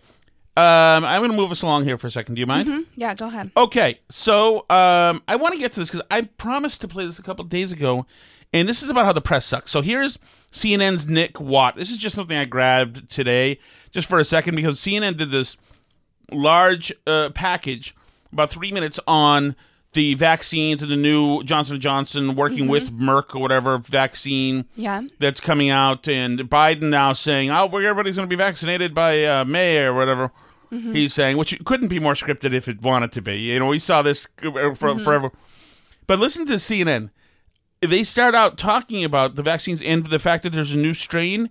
um, 0.56 1.04
I'm 1.04 1.20
going 1.20 1.30
to 1.30 1.36
move 1.36 1.52
us 1.52 1.62
along 1.62 1.84
here 1.84 1.96
for 1.96 2.08
a 2.08 2.10
second. 2.10 2.34
Do 2.34 2.40
you 2.40 2.46
mind? 2.46 2.68
Mhm. 2.68 2.86
Yeah, 2.96 3.14
go 3.14 3.28
ahead. 3.28 3.52
Okay, 3.56 4.00
so 4.10 4.60
um, 4.68 5.22
I 5.28 5.36
want 5.36 5.54
to 5.54 5.60
get 5.60 5.72
to 5.74 5.80
this 5.80 5.88
because 5.90 6.04
I 6.10 6.22
promised 6.22 6.80
to 6.80 6.88
play 6.88 7.06
this 7.06 7.20
a 7.20 7.22
couple 7.22 7.44
days 7.44 7.70
ago, 7.70 8.04
and 8.52 8.68
this 8.68 8.82
is 8.82 8.90
about 8.90 9.04
how 9.04 9.12
the 9.12 9.20
press 9.20 9.46
sucks. 9.46 9.70
So 9.70 9.80
here's 9.80 10.18
CNN's 10.50 11.06
Nick 11.06 11.40
Watt. 11.40 11.76
This 11.76 11.90
is 11.92 11.98
just 11.98 12.16
something 12.16 12.36
I 12.36 12.46
grabbed 12.46 13.08
today, 13.08 13.60
just 13.92 14.08
for 14.08 14.18
a 14.18 14.24
second, 14.24 14.56
because 14.56 14.80
CNN 14.80 15.16
did 15.16 15.30
this 15.30 15.56
large 16.32 16.92
uh, 17.06 17.30
package, 17.30 17.94
about 18.32 18.50
three 18.50 18.72
minutes 18.72 18.98
on 19.06 19.54
the 19.98 20.14
vaccines 20.14 20.80
and 20.80 20.92
the 20.92 20.96
new 20.96 21.42
Johnson 21.42 21.80
Johnson 21.80 22.36
working 22.36 22.68
with 22.68 22.92
Merck 22.92 23.34
or 23.34 23.40
whatever 23.42 23.78
vaccine 23.78 24.64
Yeah. 24.76 25.02
that's 25.18 25.40
coming 25.40 25.70
out, 25.70 26.06
and 26.06 26.38
Biden 26.48 26.82
now 26.90 27.12
saying, 27.14 27.50
"Oh, 27.50 27.64
everybody's 27.66 28.14
going 28.14 28.28
to 28.28 28.30
be 28.30 28.36
vaccinated 28.38 28.94
by 28.94 29.24
uh, 29.24 29.44
May 29.44 29.78
or 29.84 29.92
whatever." 29.92 30.30
Mm-hmm. 30.70 30.92
He's 30.92 31.14
saying, 31.14 31.36
which 31.36 31.58
couldn't 31.64 31.88
be 31.88 31.98
more 31.98 32.12
scripted 32.12 32.52
if 32.54 32.68
it 32.68 32.80
wanted 32.80 33.10
to 33.12 33.22
be. 33.22 33.38
You 33.38 33.58
know, 33.58 33.66
we 33.66 33.80
saw 33.80 34.02
this 34.02 34.28
for, 34.40 34.50
Mm-hmm. 34.52 35.02
forever. 35.02 35.32
But 36.06 36.20
listen 36.20 36.46
to 36.46 36.52
CNN. 36.54 37.10
They 37.80 38.04
start 38.04 38.34
out 38.36 38.56
talking 38.56 39.02
about 39.02 39.34
the 39.34 39.42
vaccines 39.42 39.82
and 39.82 40.06
the 40.06 40.18
fact 40.20 40.42
that 40.44 40.50
there's 40.50 40.72
a 40.72 40.76
new 40.76 40.94
strain 40.94 41.50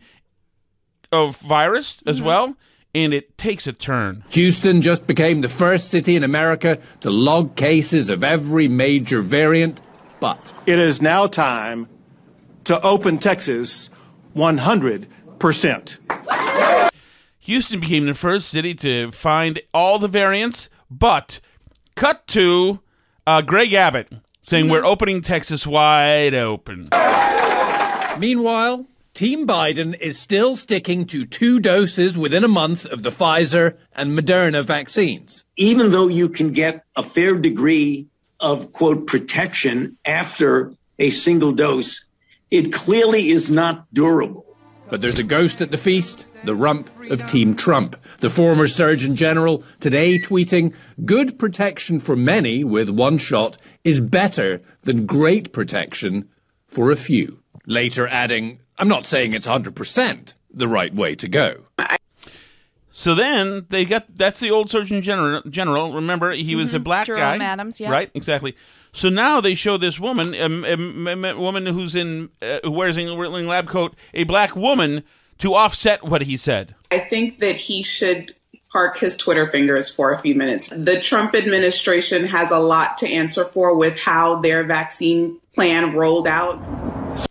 of 1.11 1.35
virus 1.37 2.01
as 2.05 2.17
Mm-hmm. 2.17 2.25
well, 2.27 2.57
and 2.97 3.13
it 3.13 3.37
takes 3.37 3.67
a 3.67 3.73
turn. 3.73 4.23
Houston 4.29 4.81
just 4.81 5.05
became 5.05 5.41
the 5.41 5.49
first 5.49 5.91
city 5.91 6.15
in 6.15 6.23
America 6.23 6.79
to 7.01 7.11
log 7.11 7.55
cases 7.55 8.09
of 8.09 8.23
every 8.23 8.67
major 8.67 9.21
variant, 9.21 9.79
but 10.19 10.51
It 10.65 10.79
is 10.79 10.99
now 10.99 11.27
time 11.27 11.87
to 12.63 12.81
open 12.81 13.19
Texas 13.19 13.91
100%. 14.35 15.97
Houston 17.41 17.79
became 17.79 18.07
the 18.07 18.15
first 18.15 18.49
city 18.49 18.73
to 18.73 19.11
find 19.11 19.61
all 19.75 19.99
the 19.99 20.07
variants, 20.07 20.69
but 20.89 21.39
cut 21.95 22.25
to 22.27 22.79
uh, 23.27 23.43
Greg 23.43 23.73
Abbott 23.73 24.11
saying 24.41 24.69
we're 24.69 24.83
opening 24.83 25.21
Texas 25.21 25.67
wide 25.67 26.33
open. 26.33 26.89
meanwhile, 28.17 28.87
Team 29.17 29.47
Biden 29.47 29.99
is 29.99 30.19
still 30.19 30.55
sticking 30.55 31.07
to 31.07 31.25
two 31.25 31.59
doses 31.59 32.15
within 32.15 32.43
a 32.43 32.47
month 32.47 32.85
of 32.85 33.01
the 33.01 33.09
Pfizer 33.09 33.77
and 33.95 34.11
Moderna 34.11 34.63
vaccines. 34.63 35.43
even 35.57 35.89
though 35.89 36.07
you 36.07 36.29
can 36.29 36.53
get 36.53 36.83
a 36.95 37.01
fair 37.01 37.33
degree 37.35 38.09
of 38.39 38.71
quote 38.71 39.07
protection 39.07 39.97
after 40.05 40.71
a 40.99 41.09
single 41.09 41.53
dose, 41.53 42.05
it 42.51 42.71
clearly 42.71 43.31
is 43.31 43.49
not 43.49 43.91
durable. 43.91 44.45
But 44.87 45.01
there's 45.01 45.17
a 45.17 45.23
ghost 45.23 45.63
at 45.63 45.71
the 45.71 45.79
feast, 45.79 46.27
the 46.43 46.53
rump 46.53 46.87
of 47.09 47.25
Team 47.25 47.55
Trump. 47.55 47.95
The 48.19 48.29
former 48.29 48.67
Surgeon 48.67 49.15
General 49.15 49.63
today 49.79 50.19
tweeting, 50.19 50.75
good 51.03 51.39
protection 51.39 51.99
for 51.99 52.15
many 52.15 52.63
with 52.63 52.87
one 52.87 53.17
shot 53.17 53.57
is 53.83 53.99
better 53.99 54.61
than 54.83 55.07
great 55.07 55.53
protection 55.53 56.29
for 56.67 56.91
a 56.91 56.95
few. 56.95 57.39
Later 57.65 58.07
adding, 58.07 58.59
I'm 58.77 58.87
not 58.87 59.05
saying 59.05 59.33
it's 59.33 59.47
100% 59.47 60.33
the 60.53 60.67
right 60.67 60.93
way 60.93 61.15
to 61.15 61.27
go. 61.27 61.63
So 62.97 63.13
then 63.13 63.67
they 63.69 63.85
got 63.85 64.07
that's 64.17 64.39
the 64.39 64.49
old 64.49 64.71
Surgeon 64.71 65.03
General. 65.03 65.43
General, 65.47 65.93
remember 65.93 66.31
he 66.31 66.55
was 66.55 66.73
a 66.73 66.79
black 66.79 67.05
Jerome 67.05 67.37
guy, 67.37 67.45
Adams, 67.45 67.79
yeah. 67.79 67.91
right? 67.91 68.09
Exactly. 68.15 68.55
So 68.91 69.09
now 69.09 69.39
they 69.39 69.53
show 69.53 69.77
this 69.77 69.99
woman, 69.99 70.33
a, 70.33 70.47
a- 70.47 71.31
a 71.31 71.39
woman 71.39 71.67
who's 71.67 71.95
in 71.95 72.31
uh, 72.41 72.57
who 72.63 72.71
wears 72.71 72.97
a 72.97 73.13
wearing 73.13 73.45
a 73.45 73.49
lab 73.49 73.67
coat, 73.67 73.95
a 74.15 74.23
black 74.23 74.55
woman, 74.55 75.03
to 75.37 75.53
offset 75.53 76.05
what 76.05 76.23
he 76.23 76.37
said. 76.37 76.73
I 76.89 77.01
think 77.01 77.37
that 77.39 77.57
he 77.57 77.83
should 77.83 78.33
park 78.71 78.97
his 78.97 79.15
Twitter 79.15 79.45
fingers 79.45 79.93
for 79.93 80.11
a 80.11 80.19
few 80.19 80.33
minutes. 80.33 80.67
The 80.67 80.99
Trump 80.99 81.35
administration 81.35 82.25
has 82.25 82.49
a 82.49 82.59
lot 82.59 82.97
to 82.99 83.07
answer 83.07 83.45
for 83.45 83.77
with 83.77 83.99
how 83.99 84.41
their 84.41 84.63
vaccine 84.63 85.39
plan 85.53 85.93
rolled 85.93 86.27
out. 86.27 87.26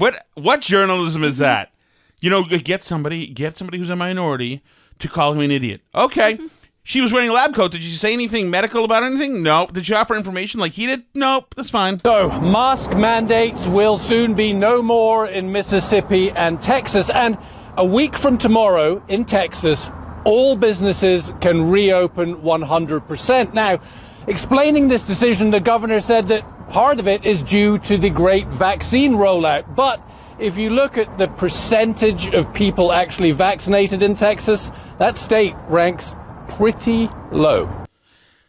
What 0.00 0.26
what 0.32 0.62
journalism 0.62 1.22
is 1.24 1.34
mm-hmm. 1.34 1.42
that? 1.42 1.72
You 2.20 2.30
know, 2.30 2.44
get 2.44 2.82
somebody 2.82 3.26
get 3.26 3.58
somebody 3.58 3.76
who's 3.76 3.90
a 3.90 3.96
minority 3.96 4.62
to 4.98 5.08
call 5.08 5.34
him 5.34 5.40
an 5.40 5.50
idiot. 5.50 5.82
Okay. 5.94 6.34
Mm-hmm. 6.34 6.46
She 6.82 7.02
was 7.02 7.12
wearing 7.12 7.28
a 7.28 7.34
lab 7.34 7.54
coat. 7.54 7.72
Did 7.72 7.82
you 7.82 7.92
say 7.92 8.14
anything 8.14 8.48
medical 8.48 8.86
about 8.86 9.02
anything? 9.02 9.42
No. 9.42 9.68
Did 9.70 9.86
you 9.86 9.96
offer 9.96 10.16
information 10.16 10.58
like 10.58 10.72
he 10.72 10.86
did? 10.86 11.04
Nope. 11.14 11.54
That's 11.54 11.68
fine. 11.68 11.98
So, 11.98 12.30
mask 12.40 12.96
mandates 12.96 13.68
will 13.68 13.98
soon 13.98 14.34
be 14.34 14.54
no 14.54 14.80
more 14.80 15.26
in 15.28 15.52
Mississippi 15.52 16.30
and 16.30 16.60
Texas. 16.62 17.10
And 17.10 17.36
a 17.76 17.84
week 17.84 18.16
from 18.16 18.38
tomorrow 18.38 19.02
in 19.08 19.26
Texas, 19.26 19.90
all 20.24 20.56
businesses 20.56 21.30
can 21.42 21.70
reopen 21.70 22.36
100%. 22.36 23.52
Now, 23.52 23.80
explaining 24.26 24.88
this 24.88 25.02
decision, 25.02 25.50
the 25.50 25.60
governor 25.60 26.00
said 26.00 26.28
that 26.28 26.68
part 26.68 27.00
of 27.00 27.08
it 27.08 27.24
is 27.24 27.42
due 27.42 27.78
to 27.78 27.98
the 27.98 28.10
great 28.10 28.46
vaccine 28.48 29.14
rollout. 29.14 29.74
But 29.74 30.00
if 30.38 30.56
you 30.56 30.70
look 30.70 30.96
at 30.96 31.18
the 31.18 31.28
percentage 31.28 32.28
of 32.28 32.52
people 32.54 32.92
actually 32.92 33.32
vaccinated 33.32 34.02
in 34.02 34.14
Texas, 34.14 34.70
that 34.98 35.16
state 35.16 35.54
ranks 35.68 36.14
pretty 36.48 37.08
low. 37.32 37.84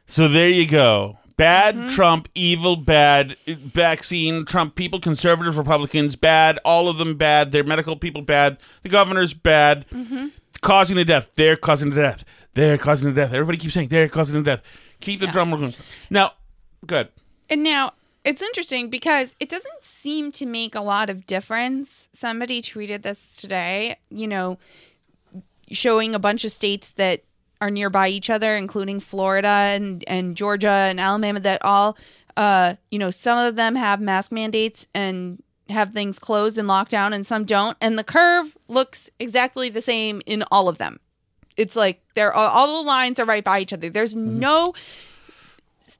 So 0.05 0.27
there 0.27 0.49
you 0.49 0.67
go. 0.67 1.17
Bad 1.37 1.89
Trump, 1.89 2.29
evil, 2.35 2.75
bad 2.75 3.35
uh, 3.47 3.53
vaccine, 3.57 4.45
Trump 4.45 4.75
people, 4.75 4.99
conservative 4.99 5.57
Republicans, 5.57 6.15
bad, 6.15 6.59
all 6.63 6.87
of 6.87 6.97
them 6.97 7.15
bad, 7.15 7.51
their 7.51 7.63
medical 7.63 7.95
people 7.95 8.21
bad, 8.21 8.59
the 8.83 8.89
governor's 8.89 9.33
bad, 9.33 9.85
causing 10.61 10.95
the 10.95 11.05
death, 11.05 11.31
they're 11.33 11.55
causing 11.55 11.89
the 11.89 11.95
death, 11.95 12.23
they're 12.53 12.77
causing 12.77 13.09
the 13.09 13.15
death. 13.15 13.33
Everybody 13.33 13.57
keeps 13.57 13.73
saying 13.73 13.87
they're 13.87 14.07
causing 14.07 14.43
the 14.43 14.57
death. 14.57 14.61
Keep 15.01 15.19
the 15.19 15.27
drum 15.27 15.51
rolling. 15.51 15.73
Now, 16.09 16.33
good. 16.85 17.09
And 17.49 17.63
now 17.63 17.93
it's 18.23 18.41
interesting 18.41 18.89
because 18.89 19.35
it 19.39 19.49
doesn't 19.49 19.83
seem 19.83 20.31
to 20.33 20.45
make 20.45 20.75
a 20.75 20.81
lot 20.81 21.09
of 21.09 21.25
difference. 21.25 22.07
Somebody 22.13 22.61
tweeted 22.61 23.01
this 23.01 23.41
today, 23.41 23.97
you 24.09 24.27
know, 24.27 24.57
showing 25.71 26.13
a 26.15 26.19
bunch 26.19 26.45
of 26.45 26.51
states 26.51 26.91
that 26.91 27.23
are 27.59 27.71
nearby 27.71 28.07
each 28.07 28.29
other, 28.29 28.55
including 28.55 28.99
Florida 28.99 29.47
and, 29.47 30.03
and 30.07 30.35
Georgia 30.35 30.69
and 30.69 30.99
Alabama, 30.99 31.39
that 31.39 31.63
all, 31.63 31.97
uh, 32.37 32.75
you 32.89 32.99
know, 32.99 33.11
some 33.11 33.37
of 33.37 33.55
them 33.55 33.75
have 33.75 34.01
mask 34.01 34.31
mandates 34.31 34.87
and 34.93 35.41
have 35.69 35.93
things 35.93 36.19
closed 36.19 36.57
and 36.57 36.67
locked 36.67 36.91
down, 36.91 37.13
and 37.13 37.25
some 37.25 37.45
don't. 37.45 37.77
And 37.79 37.97
the 37.97 38.03
curve 38.03 38.57
looks 38.67 39.09
exactly 39.19 39.69
the 39.69 39.81
same 39.81 40.21
in 40.25 40.43
all 40.51 40.67
of 40.67 40.77
them. 40.77 40.99
It's 41.61 41.75
like 41.75 42.01
they're 42.15 42.33
all, 42.33 42.47
all 42.47 42.81
the 42.83 42.87
lines 42.87 43.19
are 43.19 43.25
right 43.25 43.43
by 43.43 43.59
each 43.59 43.71
other. 43.73 43.89
There's 43.89 44.15
mm-hmm. 44.15 44.39
no 44.39 44.73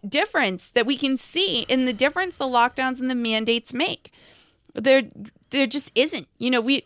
difference 0.08 0.72
that 0.72 0.86
we 0.86 0.98
can 0.98 1.18
see 1.18 1.62
in 1.64 1.86
the 1.86 1.94
difference 1.94 2.36
the 2.38 2.46
lockdowns 2.46 3.00
and 3.00 3.10
the 3.10 3.16
mandates 3.16 3.74
make. 3.74 4.12
There 4.74 5.04
there 5.52 5.68
just 5.68 5.92
isn't. 5.96 6.28
You 6.38 6.50
know, 6.50 6.62
we 6.62 6.84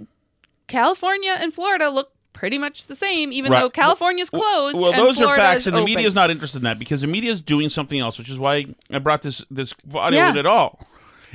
California 0.68 1.38
and 1.40 1.54
Florida 1.54 1.90
look 1.90 2.12
pretty 2.34 2.58
much 2.58 2.88
the 2.88 2.96
same, 2.96 3.32
even 3.32 3.52
Right. 3.52 3.62
though 3.62 3.70
California's 3.70 4.30
closed. 4.30 4.76
Well, 4.76 4.92
and 4.92 5.00
those 5.00 5.22
are 5.22 5.36
facts, 5.38 5.68
and 5.68 5.76
the 5.76 5.82
open. 5.82 5.94
media 5.94 6.08
is 6.08 6.16
not 6.16 6.30
interested 6.30 6.58
in 6.58 6.64
that 6.66 6.78
because 6.78 7.00
the 7.02 7.08
media 7.08 7.32
is 7.32 7.40
doing 7.40 7.70
something 7.70 8.00
else, 8.00 8.18
which 8.18 8.30
is 8.30 8.38
why 8.38 8.66
I 8.92 9.00
brought 9.00 9.22
this 9.22 9.44
this 9.50 9.74
audio 9.94 10.20
Yeah. 10.20 10.32
in 10.32 10.38
at 10.38 10.46
all. 10.46 10.86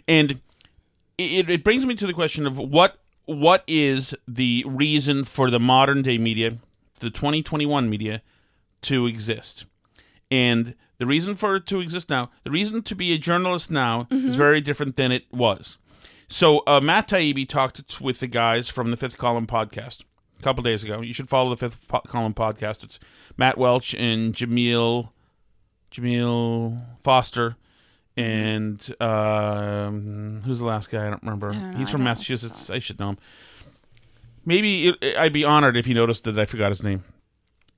And 0.07 0.41
it, 1.16 1.49
it 1.49 1.64
brings 1.64 1.86
me 1.86 1.95
to 1.95 2.07
the 2.07 2.12
question 2.12 2.47
of 2.47 2.59
what 2.59 2.99
what 3.26 3.62
is 3.66 4.14
the 4.26 4.64
reason 4.66 5.24
for 5.24 5.51
the 5.51 5.61
modern 5.61 6.03
day 6.03 6.18
media, 6.18 6.59
the 7.01 7.11
2021 7.11 7.88
media, 7.90 8.22
to 8.82 9.07
exist? 9.07 9.66
And 10.30 10.74
the 10.98 11.07
reason 11.07 11.34
for 11.34 11.57
it 11.57 11.66
to 11.66 11.80
exist 11.80 12.09
now, 12.09 12.30
the 12.44 12.51
reason 12.51 12.82
to 12.82 12.94
be 12.94 13.12
a 13.12 13.18
journalist 13.18 13.70
now 13.70 14.07
Mm-hmm. 14.11 14.28
is 14.30 14.36
very 14.36 14.61
different 14.61 14.96
than 14.96 15.11
it 15.12 15.24
was. 15.32 15.78
So 16.28 16.62
uh, 16.66 16.80
Matt 16.80 17.09
Taibbi 17.09 17.48
talked 17.48 18.01
with 18.01 18.20
the 18.20 18.26
guys 18.28 18.68
from 18.68 18.90
the 18.92 18.96
Fifth 18.96 19.16
Column 19.18 19.46
podcast 19.48 20.03
a 20.38 20.42
couple 20.42 20.62
days 20.62 20.84
ago. 20.84 21.01
You 21.01 21.12
should 21.12 21.28
follow 21.28 21.51
the 21.51 21.57
Fifth 21.57 21.88
po- 21.88 22.03
Column 22.07 22.34
podcast. 22.34 22.84
It's 22.84 23.01
Matt 23.36 23.59
Welch 23.59 23.94
and 23.96 24.32
Kmele 24.34 25.11
Kmele 25.90 26.80
Foster 27.03 27.57
and 28.16 28.94
um, 29.01 30.42
who's 30.44 30.59
the 30.61 30.66
last 30.66 30.90
guy? 30.90 31.07
I 31.07 31.11
don't 31.11 31.22
remember. 31.22 31.53
know. 31.53 31.76
He's 31.78 31.88
I 31.88 31.92
from 31.92 32.05
Massachusetts. 32.05 32.70
I 32.70 32.78
should 32.78 32.98
know 33.01 33.11
him. 33.11 33.18
Maybe 34.45 34.88
it, 34.88 35.16
I'd 35.16 35.32
be 35.32 35.45
honored 35.45 35.76
if 35.76 35.86
you 35.86 35.95
noticed 35.95 36.24
that 36.24 36.38
I 36.38 36.47
forgot 36.47 36.70
his 36.70 36.82
name. 36.82 37.05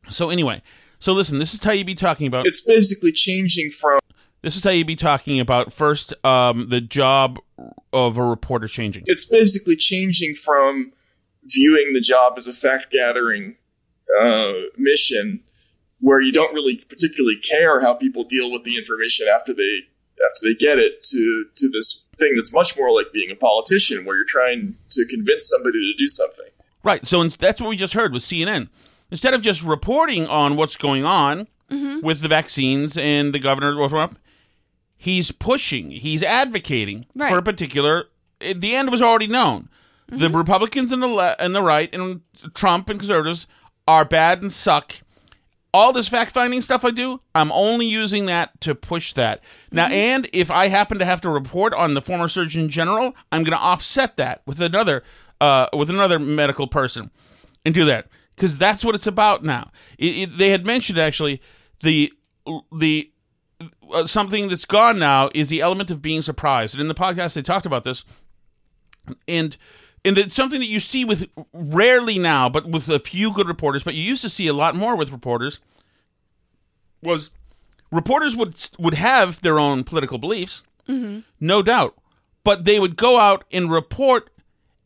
So 0.09 0.31
anyway, 0.31 0.63
so 0.99 1.13
listen, 1.13 1.39
this 1.39 1.55
is 1.55 1.61
Taibbi 1.61 1.97
talking 1.97 2.27
about 2.27 2.47
It's 2.47 2.61
basically 2.61 3.13
changing 3.13 3.71
from 3.71 3.99
This 4.43 4.57
is 4.57 4.63
Taibbi 4.63 4.97
talking 4.97 5.41
about 5.41 5.73
first 5.73 6.15
um, 6.25 6.69
the 6.69 6.81
job 6.81 7.39
of 7.93 8.19
a 8.19 8.23
reporter 8.23 8.69
changing. 8.69 9.05
It's 9.07 9.25
basically 9.25 9.77
changing 9.77 10.35
from 10.35 10.93
viewing 11.45 11.93
the 11.93 12.01
job 12.01 12.35
as 12.37 12.47
a 12.47 12.53
fact 12.53 12.91
gathering 12.91 13.57
uh, 14.21 14.53
mission 14.77 15.43
where 16.01 16.21
you 16.21 16.33
don't 16.33 16.53
really 16.53 16.77
particularly 16.89 17.37
care 17.37 17.81
how 17.81 17.95
people 17.95 18.25
deal 18.25 18.51
with 18.51 18.65
the 18.65 18.77
information 18.77 19.27
after 19.29 19.55
they 19.55 19.81
after 20.25 20.41
they 20.43 20.55
get 20.55 20.79
it 20.79 21.03
to 21.03 21.47
to 21.57 21.69
this 21.69 22.02
thing 22.19 22.35
that's 22.37 22.53
much 22.53 22.77
more 22.77 22.95
like 22.95 23.13
being 23.13 23.31
a 23.31 23.35
politician 23.35 24.05
where 24.05 24.17
you're 24.17 24.25
trying 24.27 24.77
to 24.91 25.05
convince 25.07 25.49
somebody 25.49 25.79
to 25.79 25.95
do 25.99 26.09
something. 26.09 26.47
Right. 26.85 27.07
So 27.07 27.23
ins- 27.23 27.37
that's 27.37 27.61
what 27.61 27.71
we 27.71 27.77
just 27.77 27.95
heard 27.95 28.13
with 28.13 28.23
CNN. 28.23 28.69
Instead 29.11 29.35
of 29.35 29.43
just 29.43 29.63
reporting 29.63 30.27
on 30.27 30.57
what's 30.57 30.77
going 30.77 31.05
on 31.05 31.49
Mm-hmm. 31.71 32.05
with 32.05 32.21
the 32.21 32.29
vaccines 32.29 32.99
and 32.99 33.33
the 33.35 33.39
governor, 33.39 33.75
or 33.81 33.89
Trump, 33.89 34.19
he's 34.99 35.33
pushing, 35.33 35.91
he's 35.91 36.23
advocating 36.23 37.07
Right. 37.15 37.33
for 37.33 37.39
a 37.39 37.43
particular. 37.43 38.09
eh, 38.43 38.53
The 38.55 38.75
end 38.75 38.91
was 38.91 39.01
already 39.01 39.27
known. 39.27 39.71
The 40.07 40.27
Mm-hmm. 40.27 40.37
Republicans 40.37 40.93
and 40.93 41.03
the 41.03 41.07
le- 41.07 41.35
and 41.39 41.55
the 41.55 41.63
right 41.63 41.89
and 41.95 42.21
Trump 42.53 42.91
and 42.91 42.99
conservatives 43.01 43.47
are 43.89 44.05
bad 44.05 44.43
and 44.43 44.53
suck. 44.53 44.97
All 45.75 45.93
this 45.93 46.09
fact 46.09 46.33
finding 46.33 46.61
stuff 46.61 46.85
I 46.85 46.91
do, 46.91 47.21
I'm 47.35 47.51
only 47.51 47.87
using 47.87 48.27
that 48.27 48.61
to 48.61 48.75
push 48.75 49.15
that. 49.15 49.41
Now, 49.71 49.87
Mm-hmm. 49.87 49.95
and 49.95 50.29
if 50.33 50.51
I 50.51 50.69
happen 50.69 50.99
to 50.99 51.05
have 51.07 51.21
to 51.23 51.31
report 51.31 51.73
on 51.73 51.95
the 51.95 52.03
former 52.03 52.29
Surgeon 52.29 52.69
General, 52.69 53.15
I'm 53.31 53.43
going 53.43 53.57
to 53.57 53.63
offset 53.63 54.17
that 54.19 54.43
with 54.47 54.61
another 54.61 55.03
uh, 55.41 55.69
with 55.73 55.89
another 55.91 56.19
medical 56.19 56.67
person 56.67 57.11
and 57.65 57.75
do 57.75 57.85
that 57.87 58.09
because 58.37 58.59
that's 58.59 58.85
what 58.85 58.95
it's 58.95 59.07
about 59.07 59.43
now. 59.45 59.71
It, 59.99 60.17
it, 60.19 60.39
they 60.39 60.51
had 60.51 60.67
mentioned 60.67 60.99
actually 60.99 61.41
the 61.81 62.13
the 62.71 63.11
uh, 63.93 64.07
something 64.07 64.49
that's 64.49 64.65
gone 64.67 64.99
now 64.99 65.31
is 65.35 65.49
the 65.49 65.61
element 65.63 65.91
of 65.91 66.03
being 66.03 66.21
surprised, 66.23 66.75
and 66.75 66.81
in 66.83 66.89
the 66.89 66.95
podcast 66.95 67.33
they 67.35 67.43
talked 67.43 67.67
about 67.67 67.85
this, 67.85 68.05
and 69.27 69.57
and 70.05 70.19
it's 70.19 70.35
something 70.35 70.61
that 70.61 70.67
you 70.67 70.81
see 70.81 71.05
with 71.05 71.25
rarely 71.53 72.19
now, 72.19 72.49
but 72.49 72.67
with 72.69 72.89
a 72.89 72.99
few 72.99 73.33
good 73.33 73.49
reporters, 73.49 73.85
but 73.85 73.95
you 73.95 74.03
used 74.03 74.23
to 74.23 74.29
see 74.31 74.47
a 74.49 74.53
lot 74.53 74.75
more 74.75 74.97
with 74.97 75.11
reporters. 75.13 75.61
Was 77.03 77.31
reporters 77.91 78.37
would 78.37 78.55
would 78.79 78.95
have 78.95 79.41
their 79.43 79.59
own 79.59 79.85
political 79.85 80.19
beliefs, 80.19 80.63
Mm-hmm. 80.89 81.21
no 81.41 81.63
doubt, 81.63 81.97
but 82.45 82.65
they 82.65 82.79
would 82.81 82.97
go 82.97 83.19
out 83.19 83.45
and 83.53 83.71
report 83.71 84.31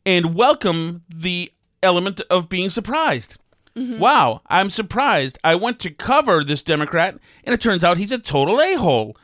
and 0.05 0.35
welcome 0.35 1.03
the 1.09 1.51
element 1.83 2.21
of 2.29 2.49
being 2.49 2.69
surprised. 2.69 3.37
Mm-hmm. 3.75 3.99
Wow, 3.99 4.41
I'm 4.47 4.69
surprised. 4.71 5.37
I 5.43 5.53
went 5.55 5.79
to 5.81 5.91
cover 5.91 6.43
this 6.43 6.63
Democrat, 6.63 7.17
and 7.43 7.53
it 7.53 7.61
turns 7.61 7.83
out 7.83 7.97
he's 7.97 8.11
a 8.11 8.17
total 8.17 8.59
a 8.59 8.75
hole. 8.75 9.15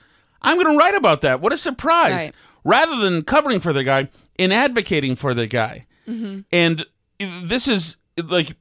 I'm 0.42 0.58
going 0.62 0.72
to 0.72 0.78
write 0.78 0.96
about 0.96 1.22
that. 1.22 1.42
What 1.42 1.54
a 1.54 1.58
surprise. 1.58 2.14
Right. 2.14 2.36
Rather 2.64 2.96
than 2.98 3.24
covering 3.24 3.60
for 3.60 3.74
the 3.74 3.84
guy 3.84 4.10
and 4.40 4.54
advocating 4.54 5.16
for 5.16 5.34
the 5.34 5.48
guy. 5.48 5.86
Mm-hmm. 6.08 6.42
And 6.52 6.86
this 7.44 7.68
is 7.68 7.98
like 8.18 8.56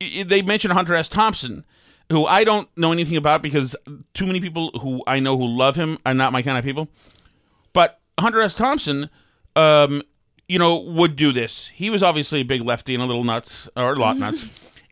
they 0.00 0.42
mentioned 0.42 0.72
Hunter 0.72 0.94
S. 0.94 1.08
Thompson, 1.08 1.64
who 2.10 2.26
I 2.26 2.44
don't 2.44 2.68
know 2.76 2.92
anything 2.92 3.16
about 3.16 3.42
because 3.42 3.74
too 4.14 4.26
many 4.26 4.40
people 4.40 4.70
who 4.80 5.02
I 5.06 5.20
know 5.20 5.36
who 5.36 5.46
love 5.46 5.76
him 5.76 5.98
are 6.04 6.14
not 6.14 6.32
my 6.32 6.42
kind 6.42 6.58
of 6.58 6.64
people. 6.64 6.88
But 7.72 8.00
Hunter 8.18 8.40
S. 8.40 8.54
Thompson, 8.54 9.10
um, 9.54 10.02
you 10.48 10.58
know, 10.58 10.78
would 10.78 11.16
do 11.16 11.32
this. 11.32 11.68
He 11.74 11.90
was 11.90 12.02
obviously 12.02 12.40
a 12.40 12.44
big 12.44 12.62
lefty 12.62 12.94
and 12.94 13.02
a 13.02 13.06
little 13.06 13.24
nuts, 13.24 13.68
or 13.76 13.92
a 13.92 13.96
lot 13.96 14.16
nuts. 14.16 14.46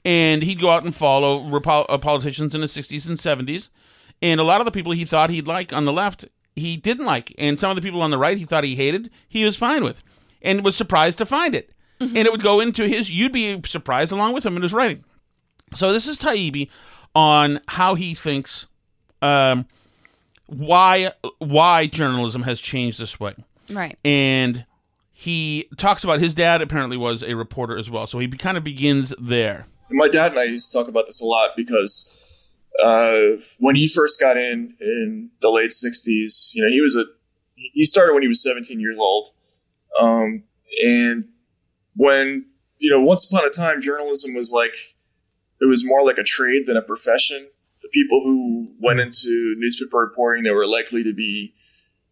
And 0.04 0.42
he'd 0.42 0.60
go 0.60 0.68
out 0.68 0.84
and 0.84 0.94
follow 0.94 1.40
repo- 1.44 1.86
uh, 1.88 1.96
politicians 1.96 2.54
in 2.54 2.60
the 2.60 2.66
60s 2.66 3.08
and 3.08 3.16
70s. 3.16 3.70
And 4.20 4.38
a 4.38 4.44
lot 4.44 4.60
of 4.60 4.64
the 4.64 4.70
people 4.70 4.92
he 4.92 5.04
thought 5.04 5.30
he'd 5.30 5.46
like 5.46 5.72
on 5.72 5.86
the 5.86 5.92
left, 5.92 6.26
he 6.56 6.76
didn't 6.76 7.06
like. 7.06 7.34
And 7.38 7.58
some 7.58 7.70
of 7.70 7.76
the 7.76 7.82
people 7.82 8.02
on 8.02 8.10
the 8.10 8.18
right 8.18 8.38
he 8.38 8.44
thought 8.44 8.64
he 8.64 8.76
hated, 8.76 9.10
he 9.28 9.44
was 9.44 9.56
fine 9.56 9.84
with. 9.84 10.02
And 10.42 10.64
was 10.64 10.76
surprised 10.76 11.18
to 11.18 11.26
find 11.26 11.54
it. 11.54 11.70
And 12.00 12.18
it 12.18 12.30
would 12.30 12.42
go 12.42 12.60
into 12.60 12.86
his, 12.86 13.10
you'd 13.10 13.32
be 13.32 13.62
surprised 13.64 14.12
along 14.12 14.34
with 14.34 14.44
him 14.44 14.56
in 14.56 14.62
his 14.62 14.74
writing. 14.74 15.04
So 15.74 15.92
this 15.92 16.06
is 16.06 16.18
Taibbi 16.18 16.68
on 17.14 17.60
how 17.68 17.94
he 17.94 18.14
thinks 18.14 18.66
um, 19.22 19.66
why 20.46 21.12
why 21.38 21.86
journalism 21.86 22.42
has 22.42 22.60
changed 22.60 23.00
this 23.00 23.18
way. 23.18 23.34
Right. 23.70 23.98
And 24.04 24.66
he 25.12 25.68
talks 25.78 26.04
about 26.04 26.20
his 26.20 26.34
dad 26.34 26.60
apparently 26.60 26.96
was 26.96 27.22
a 27.22 27.34
reporter 27.34 27.78
as 27.78 27.90
well. 27.90 28.06
So 28.06 28.18
he 28.18 28.28
kind 28.28 28.58
of 28.58 28.64
begins 28.64 29.14
there. 29.18 29.66
My 29.90 30.08
dad 30.08 30.32
and 30.32 30.40
I 30.40 30.44
used 30.44 30.70
to 30.70 30.78
talk 30.78 30.88
about 30.88 31.06
this 31.06 31.22
a 31.22 31.24
lot 31.24 31.50
because 31.56 32.23
uh, 32.82 33.40
when 33.58 33.76
he 33.76 33.88
first 33.88 34.18
got 34.20 34.36
in 34.36 34.76
in 34.80 35.30
the 35.40 35.50
late 35.50 35.70
'60s, 35.70 36.54
you 36.54 36.64
know, 36.64 36.70
he 36.70 36.80
was 36.80 36.96
a 36.96 37.04
he 37.56 37.84
started 37.84 38.14
when 38.14 38.22
he 38.22 38.28
was 38.28 38.42
17 38.42 38.80
years 38.80 38.98
old, 38.98 39.28
um, 40.00 40.42
and 40.84 41.28
when 41.96 42.46
you 42.78 42.90
know, 42.90 43.02
once 43.02 43.30
upon 43.30 43.46
a 43.46 43.50
time, 43.50 43.80
journalism 43.80 44.34
was 44.34 44.52
like 44.52 44.74
it 45.60 45.66
was 45.66 45.84
more 45.84 46.04
like 46.04 46.18
a 46.18 46.22
trade 46.22 46.66
than 46.66 46.76
a 46.76 46.82
profession. 46.82 47.48
The 47.82 47.88
people 47.88 48.20
who 48.22 48.68
went 48.80 49.00
into 49.00 49.54
newspaper 49.58 49.98
reporting, 49.98 50.44
they 50.44 50.50
were 50.50 50.66
likely 50.66 51.04
to 51.04 51.14
be 51.14 51.54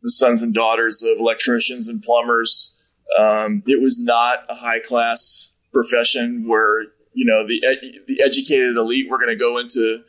the 0.02 0.10
sons 0.10 0.42
and 0.42 0.54
daughters 0.54 1.02
of 1.02 1.18
electricians 1.18 1.88
and 1.88 2.02
plumbers. 2.02 2.78
Um, 3.18 3.62
it 3.66 3.82
was 3.82 4.02
not 4.02 4.44
a 4.48 4.54
high 4.54 4.80
class 4.80 5.52
profession 5.72 6.46
where 6.46 6.82
you 7.12 7.26
know 7.26 7.46
the 7.46 7.60
the 8.06 8.22
educated 8.24 8.76
elite 8.76 9.10
were 9.10 9.18
going 9.18 9.28
to 9.28 9.36
go 9.36 9.58
into 9.58 10.02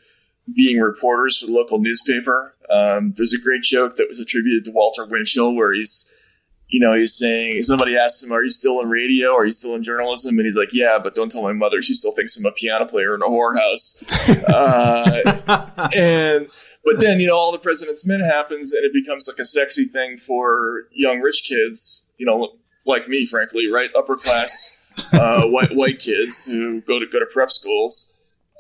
being 0.54 0.80
reporters 0.80 1.40
for 1.40 1.48
the 1.48 1.52
local 1.52 1.80
newspaper. 1.80 2.56
Um, 2.70 3.14
there's 3.16 3.34
a 3.34 3.40
great 3.40 3.64
joke 3.64 3.98
that 3.98 4.08
was 4.10 4.20
attributed 4.20 4.66
to 4.66 4.72
Walter 4.72 5.06
Winchell 5.06 5.56
where 5.56 5.74
he's 5.74 6.12
you 6.74 6.80
know, 6.80 6.96
he's 6.96 7.16
saying 7.16 7.62
somebody 7.62 7.96
asks 7.96 8.24
him, 8.24 8.32
"Are 8.32 8.44
you 8.44 8.50
still 8.50 8.82
in 8.82 8.90
radio? 8.90 9.36
Are 9.36 9.46
you 9.46 9.52
still 9.52 9.76
in 9.76 9.84
journalism?" 9.84 10.40
And 10.40 10.46
he's 10.48 10.56
like, 10.56 10.70
"Yeah, 10.72 10.98
but 11.02 11.14
don't 11.14 11.32
tell 11.32 11.44
my 11.44 11.54
mother. 11.54 11.84
She 11.84 11.94
still 11.94 12.14
thinks 12.14 12.36
I'm 12.36 12.48
a 12.48 12.52
piano 12.52 12.88
player 12.88 13.14
in 13.14 13.22
a 13.22 13.26
whorehouse." 13.26 14.02
uh, 14.50 15.90
and 15.96 16.48
but 16.84 17.00
then 17.00 17.20
you 17.20 17.28
know, 17.28 17.38
all 17.38 17.52
the 17.52 17.60
President's 17.60 18.08
Men 18.08 18.22
happens, 18.22 18.74
and 18.74 18.84
it 18.84 18.92
becomes 18.92 19.28
like 19.28 19.38
a 19.38 19.46
sexy 19.46 19.86
thing 19.86 20.18
for 20.18 20.88
young 20.92 21.20
rich 21.20 21.44
kids, 21.48 22.08
you 22.18 22.26
know, 22.26 22.54
like 22.88 23.08
me, 23.08 23.24
frankly, 23.28 23.72
right, 23.72 23.92
upper 23.96 24.16
class 24.16 24.76
uh, 25.14 25.44
white 25.44 25.76
white 25.76 26.00
kids 26.00 26.46
who 26.46 26.82
go 26.82 27.00
to 27.00 27.06
go 27.06 27.20
to 27.20 27.28
prep 27.32 27.52
schools. 27.52 28.13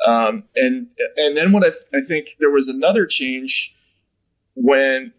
Um, 0.05 0.43
and 0.55 0.87
and 1.17 1.37
then 1.37 1.51
what 1.51 1.63
I, 1.63 1.69
th- 1.69 2.03
I 2.03 2.05
think 2.07 2.27
there 2.39 2.51
was 2.51 2.67
another 2.67 3.05
change 3.05 3.73
when 4.55 5.13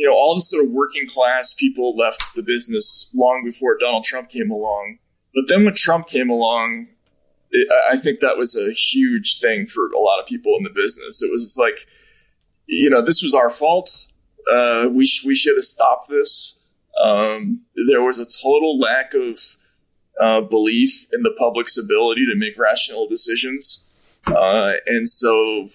you 0.00 0.06
know, 0.06 0.14
all 0.14 0.34
the 0.34 0.40
sort 0.40 0.64
of 0.64 0.70
working 0.70 1.06
class 1.06 1.52
people 1.52 1.94
left 1.94 2.34
the 2.34 2.42
business 2.42 3.10
long 3.14 3.42
before 3.44 3.76
Donald 3.78 4.02
Trump 4.02 4.30
came 4.30 4.50
along. 4.50 4.96
But 5.34 5.44
then 5.46 5.66
when 5.66 5.74
Trump 5.74 6.08
came 6.08 6.30
along, 6.30 6.86
it, 7.50 7.68
I 7.90 7.98
think 7.98 8.20
that 8.20 8.38
was 8.38 8.56
a 8.56 8.72
huge 8.72 9.40
thing 9.40 9.66
for 9.66 9.90
a 9.90 9.98
lot 9.98 10.18
of 10.18 10.26
people 10.26 10.56
in 10.56 10.64
the 10.64 10.70
business. 10.70 11.20
It 11.20 11.30
was 11.30 11.54
like, 11.60 11.86
you 12.66 12.88
know, 12.88 13.02
this 13.02 13.22
was 13.22 13.34
our 13.34 13.50
fault. 13.50 13.90
Uh, 14.50 14.88
we 14.90 15.04
sh- 15.04 15.22
we 15.22 15.34
should 15.34 15.58
have 15.58 15.66
stopped 15.66 16.08
this. 16.08 16.58
Um, 17.04 17.60
there 17.86 18.02
was 18.02 18.18
a 18.18 18.24
total 18.24 18.78
lack 18.78 19.12
of 19.12 19.38
uh, 20.18 20.40
belief 20.40 21.08
in 21.12 21.22
the 21.22 21.34
public's 21.38 21.76
ability 21.76 22.24
to 22.24 22.36
make 22.36 22.58
rational 22.58 23.06
decisions, 23.06 23.86
uh, 24.26 24.72
and 24.86 25.08
so, 25.08 25.68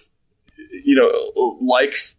you 0.84 0.94
know, 0.94 1.56
like 1.60 2.16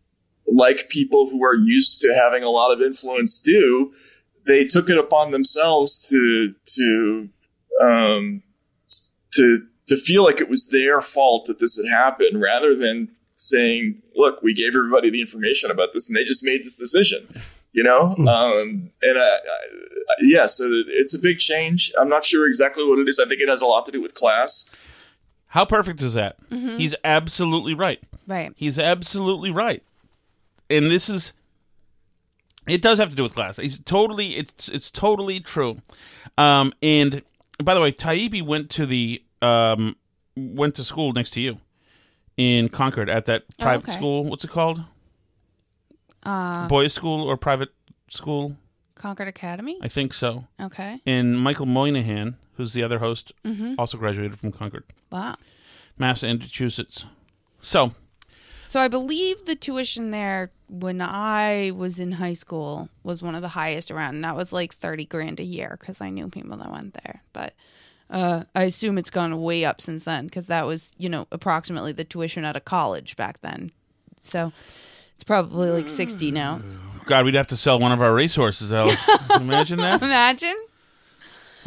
like 0.52 0.90
people 0.90 1.30
who 1.30 1.44
are 1.44 1.56
used 1.56 2.02
to 2.02 2.14
having 2.14 2.44
a 2.44 2.50
lot 2.50 2.72
of 2.72 2.82
influence 2.82 3.40
do, 3.40 3.94
they 4.46 4.66
took 4.66 4.90
it 4.90 4.98
upon 4.98 5.32
themselves 5.32 6.08
to 6.10 6.54
to 6.76 7.30
um, 7.82 8.44
to 9.34 9.66
to 9.88 9.98
feel 9.98 10.24
like 10.24 10.42
it 10.42 10.50
was 10.50 10.68
their 10.68 11.02
fault 11.02 11.46
that 11.46 11.60
this 11.60 11.78
had 11.78 11.90
happened, 11.90 12.42
rather 12.42 12.76
than 12.76 13.10
saying, 13.36 14.02
"Look, 14.16 14.42
we 14.42 14.54
gave 14.54 14.70
everybody 14.70 15.10
the 15.10 15.22
information 15.22 15.72
about 15.72 15.94
this, 15.94 16.08
and 16.08 16.16
they 16.16 16.24
just 16.24 16.44
made 16.44 16.64
this 16.64 16.80
decision." 16.80 17.28
You 17.74 17.84
know, 17.84 18.16
um, 18.28 18.90
and 19.04 19.20
I, 19.20 19.22
I, 19.22 19.38
yeah, 20.22 20.48
so 20.48 20.64
it's 20.88 21.14
a 21.14 21.20
big 21.20 21.38
change. 21.38 21.92
I'm 22.00 22.10
not 22.10 22.26
sure 22.26 22.48
exactly 22.48 22.84
what 22.84 22.98
it 22.98 23.08
is. 23.08 23.20
I 23.20 23.28
think 23.28 23.40
it 23.42 23.50
has 23.50 23.62
a 23.62 23.68
lot 23.68 23.86
to 23.86 23.92
do 23.92 24.02
with 24.02 24.16
class. 24.16 24.72
How 25.50 25.66
perfect 25.66 26.02
is 26.02 26.14
that? 26.14 26.38
Mhm. 26.50 26.78
He's 26.80 26.94
absolutely 27.04 27.74
right. 27.74 28.00
Right. 28.28 28.52
He's 28.56 28.78
absolutely 28.78 29.52
right. 29.52 29.82
And 30.70 30.86
this 30.92 31.08
is 31.10 31.34
it 32.68 32.82
does 32.82 32.98
have 33.00 33.10
to 33.10 33.16
do 33.16 33.24
with 33.24 33.34
class. 33.34 33.58
He's 33.58 33.80
totally 33.80 34.36
it's 34.38 34.68
it's 34.68 34.92
totally 34.92 35.40
true. 35.40 35.82
Um 36.38 36.74
and 36.82 37.22
by 37.64 37.74
the 37.74 37.82
way, 37.82 37.92
Taibbi 37.92 38.42
went 38.42 38.70
to 38.72 38.86
the 38.86 39.24
um 39.42 39.96
went 40.36 40.76
to 40.76 40.84
school 40.84 41.14
next 41.14 41.32
to 41.32 41.42
you 41.42 41.60
in 42.36 42.70
Concord 42.70 43.10
at 43.10 43.26
that 43.26 43.44
Oh, 43.60 43.64
private 43.64 43.84
okay. 43.90 43.98
school. 43.98 44.24
What's 44.26 44.44
it 44.44 44.50
called? 44.52 44.84
Uh, 46.24 46.68
Boys 46.68 46.94
school 46.94 47.24
or 47.24 47.38
private 47.38 47.70
school? 48.10 48.58
Concord 48.96 49.28
Academy. 49.28 49.78
I 49.82 49.88
think 49.88 50.14
so. 50.14 50.46
Okay. 50.60 51.00
And 51.06 51.40
Michael 51.40 51.66
Moynihan, 51.68 52.36
who's 52.58 52.74
the 52.74 52.84
other 52.84 53.00
host, 53.00 53.32
Mhm. 53.46 53.76
also 53.78 53.98
graduated 53.98 54.38
from 54.40 54.52
Concord. 54.52 54.84
Wow. 55.12 55.36
Massachusetts. 55.98 57.06
So, 57.62 57.92
So 58.70 58.82
I 58.82 58.90
believe 58.90 59.46
the 59.46 59.56
tuition 59.56 60.12
there 60.12 60.52
when 60.68 61.02
I 61.02 61.72
was 61.74 62.00
in 62.00 62.14
high 62.14 62.34
school 62.34 62.90
was 63.02 63.22
one 63.22 63.34
of 63.34 63.42
the 63.42 63.48
highest 63.50 63.90
around, 63.92 64.16
and 64.16 64.24
that 64.26 64.36
was 64.36 64.52
like 64.52 64.74
thirty 64.76 65.06
grand 65.06 65.40
a 65.40 65.44
year 65.44 65.78
because 65.80 66.02
I 66.02 66.10
knew 66.10 66.28
people 66.28 66.58
that 66.58 66.70
went 66.72 66.94
there. 66.94 67.22
But 67.32 67.54
uh, 68.10 68.44
I 68.54 68.64
assume 68.64 68.98
it's 68.98 69.10
gone 69.10 69.42
way 69.42 69.64
up 69.64 69.80
since 69.80 70.04
then 70.04 70.26
because 70.26 70.48
that 70.48 70.66
was 70.66 70.92
you 70.98 71.08
know 71.08 71.28
approximately 71.32 71.94
the 71.94 72.04
tuition 72.04 72.44
at 72.44 72.58
a 72.58 72.60
college 72.60 73.16
back 73.16 73.40
then. 73.40 73.72
So 74.22 74.52
it's 75.16 75.24
probably 75.24 75.70
like 75.70 75.88
sixty 75.88 76.30
now. 76.30 76.62
God, 77.06 77.24
we'd 77.24 77.36
have 77.36 77.48
to 77.48 77.58
sell 77.58 77.80
one 77.80 77.94
of 77.94 78.02
our 78.02 78.14
racehorses, 78.14 78.74
Alice. 78.74 79.10
Imagine 79.34 79.78
that. 79.80 80.02
Imagine. 80.04 80.58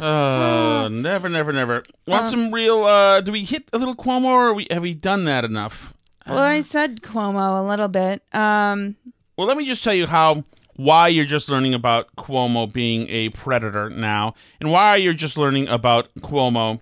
Uh, 0.01 0.87
never, 0.91 1.29
never, 1.29 1.53
never. 1.53 1.83
Want 2.07 2.25
Uh, 2.25 2.29
some 2.29 2.51
real? 2.53 2.83
uh 2.85 3.21
Do 3.21 3.31
we 3.31 3.43
hit 3.43 3.69
a 3.73 3.77
little 3.77 3.95
Cuomo, 3.95 4.25
or 4.25 4.53
we, 4.53 4.67
have 4.71 4.81
we 4.81 4.93
done 4.93 5.25
that 5.25 5.43
enough? 5.45 5.93
Well, 6.27 6.39
I 6.39 6.61
said 6.61 7.01
Cuomo 7.01 7.59
a 7.59 7.67
little 7.67 7.87
bit. 7.87 8.23
Um, 8.33 8.95
Well, 9.37 9.47
let 9.47 9.57
me 9.57 9.65
just 9.65 9.83
tell 9.83 9.93
you 9.93 10.07
how 10.07 10.43
why 10.75 11.07
you're 11.09 11.25
just 11.25 11.49
learning 11.49 11.73
about 11.73 12.15
Cuomo 12.15 12.71
being 12.71 13.07
a 13.09 13.29
predator 13.29 13.89
now, 13.89 14.33
and 14.59 14.71
why 14.71 14.95
you're 14.95 15.13
just 15.13 15.37
learning 15.37 15.67
about 15.67 16.09
Cuomo 16.21 16.79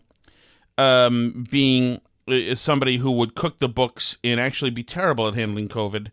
um, 0.78 1.46
being 1.50 2.00
uh, 2.28 2.56
somebody 2.56 2.98
who 2.98 3.12
would 3.12 3.36
cook 3.36 3.60
the 3.60 3.68
books 3.70 4.18
and 4.24 4.40
actually 4.40 4.72
be 4.72 4.84
terrible 4.84 5.28
at 5.28 5.34
handling 5.36 5.68
COVID, 5.68 6.08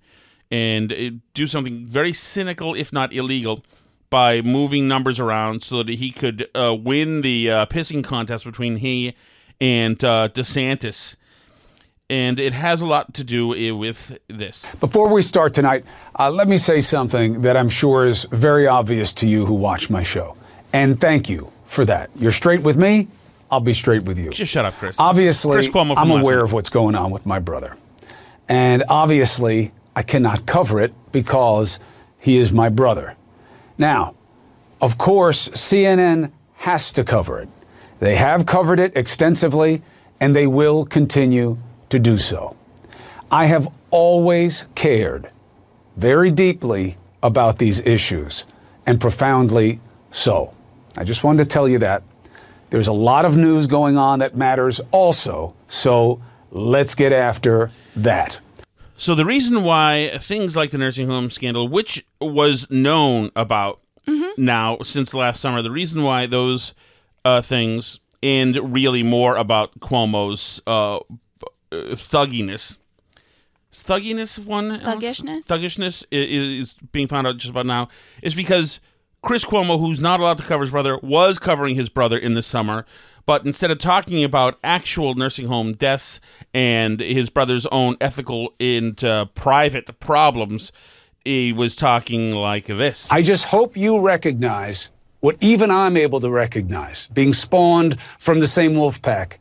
and 0.50 0.92
uh, 0.92 1.10
do 1.34 1.46
something 1.46 1.86
very 1.86 2.12
cynical, 2.12 2.74
if 2.74 2.92
not 2.92 3.12
illegal, 3.12 3.62
by 4.10 4.42
moving 4.42 4.88
numbers 4.88 5.18
around 5.18 5.62
so 5.62 5.82
that 5.82 5.88
he 5.88 6.10
could 6.10 6.48
uh, 6.54 6.76
win 6.78 7.22
the 7.22 7.50
uh, 7.50 7.66
pissing 7.66 8.04
contest 8.04 8.44
between 8.44 8.76
he 8.76 9.14
and 9.60 10.02
uh, 10.04 10.28
DeSantis. 10.32 11.16
And 12.08 12.38
it 12.38 12.52
has 12.52 12.80
a 12.80 12.86
lot 12.86 13.14
to 13.14 13.24
do 13.24 13.48
with 13.76 14.16
this. 14.28 14.64
Before 14.78 15.08
we 15.08 15.22
start 15.22 15.54
tonight, 15.54 15.84
uh, 16.16 16.30
let 16.30 16.46
me 16.46 16.56
say 16.56 16.80
something 16.80 17.42
that 17.42 17.56
I'm 17.56 17.68
sure 17.68 18.06
is 18.06 18.24
very 18.30 18.68
obvious 18.68 19.12
to 19.14 19.26
you 19.26 19.44
who 19.44 19.54
watch 19.54 19.90
my 19.90 20.04
show. 20.04 20.36
And 20.72 21.00
thank 21.00 21.28
you 21.28 21.50
for 21.64 21.84
that. 21.84 22.10
You're 22.14 22.32
straight 22.32 22.62
with 22.62 22.76
me, 22.76 23.08
I'll 23.50 23.60
be 23.60 23.74
straight 23.74 24.04
with 24.04 24.18
you. 24.18 24.30
Just 24.30 24.52
shut 24.52 24.64
up, 24.64 24.74
Chris. 24.74 24.96
Obviously, 24.98 25.68
Chris 25.68 25.68
I'm 25.74 26.10
aware 26.10 26.42
of 26.44 26.52
what's 26.52 26.70
going 26.70 26.94
on 26.94 27.10
with 27.10 27.26
my 27.26 27.38
brother. 27.38 27.76
And 28.48 28.84
obviously, 28.88 29.72
I 29.94 30.02
cannot 30.02 30.46
cover 30.46 30.80
it 30.80 30.92
because 31.12 31.78
he 32.18 32.38
is 32.38 32.52
my 32.52 32.68
brother. 32.68 33.16
Now, 33.78 34.14
of 34.80 34.98
course, 34.98 35.48
CNN 35.50 36.30
has 36.56 36.92
to 36.92 37.04
cover 37.04 37.40
it. 37.40 37.48
They 38.00 38.16
have 38.16 38.46
covered 38.46 38.80
it 38.80 38.96
extensively, 38.96 39.82
and 40.20 40.34
they 40.34 40.46
will 40.46 40.84
continue 40.84 41.58
to 41.88 41.98
do 41.98 42.18
so. 42.18 42.56
I 43.30 43.46
have 43.46 43.68
always 43.90 44.66
cared 44.74 45.30
very 45.96 46.30
deeply 46.30 46.96
about 47.22 47.58
these 47.58 47.80
issues, 47.80 48.44
and 48.84 49.00
profoundly 49.00 49.80
so. 50.10 50.54
I 50.96 51.04
just 51.04 51.24
wanted 51.24 51.44
to 51.44 51.48
tell 51.48 51.68
you 51.68 51.78
that. 51.80 52.02
There's 52.70 52.88
a 52.88 52.92
lot 52.92 53.24
of 53.24 53.36
news 53.36 53.66
going 53.66 53.96
on 53.96 54.18
that 54.18 54.36
matters 54.36 54.80
also, 54.90 55.54
so 55.68 56.20
let's 56.50 56.94
get 56.94 57.12
after 57.12 57.70
that. 57.96 58.38
So 58.96 59.14
the 59.14 59.24
reason 59.26 59.62
why 59.62 60.16
things 60.20 60.56
like 60.56 60.70
the 60.70 60.78
nursing 60.78 61.06
home 61.06 61.30
scandal, 61.30 61.68
which 61.68 62.04
was 62.20 62.66
known 62.70 63.30
about 63.36 63.80
now 64.38 64.78
since 64.82 65.12
last 65.12 65.40
summer, 65.40 65.60
the 65.62 65.70
reason 65.70 66.02
why 66.02 66.26
those 66.26 66.72
uh, 67.24 67.42
things 67.42 68.00
and 68.22 68.72
really 68.72 69.02
more 69.02 69.36
about 69.36 69.78
Cuomo's 69.80 70.62
uh, 70.66 70.96
uh, 70.96 71.00
thugginess, 71.70 72.78
thugginess 73.72 74.38
one 74.38 74.72
else? 74.72 74.82
Thuggishness? 74.84 75.44
thuggishness 75.44 76.04
is 76.10 76.74
being 76.92 77.08
found 77.08 77.26
out 77.26 77.36
just 77.36 77.50
about 77.50 77.66
now 77.66 77.88
is 78.22 78.34
because 78.34 78.80
Chris 79.26 79.44
Cuomo, 79.44 79.80
who's 79.80 80.00
not 80.00 80.20
allowed 80.20 80.38
to 80.38 80.44
cover 80.44 80.62
his 80.62 80.70
brother, 80.70 81.00
was 81.02 81.40
covering 81.40 81.74
his 81.74 81.88
brother 81.88 82.16
in 82.16 82.34
the 82.34 82.42
summer. 82.44 82.86
But 83.26 83.44
instead 83.44 83.72
of 83.72 83.80
talking 83.80 84.22
about 84.22 84.56
actual 84.62 85.14
nursing 85.14 85.48
home 85.48 85.72
deaths 85.72 86.20
and 86.54 87.00
his 87.00 87.28
brother's 87.28 87.66
own 87.66 87.96
ethical 88.00 88.54
and 88.60 89.02
uh, 89.02 89.24
private 89.24 89.98
problems, 89.98 90.70
he 91.24 91.52
was 91.52 91.74
talking 91.74 92.30
like 92.30 92.66
this. 92.66 93.10
I 93.10 93.22
just 93.22 93.46
hope 93.46 93.76
you 93.76 93.98
recognize 93.98 94.90
what 95.18 95.36
even 95.40 95.72
I'm 95.72 95.96
able 95.96 96.20
to 96.20 96.30
recognize, 96.30 97.08
being 97.08 97.32
spawned 97.32 98.00
from 98.20 98.38
the 98.38 98.46
same 98.46 98.76
wolf 98.76 99.02
pack. 99.02 99.40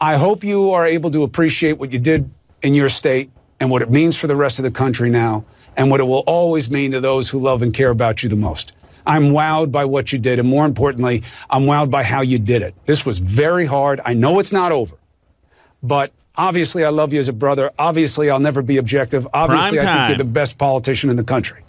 I 0.00 0.18
hope 0.18 0.44
you 0.44 0.70
are 0.70 0.86
able 0.86 1.10
to 1.10 1.24
appreciate 1.24 1.78
what 1.78 1.92
you 1.92 1.98
did 1.98 2.30
in 2.62 2.74
your 2.74 2.88
state 2.88 3.32
and 3.58 3.72
what 3.72 3.82
it 3.82 3.90
means 3.90 4.16
for 4.16 4.28
the 4.28 4.36
rest 4.36 4.60
of 4.60 4.62
the 4.62 4.70
country 4.70 5.10
now 5.10 5.44
and 5.76 5.90
what 5.90 5.98
it 5.98 6.04
will 6.04 6.22
always 6.28 6.70
mean 6.70 6.92
to 6.92 7.00
those 7.00 7.30
who 7.30 7.40
love 7.40 7.60
and 7.60 7.74
care 7.74 7.90
about 7.90 8.22
you 8.22 8.28
the 8.28 8.36
most. 8.36 8.72
I'm 9.10 9.32
wowed 9.32 9.72
by 9.72 9.84
what 9.86 10.12
you 10.12 10.18
did, 10.20 10.38
and 10.38 10.48
more 10.48 10.64
importantly, 10.64 11.24
I'm 11.50 11.62
wowed 11.62 11.90
by 11.90 12.04
how 12.04 12.20
you 12.20 12.38
did 12.38 12.62
it. 12.62 12.76
This 12.86 13.04
was 13.04 13.18
very 13.18 13.66
hard. 13.66 14.00
I 14.04 14.14
know 14.14 14.38
it's 14.38 14.52
not 14.52 14.70
over, 14.70 14.96
but 15.82 16.12
obviously, 16.36 16.84
I 16.84 16.88
love 16.90 17.12
you 17.12 17.20
as 17.20 17.28
a 17.28 17.32
brother. 17.32 17.70
Obviously, 17.78 18.30
I'll 18.30 18.40
never 18.40 18.62
be 18.62 18.76
objective. 18.76 19.26
Obviously, 19.32 19.78
I 19.80 19.84
think 20.06 20.08
you're 20.10 20.18
the 20.26 20.32
best 20.32 20.58
politician 20.58 21.10
in 21.10 21.16
the 21.16 21.24
country. 21.24 21.62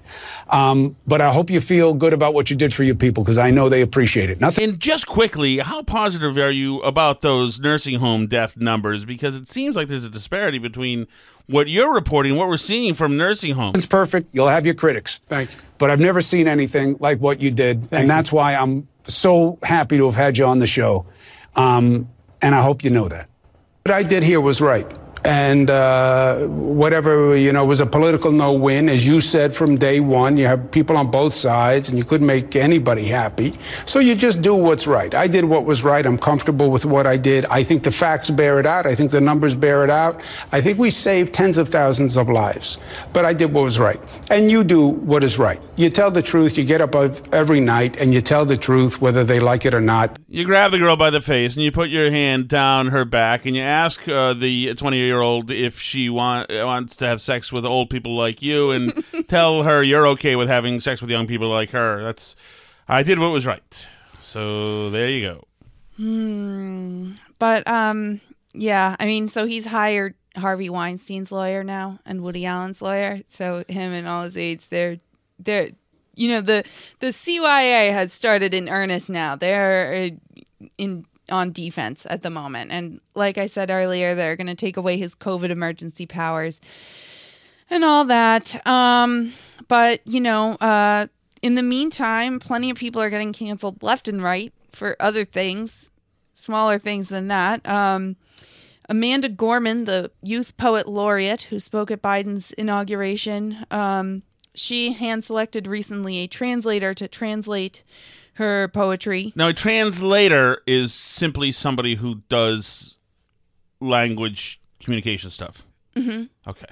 Um, 0.50 0.98
but 1.08 1.22
I 1.22 1.32
hope 1.32 1.50
you 1.50 1.62
feel 1.62 1.94
good 1.94 2.12
about 2.12 2.34
what 2.34 2.50
you 2.50 2.56
did 2.58 2.74
for 2.74 2.84
your 2.84 2.96
people 2.96 3.24
because 3.24 3.38
I 3.38 3.52
know 3.52 3.70
they 3.70 3.82
appreciate 3.82 4.30
it. 4.30 4.42
Nothing. 4.42 4.70
And 4.72 4.80
just 4.80 5.08
quickly, 5.08 5.60
how 5.60 5.82
positive 5.84 6.38
are 6.38 6.52
you 6.52 6.82
about 6.82 7.22
those 7.22 7.62
nursing 7.62 8.00
home 8.00 8.28
death 8.28 8.58
numbers? 8.58 9.06
Because 9.06 9.36
it 9.36 9.48
seems 9.48 9.76
like 9.78 9.88
there's 9.88 10.04
a 10.04 10.10
disparity 10.10 10.58
between 10.60 11.08
what 11.48 11.70
you're 11.70 11.94
reporting, 11.94 12.36
what 12.36 12.50
we're 12.50 12.58
seeing 12.58 12.94
from 12.94 13.16
nursing 13.16 13.54
homes. 13.54 13.78
It's 13.78 13.86
perfect. 13.86 14.30
You'll 14.34 14.50
have 14.50 14.66
your 14.66 14.76
critics. 14.76 15.20
Thank 15.28 15.52
you. 15.52 15.58
But 15.78 15.90
I've 15.90 16.00
never 16.02 16.22
seen 16.22 16.48
anything 16.48 16.98
like 17.00 17.20
what 17.20 17.40
you 17.40 17.50
did. 17.52 17.88
and 17.92 18.10
that's 18.10 18.32
why 18.32 18.56
I'm 18.56 18.88
so 19.08 19.58
happy 19.64 19.98
to 19.98 20.06
have 20.06 20.16
had 20.16 20.38
you 20.38 20.46
on 20.46 20.60
the 20.60 20.68
show. 20.68 21.06
Um, 21.56 22.10
and 22.42 22.54
I 22.56 22.62
hope 22.62 22.84
you 22.84 22.90
know 22.90 23.08
that. 23.08 23.30
What 23.84 23.96
I 23.96 24.04
did 24.04 24.22
here 24.22 24.40
was 24.40 24.62
right. 24.62 25.01
And 25.24 25.70
uh, 25.70 26.48
whatever, 26.48 27.36
you 27.36 27.52
know, 27.52 27.64
was 27.66 27.80
a 27.80 27.86
political 27.86 28.32
no 28.32 28.54
win. 28.54 28.90
As 28.90 29.06
you 29.06 29.22
said 29.22 29.56
from 29.56 29.78
day 29.78 30.00
one, 30.00 30.38
you 30.38 30.48
have 30.48 30.72
people 30.72 30.98
on 30.98 31.12
both 31.12 31.34
sides 31.34 31.90
and 31.90 31.98
you 31.98 32.04
couldn't 32.04 32.26
make 32.28 32.56
anybody 32.56 33.06
happy. 33.06 33.54
So 33.86 34.00
you 34.00 34.16
just 34.16 34.42
do 34.42 34.56
what's 34.56 34.88
right. 34.88 35.14
I 35.14 35.28
did 35.28 35.46
what 35.46 35.66
was 35.66 35.84
right. 35.84 36.06
I'm 36.06 36.18
comfortable 36.18 36.72
with 36.72 36.86
what 36.86 37.06
I 37.06 37.18
did. 37.18 37.46
I 37.46 37.64
think 37.64 37.84
the 37.84 37.92
facts 37.92 38.30
bear 38.30 38.60
it 38.60 38.66
out. 38.66 38.88
I 38.88 38.96
think 38.96 39.12
the 39.12 39.22
numbers 39.22 39.54
bear 39.54 39.84
it 39.84 39.90
out. 39.90 40.22
I 40.52 40.62
think 40.62 40.80
we 40.80 40.90
saved 40.90 41.34
tens 41.34 41.58
of 41.58 41.70
thousands 41.70 42.18
of 42.18 42.28
lives. 42.28 42.78
But 43.14 43.26
I 43.26 43.34
did 43.34 43.54
what 43.54 43.64
was 43.64 43.78
right. 43.78 44.00
And 44.32 44.50
you 44.50 44.64
do 44.64 44.88
what 44.88 45.24
is 45.24 45.38
right. 45.38 45.62
You 45.76 45.90
tell 45.90 46.10
the 46.12 46.22
truth. 46.22 46.58
You 46.58 46.64
get 46.64 46.82
up 46.82 46.96
every 47.34 47.60
night 47.60 48.00
and 48.02 48.14
you 48.14 48.22
tell 48.22 48.46
the 48.46 48.58
truth, 48.58 49.02
whether 49.02 49.24
they 49.24 49.40
like 49.40 49.66
it 49.66 49.74
or 49.74 49.82
not. 49.82 50.18
You 50.28 50.46
grab 50.46 50.72
the 50.72 50.78
girl 50.78 50.96
by 50.96 51.10
the 51.10 51.22
face 51.22 51.56
and 51.56 51.64
you 51.64 51.72
put 51.72 51.90
your 51.90 52.10
hand 52.12 52.48
down 52.48 52.88
her 52.88 53.06
back 53.06 53.46
and 53.46 53.56
you 53.56 53.62
ask 53.62 54.08
uh, 54.08 54.34
the 54.34 54.74
20 54.74 54.98
year 54.98 55.11
old 55.20 55.52
if 55.52 55.80
she 55.80 56.10
want, 56.10 56.50
wants 56.50 56.96
to 56.98 57.06
have 57.06 57.20
sex 57.20 57.52
with 57.52 57.66
old 57.66 57.90
people 57.90 58.16
like 58.16 58.42
you 58.42 58.72
and 58.72 59.04
tell 59.28 59.64
her 59.64 59.84
you're 59.84 60.08
okay 60.08 60.36
with 60.36 60.48
having 60.48 60.80
sex 60.80 61.02
with 61.02 61.10
young 61.10 61.28
people 61.28 61.50
like 61.50 61.72
her. 61.72 62.02
That's 62.02 62.36
I 62.88 63.04
did 63.04 63.20
what 63.20 63.32
was 63.32 63.46
right. 63.46 63.90
So 64.20 64.90
there 64.90 65.10
you 65.10 65.22
go. 65.22 65.44
Hmm. 65.98 67.12
But 67.40 67.68
um, 67.68 68.22
yeah. 68.54 68.96
I 69.00 69.06
mean, 69.06 69.28
so 69.28 69.46
he's 69.46 69.66
hired 69.66 70.16
Harvey 70.36 70.70
Weinstein's 70.70 71.32
lawyer 71.32 71.64
now 71.64 72.00
and 72.06 72.22
Woody 72.22 72.46
Allen's 72.46 72.82
lawyer. 72.82 73.20
So 73.28 73.64
him 73.68 73.92
and 73.92 74.08
all 74.08 74.24
his 74.24 74.38
aides, 74.38 74.68
they're 74.68 75.00
they're 75.40 75.72
you 76.16 76.30
know 76.30 76.42
the 76.42 76.64
the 77.00 77.08
CYA 77.08 77.92
has 77.92 78.14
started 78.14 78.54
in 78.54 78.70
earnest 78.70 79.10
now. 79.10 79.36
They're 79.36 80.12
uh, 80.12 80.66
in 80.78 81.06
on 81.32 81.52
defense 81.52 82.06
at 82.10 82.22
the 82.22 82.30
moment, 82.30 82.72
and 82.72 83.00
like 83.16 83.38
I 83.38 83.48
said 83.48 83.70
earlier, 83.70 84.16
they're 84.16 84.36
going 84.36 84.48
to 84.48 84.56
take 84.56 84.78
away 84.78 84.98
his 84.98 85.16
COVID 85.16 85.50
emergency 85.50 86.06
powers 86.06 86.62
and 87.70 87.84
all 87.84 88.06
that. 88.06 88.66
Um, 88.68 89.34
but 89.68 90.06
you 90.06 90.20
know, 90.20 90.54
uh, 90.56 91.08
in 91.42 91.56
the 91.56 91.64
meantime, 91.64 92.40
plenty 92.40 92.70
of 92.70 92.78
people 92.78 93.02
are 93.02 93.10
getting 93.10 93.34
canceled 93.34 93.82
left 93.82 94.08
and 94.08 94.22
right 94.22 94.54
for 94.72 94.96
other 95.00 95.26
things, 95.26 95.92
smaller 96.34 96.78
things 96.78 97.10
than 97.10 97.28
that. 97.30 97.68
Um, 97.68 98.18
Amanda 98.90 99.30
Gorman, 99.30 99.86
the 99.86 100.12
youth 100.22 100.58
poet 100.58 100.88
laureate 100.88 101.44
who 101.44 101.60
spoke 101.60 101.92
at 101.92 102.02
Biden's 102.02 102.52
inauguration, 102.52 103.66
um, 103.72 104.24
she 104.54 104.92
hand 104.92 105.24
selected 105.24 105.66
recently 105.66 106.18
a 106.18 106.28
translator 106.28 106.94
to 106.94 107.08
translate 107.08 107.84
her 108.34 108.68
poetry. 108.70 109.34
Now, 109.36 109.50
a 109.50 109.54
translator 109.54 110.62
is 110.66 110.94
simply 110.94 111.52
somebody 111.52 111.96
who 111.96 112.22
does 112.30 112.98
language 113.80 114.60
communication 114.80 115.30
stuff. 115.30 115.66
hmm 115.96 116.24
Okay. 116.48 116.68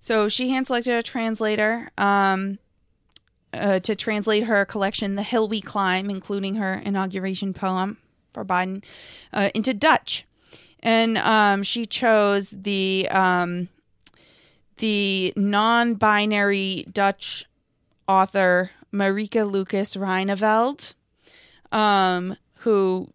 So 0.00 0.28
she 0.28 0.50
hand 0.50 0.66
selected 0.66 0.94
a 0.94 1.02
translator 1.02 1.90
um, 1.98 2.58
uh, 3.52 3.80
to 3.80 3.94
translate 3.94 4.44
her 4.44 4.64
collection, 4.64 5.16
The 5.16 5.22
Hill 5.22 5.48
We 5.48 5.60
Climb, 5.60 6.08
including 6.10 6.54
her 6.54 6.74
inauguration 6.74 7.52
poem 7.52 7.98
for 8.30 8.44
Biden, 8.44 8.84
uh, 9.32 9.50
into 9.54 9.74
Dutch. 9.74 10.24
And 10.80 11.18
um, 11.18 11.62
she 11.62 11.86
chose 11.86 12.50
the 12.50 13.08
um, 13.10 13.68
the 14.76 15.32
non-binary 15.36 16.86
Dutch 16.92 17.46
author 18.06 18.70
Marieke 18.92 19.50
Lucas 19.50 19.96
Rijneveld, 19.96 20.94
um, 21.72 22.36
who 22.56 23.12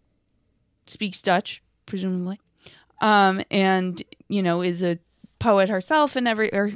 speaks 0.86 1.22
Dutch, 1.22 1.62
presumably, 1.86 2.40
um, 3.00 3.40
and 3.50 4.02
you 4.28 4.42
know 4.42 4.62
is 4.62 4.82
a 4.82 4.98
poet 5.38 5.68
herself 5.68 6.16
and 6.16 6.26
every 6.26 6.52
or 6.52 6.72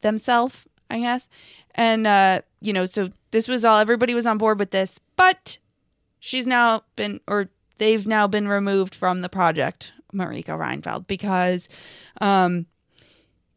themselves, 0.00 0.64
I 0.90 1.00
guess. 1.00 1.28
And 1.74 2.06
uh, 2.06 2.40
you 2.60 2.72
know, 2.72 2.86
so 2.86 3.10
this 3.30 3.48
was 3.48 3.64
all 3.64 3.78
everybody 3.78 4.14
was 4.14 4.26
on 4.26 4.38
board 4.38 4.58
with 4.58 4.70
this, 4.70 4.98
but 5.16 5.58
she's 6.18 6.46
now 6.46 6.82
been 6.96 7.20
or 7.26 7.50
they've 7.78 8.06
now 8.06 8.26
been 8.26 8.48
removed 8.48 8.94
from 8.94 9.20
the 9.20 9.28
project, 9.28 9.92
Marieke 10.12 10.46
Rijneveld, 10.46 11.06
because 11.06 11.68
um, 12.20 12.66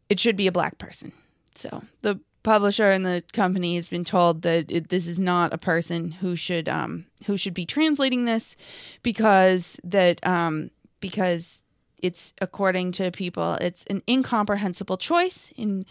it 0.09 0.19
should 0.19 0.36
be 0.36 0.47
a 0.47 0.51
black 0.51 0.78
person. 0.78 1.11
So 1.55 1.84
the 2.01 2.19
publisher 2.44 2.89
and 2.89 3.06
the 3.06 3.24
company 3.34 3.76
has 3.76 3.88
been 3.88 4.04
told 4.04 4.42
that 4.42 4.72
it, 4.72 4.89
this 4.89 5.08
is 5.08 5.20
not 5.20 5.54
a 5.54 5.58
person 5.58 6.12
who 6.12 6.36
should 6.36 6.68
um, 6.68 7.06
who 7.26 7.38
should 7.38 7.54
be 7.54 7.66
translating 7.66 8.26
this 8.26 8.56
because 9.04 9.80
that 9.84 10.26
um, 10.26 10.72
because 11.00 11.62
it's 12.00 12.34
according 12.42 12.92
to 12.92 13.12
people 13.12 13.54
it's 13.62 13.86
an 13.86 14.02
incomprehensible 14.08 14.98
choice 14.98 15.52
in 15.56 15.86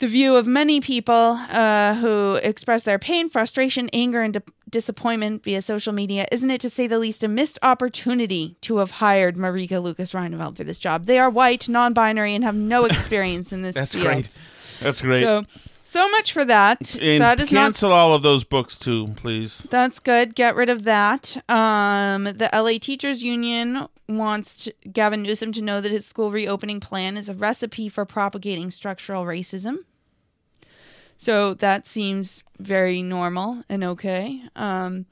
the 0.00 0.08
view 0.08 0.34
of 0.34 0.46
many 0.46 0.80
people 0.80 1.38
uh, 1.50 1.94
who 1.96 2.36
express 2.36 2.84
their 2.84 2.98
pain, 2.98 3.28
frustration, 3.28 3.90
anger, 3.92 4.22
and 4.22 4.32
di- 4.32 4.40
disappointment 4.70 5.44
via 5.44 5.60
social 5.60 5.92
media, 5.92 6.26
isn't 6.32 6.50
it 6.50 6.60
to 6.62 6.70
say 6.70 6.86
the 6.86 6.98
least 6.98 7.22
a 7.22 7.28
missed 7.28 7.58
opportunity 7.62 8.56
to 8.62 8.78
have 8.78 8.92
hired 8.92 9.36
Marieke 9.36 9.80
Lucas 9.82 10.12
Rijneveld 10.12 10.56
for 10.56 10.64
this 10.64 10.78
job? 10.78 11.04
They 11.04 11.18
are 11.18 11.28
white, 11.28 11.68
non 11.68 11.92
binary, 11.92 12.34
and 12.34 12.42
have 12.44 12.56
no 12.56 12.84
experience 12.86 13.52
in 13.52 13.60
this 13.60 13.74
That's 13.74 13.92
field. 13.92 14.06
great. 14.06 14.34
That's 14.80 15.02
great. 15.02 15.22
So, 15.22 15.44
so 15.84 16.08
much 16.10 16.32
for 16.32 16.44
that. 16.44 16.96
and 17.00 17.20
that 17.20 17.40
is 17.40 17.50
not 17.50 17.60
cancel 17.60 17.92
all 17.92 18.14
of 18.14 18.22
those 18.22 18.44
books 18.44 18.78
too, 18.78 19.08
please. 19.16 19.66
that's 19.70 19.98
good. 19.98 20.34
Get 20.34 20.54
rid 20.54 20.70
of 20.70 20.84
that. 20.84 21.36
Um, 21.48 22.24
the 22.24 22.48
LA 22.52 22.78
Teachers 22.80 23.22
Union 23.22 23.88
wants 24.08 24.64
to, 24.64 24.74
Gavin 24.92 25.22
Newsom 25.22 25.52
to 25.52 25.62
know 25.62 25.80
that 25.80 25.90
his 25.90 26.06
school 26.06 26.30
reopening 26.30 26.80
plan 26.80 27.16
is 27.16 27.28
a 27.28 27.34
recipe 27.34 27.88
for 27.88 28.04
propagating 28.04 28.70
structural 28.70 29.24
racism. 29.24 29.78
So 31.18 31.54
that 31.54 31.86
seems 31.86 32.44
very 32.58 33.02
normal 33.02 33.62
and 33.68 33.84
okay. 33.84 34.42
Um, 34.56 35.06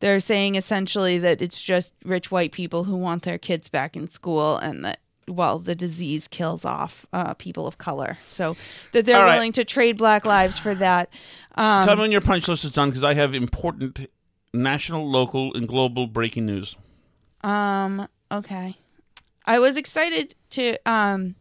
they're 0.00 0.20
saying 0.20 0.54
essentially 0.54 1.18
that 1.18 1.42
it's 1.42 1.62
just 1.62 1.94
rich 2.04 2.30
white 2.30 2.52
people 2.52 2.84
who 2.84 2.96
want 2.96 3.22
their 3.24 3.38
kids 3.38 3.68
back 3.68 3.96
in 3.96 4.10
school 4.10 4.56
and 4.56 4.84
that 4.84 5.00
well 5.28 5.58
the 5.58 5.74
disease 5.74 6.28
kills 6.28 6.64
off 6.64 7.06
uh, 7.12 7.34
people 7.34 7.66
of 7.66 7.78
color 7.78 8.18
so 8.26 8.56
that 8.92 9.06
they're 9.06 9.24
right. 9.24 9.34
willing 9.34 9.52
to 9.52 9.64
trade 9.64 9.96
black 9.96 10.24
lives 10.24 10.58
for 10.58 10.74
that 10.74 11.08
um, 11.56 11.86
Tell 11.86 11.96
me 11.96 12.02
when 12.02 12.12
your 12.12 12.20
punch 12.20 12.48
list 12.48 12.64
is 12.64 12.72
done 12.72 12.90
because 12.90 13.04
I 13.04 13.14
have 13.14 13.34
important 13.34 14.08
national, 14.52 15.08
local, 15.08 15.54
and 15.54 15.66
global 15.68 16.06
breaking 16.06 16.46
news. 16.46 16.76
Um. 17.42 18.08
Okay. 18.32 18.76
I 19.46 19.58
was 19.58 19.76
excited 19.76 20.34
to 20.50 20.76
um 20.90 21.34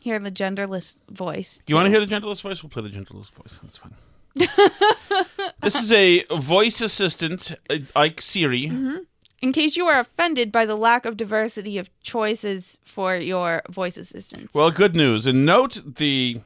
hear 0.00 0.18
the 0.18 0.30
genderless 0.30 0.96
voice. 1.10 1.60
Do 1.66 1.72
you 1.72 1.76
want 1.76 1.86
to 1.86 1.90
hear 1.90 2.00
the 2.00 2.06
gentlest 2.06 2.42
voice? 2.42 2.62
We'll 2.62 2.70
play 2.70 2.82
the 2.82 2.88
gentlest 2.88 3.34
voice. 3.34 3.60
That's 3.62 3.76
fine. 3.76 3.94
this 5.62 5.74
is 5.74 5.92
a 5.92 6.24
voice 6.36 6.80
assistant, 6.80 7.54
uh, 7.68 7.78
like 7.94 8.20
Siri. 8.20 8.66
Mhm. 8.66 9.06
In 9.40 9.52
case 9.52 9.76
you 9.76 9.84
are 9.86 10.00
offended 10.00 10.50
by 10.50 10.66
the 10.66 10.74
lack 10.74 11.06
of 11.06 11.16
diversity 11.16 11.78
of 11.78 11.90
choices 12.00 12.76
for 12.84 13.14
your 13.14 13.62
voice 13.70 13.96
assistants. 13.96 14.52
Well, 14.52 14.72
good 14.72 14.96
news. 14.96 15.26
And 15.26 15.46
note 15.46 15.80
the 15.96 16.40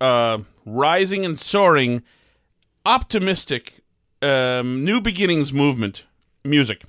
uh, 0.00 0.38
rising 0.64 1.26
and 1.26 1.38
soaring, 1.38 2.02
optimistic, 2.86 3.82
um, 4.22 4.84
new 4.84 5.02
beginnings 5.02 5.52
movement 5.52 6.04
music. 6.44 6.82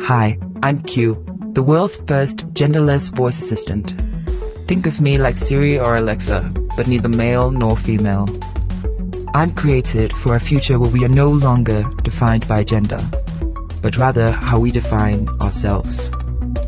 Hi, 0.00 0.38
I'm 0.62 0.80
Q, 0.82 1.24
the 1.54 1.62
world's 1.62 1.96
first 2.06 2.46
genderless 2.54 3.12
voice 3.16 3.40
assistant. 3.42 3.94
Think 4.68 4.86
of 4.86 5.00
me 5.00 5.18
like 5.18 5.38
Siri 5.38 5.76
or 5.76 5.96
Alexa, 5.96 6.52
but 6.76 6.86
neither 6.86 7.08
male 7.08 7.50
nor 7.50 7.76
female. 7.76 8.28
I'm 9.34 9.52
created 9.54 10.12
for 10.22 10.36
a 10.36 10.40
future 10.40 10.78
where 10.78 10.90
we 10.90 11.04
are 11.04 11.08
no 11.08 11.26
longer 11.26 11.82
defined 12.04 12.46
by 12.46 12.62
gender, 12.62 13.00
but 13.82 13.96
rather 13.96 14.30
how 14.30 14.58
we 14.58 14.70
define 14.70 15.28
ourselves. 15.40 16.10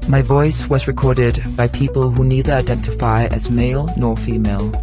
My 0.08 0.22
voice 0.22 0.66
was 0.68 0.88
recorded 0.88 1.42
by 1.56 1.68
people 1.68 2.10
who 2.10 2.24
neither 2.24 2.52
identify 2.52 3.26
as 3.26 3.50
male 3.50 3.88
nor 3.96 4.16
female, 4.16 4.74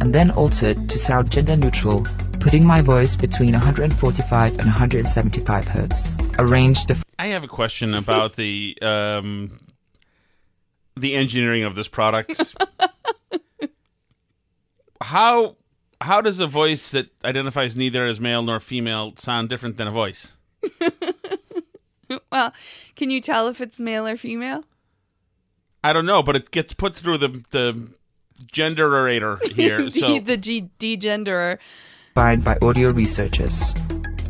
and 0.00 0.14
then 0.14 0.30
altered 0.30 0.88
to 0.88 0.98
sound 0.98 1.30
gender 1.30 1.56
neutral, 1.56 2.06
putting 2.40 2.64
my 2.64 2.80
voice 2.80 3.16
between 3.16 3.52
145 3.52 4.50
and 4.50 4.58
175 4.58 5.64
hertz, 5.66 6.08
a 6.38 6.46
range 6.46 6.84
defined 6.86 7.04
I 7.20 7.26
have 7.26 7.44
a 7.44 7.48
question 7.48 7.92
about 7.92 8.36
the 8.36 8.78
um, 8.80 9.60
the 10.96 11.14
engineering 11.16 11.64
of 11.64 11.74
this 11.74 11.86
product. 11.86 12.56
how 15.02 15.56
how 16.00 16.22
does 16.22 16.40
a 16.40 16.46
voice 16.46 16.92
that 16.92 17.10
identifies 17.22 17.76
neither 17.76 18.06
as 18.06 18.20
male 18.20 18.42
nor 18.42 18.58
female 18.58 19.12
sound 19.18 19.50
different 19.50 19.76
than 19.76 19.86
a 19.86 19.90
voice? 19.90 20.38
well, 22.32 22.52
can 22.96 23.10
you 23.10 23.20
tell 23.20 23.48
if 23.48 23.60
it's 23.60 23.80
male 23.80 24.06
or 24.06 24.16
female? 24.16 24.64
I 25.82 25.92
don't 25.92 26.06
know, 26.06 26.22
but 26.22 26.36
it 26.36 26.50
gets 26.50 26.74
put 26.74 26.96
through 26.96 27.18
the 27.18 27.42
the 27.50 27.88
genderator 28.52 29.42
here. 29.52 29.84
the, 29.84 29.90
so 29.90 30.18
the 30.18 30.36
G- 30.36 30.70
degenderer. 30.78 31.58
defined 32.08 32.44
by 32.44 32.58
audio 32.62 32.90
researchers. 32.90 33.74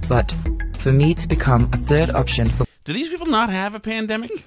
But 0.09 0.35
for 0.81 0.93
me 0.93 1.14
to 1.14 1.28
become 1.28 1.68
a 1.72 1.76
third 1.76 2.11
option 2.11 2.49
for 2.51 2.66
do 2.85 2.93
these 2.93 3.09
people 3.09 3.26
not 3.26 3.51
have 3.51 3.74
a 3.74 3.81
pandemic 3.81 4.31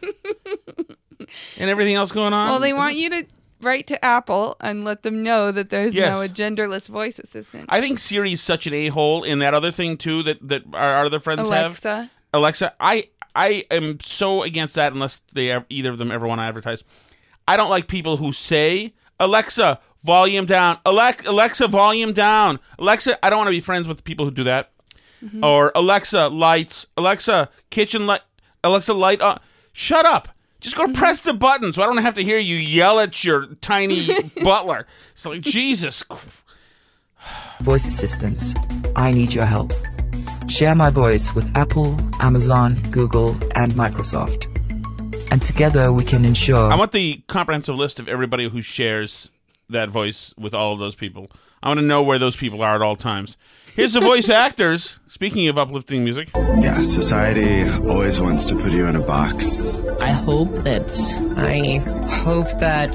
and 1.59 1.69
everything 1.69 1.95
else 1.95 2.11
going 2.11 2.33
on? 2.33 2.49
Well, 2.49 2.59
they 2.59 2.73
want 2.73 2.95
you 2.95 3.09
to 3.11 3.25
write 3.61 3.87
to 3.87 4.03
Apple 4.03 4.57
and 4.59 4.83
let 4.83 5.03
them 5.03 5.23
know 5.23 5.51
that 5.51 5.69
there's 5.69 5.93
now 5.93 6.21
a 6.21 6.27
genderless 6.27 6.87
voice 6.89 7.19
assistant. 7.19 7.65
I 7.69 7.79
think 7.79 7.99
Siri's 7.99 8.41
such 8.41 8.67
an 8.67 8.73
a 8.73 8.87
hole 8.87 9.23
in 9.23 9.39
that 9.39 9.53
other 9.53 9.71
thing 9.71 9.97
too 9.97 10.23
that 10.23 10.45
that 10.47 10.63
our, 10.73 10.95
our 10.95 11.05
other 11.05 11.19
friends 11.19 11.41
have. 11.41 11.49
Alexa. 11.49 12.11
Alexa, 12.33 12.73
I 12.79 13.09
I 13.35 13.65
am 13.71 13.99
so 13.99 14.43
against 14.43 14.75
that 14.75 14.93
unless 14.93 15.19
they 15.33 15.57
either 15.69 15.91
of 15.91 15.97
them 15.97 16.11
ever 16.11 16.27
want 16.27 16.39
to 16.39 16.43
advertise. 16.43 16.83
I 17.47 17.57
don't 17.57 17.69
like 17.69 17.87
people 17.87 18.17
who 18.17 18.31
say 18.33 18.93
Alexa 19.19 19.79
volume 20.03 20.45
down, 20.45 20.77
Alexa 20.85 21.67
volume 21.67 22.13
down, 22.13 22.59
Alexa. 22.77 23.23
I 23.25 23.29
don't 23.29 23.37
want 23.39 23.47
to 23.47 23.51
be 23.51 23.59
friends 23.61 23.87
with 23.87 24.03
people 24.03 24.25
who 24.25 24.31
do 24.31 24.43
that. 24.43 24.71
Mhm. 25.23 25.43
Or 25.43 25.71
Alexa 25.75 26.27
lights, 26.27 26.85
Alexa 26.97 27.49
kitchen 27.69 28.05
light, 28.05 28.21
Alexa 28.63 28.93
light 28.93 29.21
on. 29.21 29.39
Shut 29.71 30.05
up. 30.05 30.29
Just 30.59 30.75
go 30.77 30.87
press 30.93 31.23
the 31.23 31.33
button 31.33 31.73
so 31.73 31.81
I 31.83 31.85
don't 31.85 31.97
have 31.97 32.13
to 32.13 32.23
hear 32.23 32.37
you 32.37 32.55
yell 32.55 32.99
at 32.99 33.23
your 33.23 33.47
tiny 33.61 34.07
butler. 34.43 34.85
It's 35.11 35.25
like 35.25 35.41
Jesus. 35.41 36.03
voice 37.61 37.85
assistants. 37.85 38.53
I 38.95 39.11
need 39.11 39.33
your 39.33 39.45
help. 39.45 39.73
Share 40.49 40.75
my 40.75 40.89
voice 40.89 41.33
with 41.33 41.49
Apple, 41.55 41.97
Amazon, 42.19 42.75
Google, 42.91 43.31
and 43.55 43.73
Microsoft. 43.73 44.45
And 45.31 45.41
together 45.41 45.91
we 45.91 46.05
can 46.05 46.25
ensure 46.25 46.71
I 46.71 46.75
want 46.75 46.91
the 46.91 47.23
comprehensive 47.27 47.75
list 47.75 47.99
of 47.99 48.07
everybody 48.07 48.49
who 48.49 48.61
shares 48.61 49.31
that 49.69 49.89
voice 49.89 50.33
with 50.37 50.53
all 50.53 50.73
of 50.73 50.79
those 50.79 50.95
people. 50.95 51.31
I 51.63 51.69
want 51.69 51.79
to 51.79 51.85
know 51.85 52.03
where 52.03 52.19
those 52.19 52.35
people 52.35 52.61
are 52.61 52.75
at 52.75 52.81
all 52.81 52.95
times. 52.95 53.37
Here's 53.73 53.93
the 53.93 54.01
voice 54.01 54.29
actors. 54.45 54.99
Speaking 55.07 55.47
of 55.47 55.57
uplifting 55.57 56.03
music, 56.03 56.29
Yeah, 56.35 56.83
society 56.83 57.63
always 57.87 58.19
wants 58.19 58.45
to 58.49 58.55
put 58.55 58.71
you 58.73 58.85
in 58.85 58.95
a 58.95 59.01
box. 59.01 59.45
I 59.99 60.11
hope 60.11 60.49
that 60.65 60.87
I 61.37 61.77
hope 62.23 62.49
that 62.59 62.91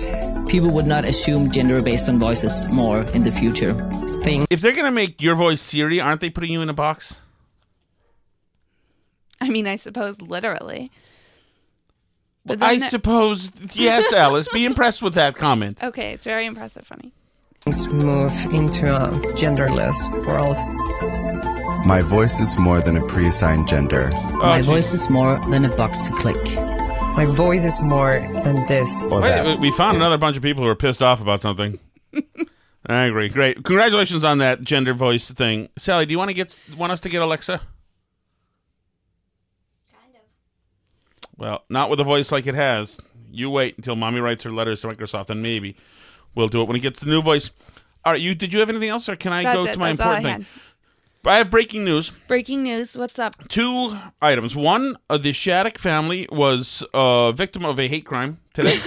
people 0.49 0.71
would 0.71 0.87
not 0.87 1.05
assume 1.05 1.51
gender 1.51 1.83
based 1.83 2.09
on 2.09 2.21
voices 2.21 2.67
more 2.69 3.01
in 3.01 3.25
the 3.25 3.33
future. 3.33 3.75
Thing 4.23 4.47
if 4.51 4.61
they're 4.61 4.77
gonna 4.77 4.91
make 4.93 5.21
your 5.23 5.35
voice 5.35 5.61
Siri, 5.61 6.01
aren't 6.01 6.21
they 6.21 6.31
putting 6.31 6.53
you 6.53 6.61
in 6.63 6.69
a 6.69 6.75
box? 6.75 7.23
I 9.41 9.49
mean, 9.49 9.67
I 9.67 9.77
suppose 9.77 10.21
literally. 10.21 10.91
But 12.45 12.63
I 12.63 12.75
then 12.79 12.87
it- 12.87 12.91
suppose 12.91 13.53
yes, 13.75 14.13
Alice. 14.13 14.49
Be 14.53 14.65
impressed 14.65 15.03
with 15.03 15.15
that 15.15 15.35
comment. 15.37 15.83
Okay, 15.83 16.13
it's 16.13 16.25
very 16.25 16.47
impressive, 16.47 16.87
funny. 16.87 17.13
things 17.65 17.87
move 17.89 18.33
into 18.53 18.95
a 18.95 19.11
genderless 19.35 19.97
world. 20.27 20.57
My 21.87 22.03
voice 22.03 22.41
is 22.41 22.59
more 22.59 22.81
than 22.81 22.97
a 22.97 23.07
pre-assigned 23.07 23.69
gender. 23.69 24.11
Oh, 24.15 24.39
My 24.39 24.63
voice 24.63 24.93
is 24.93 25.09
more 25.09 25.39
than 25.51 25.65
a 25.65 25.75
box 25.77 26.01
to 26.09 26.13
click. 26.17 26.37
My 27.17 27.25
voice 27.25 27.65
is 27.65 27.81
more 27.81 28.21
than 28.45 28.67
this. 28.67 28.89
Or 29.07 29.21
Wait, 29.21 29.59
we 29.59 29.71
found 29.73 29.97
another 29.97 30.19
bunch 30.19 30.37
of 30.37 30.43
people 30.43 30.63
who 30.63 30.69
are 30.69 30.75
pissed 30.77 31.03
off 31.03 31.21
about 31.21 31.41
something. 31.41 31.79
I 32.87 33.03
agree. 33.05 33.29
Great. 33.29 33.57
Congratulations 33.65 34.25
on 34.25 34.39
that 34.39 34.63
gender 34.63 34.95
voice 34.95 35.31
thing. 35.31 35.69
Sally, 35.77 36.07
do 36.07 36.13
you 36.13 36.19
want 36.19 36.31
to 36.31 36.35
get 36.35 36.59
want 36.77 36.93
us 36.93 37.01
to 37.01 37.09
get 37.09 37.23
Alexa? 37.23 37.61
Well, 41.39 41.65
not 41.71 41.89
with 41.89 42.01
a 42.01 42.05
voice 42.05 42.31
like 42.33 42.47
it 42.47 42.55
has. 42.55 43.01
You 43.31 43.49
wait 43.49 43.77
until 43.79 43.97
mommy 43.97 44.21
writes 44.21 44.43
her 44.45 44.51
letters 44.51 44.83
to 44.83 44.89
Microsoft, 44.89 45.31
and 45.31 45.43
maybe 45.43 45.77
We'll 46.35 46.49
do 46.49 46.61
it 46.61 46.69
when 46.69 46.77
he 46.77 46.81
gets 46.81 47.01
the 47.01 47.07
new 47.07 47.23
voice. 47.23 47.51
All 48.05 48.13
right, 48.13 48.21
you 48.21 48.35
did 48.35 48.53
you 48.53 48.61
have 48.61 48.69
anything 48.69 48.91
else, 48.91 49.09
or 49.09 49.17
can 49.17 49.33
I 49.33 49.43
That's 49.43 49.57
go 49.57 49.65
it. 49.65 49.73
to 49.73 49.79
my 49.79 49.89
That's 49.93 50.01
all 50.01 50.13
important 50.13 50.27
I 50.27 50.37
thing? 50.39 50.47
I 51.27 51.39
have 51.39 51.51
breaking 51.51 51.85
news. 51.85 52.13
Breaking 52.29 52.63
news. 52.63 52.97
What's 52.97 53.19
up? 53.19 53.49
Two 53.49 53.99
items. 54.23 54.55
One, 54.55 54.97
uh, 55.11 55.19
the 55.19 55.33
Shattuck 55.33 55.79
family 55.79 56.29
was 56.31 56.85
a 56.95 57.33
victim 57.35 57.65
of 57.65 57.79
a 57.81 57.89
hate 57.89 58.05
crime 58.05 58.39
today. 58.53 58.77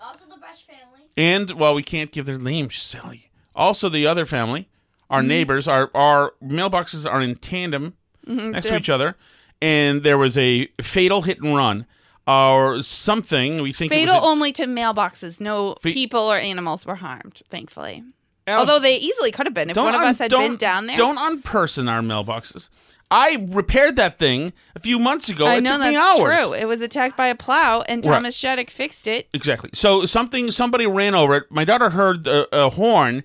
Also, 0.00 0.24
the 0.30 0.36
Brush 0.38 0.64
family. 0.66 1.00
And 1.16 1.52
well, 1.52 1.74
we 1.74 1.82
can't 1.82 2.10
give 2.10 2.26
their 2.26 2.38
names, 2.38 2.76
silly. 2.76 3.30
Also, 3.54 3.88
the 3.88 4.06
other 4.06 4.24
family, 4.24 4.68
our 5.10 5.20
Mhm. 5.22 5.26
neighbors, 5.26 5.68
our 5.68 5.90
our 5.94 6.32
mailboxes 6.42 7.10
are 7.10 7.20
in 7.20 7.34
tandem 7.36 7.96
Mhm, 8.26 8.52
next 8.52 8.66
to 8.66 8.70
they're- 8.70 8.78
each 8.78 8.88
other, 8.88 9.16
and 9.62 10.02
there 10.02 10.18
was 10.18 10.36
a 10.36 10.66
fatal 10.82 11.22
hit 11.22 11.40
and 11.40 11.56
run 11.56 11.86
or 12.26 12.82
something. 12.82 13.62
We 13.62 13.72
think 13.72 13.90
it 13.92 13.94
was 13.94 14.00
Fatal 14.00 14.16
a- 14.16 14.30
only 14.30 14.52
to 14.52 14.66
mailboxes. 14.66 15.40
No 15.40 15.76
Fe- 15.80 15.94
people 15.94 16.20
or 16.20 16.36
animals 16.36 16.84
were 16.84 16.96
harmed, 16.96 17.42
thankfully. 17.48 18.02
Although 18.48 18.80
they 18.80 18.96
easily 18.96 19.30
could 19.30 19.46
have 19.46 19.54
been 19.54 19.70
if 19.70 19.76
one 19.76 19.94
of 19.94 20.00
un- 20.00 20.08
us 20.08 20.18
had 20.18 20.30
been 20.30 20.56
down 20.56 20.86
there. 20.86 20.96
Don't 20.96 21.16
unperson 21.16 21.88
our 21.88 22.00
mailboxes. 22.00 22.68
I 23.10 23.46
repaired 23.50 23.96
that 23.96 24.18
thing 24.18 24.52
a 24.74 24.80
few 24.80 24.98
months 24.98 25.28
ago. 25.28 25.46
I 25.46 25.56
it 25.56 25.60
know 25.62 25.72
took 25.76 25.80
me 25.86 25.94
that's 25.94 26.20
hours. 26.20 26.36
true. 26.38 26.52
It 26.54 26.66
was 26.66 26.80
attacked 26.80 27.16
by 27.16 27.26
a 27.28 27.34
plow, 27.34 27.82
and 27.86 28.04
Right. 28.04 28.14
Thomas 28.16 28.34
Shattuck 28.34 28.70
fixed 28.70 29.06
it. 29.06 29.28
Exactly. 29.34 29.70
So 29.74 30.06
something 30.06 30.50
somebody 30.50 30.86
ran 30.86 31.14
over 31.14 31.36
it. 31.36 31.44
My 31.50 31.64
daughter 31.64 31.90
heard 31.90 32.26
a, 32.26 32.46
a 32.66 32.70
horn, 32.70 33.22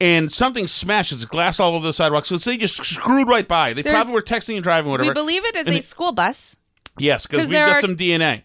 and 0.00 0.30
something 0.30 0.66
smashes 0.66 1.24
glass 1.24 1.58
all 1.60 1.74
over 1.74 1.86
the 1.86 1.92
sidewalk. 1.92 2.24
So 2.26 2.38
they 2.38 2.56
just 2.56 2.76
screwed 2.84 3.28
right 3.28 3.46
by. 3.48 3.72
They 3.72 3.82
There's- 3.82 3.94
probably 3.96 4.12
were 4.14 4.22
texting 4.22 4.54
and 4.54 4.62
driving, 4.62 4.90
whatever. 4.90 5.10
We 5.10 5.14
believe 5.14 5.44
it 5.44 5.56
is 5.56 5.60
And 5.66 5.68
a 5.68 5.72
they- 5.72 5.80
school 5.80 6.12
bus. 6.12 6.56
Yes, 6.98 7.26
because 7.26 7.46
we've 7.48 7.52
got 7.58 7.76
are- 7.76 7.80
some 7.80 7.96
DNA. 7.96 8.42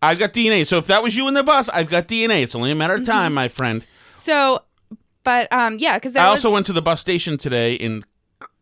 I've 0.00 0.18
got 0.18 0.32
DNA. 0.32 0.64
So 0.66 0.78
if 0.78 0.86
that 0.86 1.02
was 1.02 1.16
you 1.16 1.26
in 1.28 1.34
the 1.34 1.42
bus, 1.42 1.68
I've 1.68 1.88
got 1.88 2.06
DNA. 2.08 2.42
It's 2.42 2.54
only 2.54 2.70
a 2.70 2.74
matter 2.74 2.94
of 2.94 3.00
Mm-hmm. 3.00 3.10
time, 3.10 3.34
my 3.34 3.48
friend. 3.48 3.84
So, 4.14 4.62
but 5.24 5.52
um, 5.52 5.78
yeah, 5.78 5.94
because 5.98 6.14
I 6.14 6.30
was 6.30 6.38
also 6.44 6.52
went 6.52 6.66
to 6.66 6.72
the 6.72 6.82
bus 6.82 7.00
station 7.00 7.36
today 7.38 7.74
in 7.74 8.04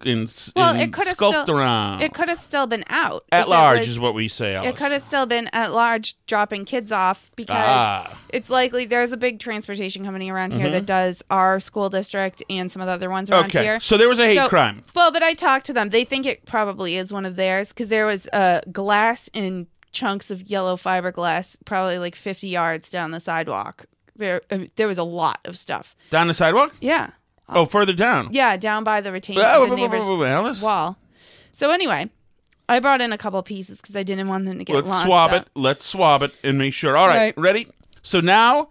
in 0.04 0.28
well, 0.54 0.74
it 0.76 0.92
could 0.92 1.06
have 1.06 1.16
still 1.16 1.32
Sculptown. 1.32 2.02
it 2.02 2.12
could 2.12 2.28
have 2.28 2.38
still 2.38 2.66
been 2.66 2.84
out 2.90 3.24
At 3.32 3.48
large 3.48 3.78
was- 3.78 3.88
is 3.88 3.98
what 3.98 4.12
we 4.14 4.28
say. 4.28 4.54
Alice. 4.54 4.68
It 4.68 4.76
could 4.76 4.92
have 4.92 5.02
still 5.02 5.24
been 5.24 5.48
at 5.54 5.72
large, 5.72 6.14
dropping 6.26 6.66
kids 6.66 6.92
off 6.92 7.30
because 7.34 7.56
Ah. 7.58 8.18
it's 8.28 8.50
likely 8.50 8.84
there's 8.84 9.12
a 9.12 9.16
big 9.16 9.40
transportation 9.40 10.04
company 10.04 10.30
around 10.30 10.52
here 10.52 10.68
Mhm. 10.68 10.72
that 10.72 10.86
does 10.86 11.22
our 11.30 11.60
school 11.60 11.88
district 11.88 12.42
and 12.50 12.70
some 12.70 12.82
of 12.82 12.86
the 12.86 12.92
other 12.92 13.08
ones 13.08 13.30
around 13.30 13.46
Okay, 13.46 13.62
here. 13.62 13.80
so 13.80 13.96
there 13.96 14.08
was 14.08 14.18
a 14.18 14.26
hate 14.26 14.48
crime. 14.50 14.82
Well, 14.94 15.10
but 15.10 15.22
I 15.22 15.32
talked 15.32 15.64
to 15.66 15.72
them. 15.72 15.88
They 15.88 16.04
think 16.04 16.26
it 16.26 16.44
probably 16.44 16.96
is 16.96 17.10
one 17.12 17.24
of 17.24 17.36
theirs 17.36 17.68
because 17.70 17.88
there 17.88 18.04
was 18.06 18.28
uh, 18.34 18.60
glass 18.70 19.30
in 19.32 19.66
chunks 19.92 20.30
of 20.30 20.42
yellow 20.42 20.76
fiberglass, 20.76 21.56
probably 21.64 21.98
like 21.98 22.14
50 22.14 22.48
yards 22.48 22.90
down 22.90 23.12
the 23.12 23.20
sidewalk. 23.20 23.86
There, 24.14 24.42
I 24.50 24.56
mean, 24.58 24.70
there 24.76 24.86
was 24.88 24.98
a 24.98 25.02
lot 25.04 25.40
of 25.46 25.56
stuff. 25.58 25.96
down 26.10 26.26
the 26.26 26.34
sidewalk. 26.34 26.74
Yeah. 26.80 27.10
Oh, 27.48 27.64
further 27.64 27.92
down. 27.92 28.28
Yeah, 28.32 28.56
down 28.56 28.82
by 28.84 29.00
the 29.00 29.12
retaining 29.12 29.42
the 29.42 29.60
wait, 29.60 29.70
wait, 29.70 29.76
neighbor's 29.76 30.00
wait, 30.02 30.10
wait, 30.10 30.18
wait, 30.18 30.30
Alice. 30.30 30.62
wall. 30.62 30.98
So 31.52 31.70
anyway, 31.70 32.10
I 32.68 32.80
brought 32.80 33.00
in 33.00 33.12
a 33.12 33.18
couple 33.18 33.42
pieces 33.42 33.80
because 33.80 33.94
I 33.94 34.02
didn't 34.02 34.28
want 34.28 34.44
them 34.46 34.58
to 34.58 34.64
get 34.64 34.74
lost. 34.74 34.86
Let's 34.88 35.02
swab 35.04 35.32
it. 35.32 35.48
Let's 35.54 35.84
swab 35.84 36.22
it 36.22 36.32
and 36.42 36.58
make 36.58 36.74
sure. 36.74 36.96
All 36.96 37.06
right, 37.06 37.16
Right. 37.16 37.38
ready? 37.38 37.68
So 38.02 38.20
now, 38.20 38.68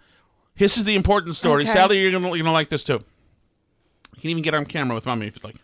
this 0.57 0.78
is 0.78 0.84
the 0.84 0.95
important 0.95 1.36
story. 1.36 1.63
Okay. 1.63 1.71
Sally, 1.71 1.99
you're 2.01 2.11
gonna 2.11 2.28
you're 2.30 2.38
gonna 2.39 2.51
like 2.51 2.69
this 2.69 2.84
too. 2.84 3.03
You 4.15 4.21
can 4.21 4.30
even 4.30 4.43
get 4.43 4.53
on 4.53 4.65
camera 4.65 4.95
with 4.95 5.05
mommy 5.05 5.28
if 5.28 5.36
you'd 5.36 5.43
like. 5.43 5.55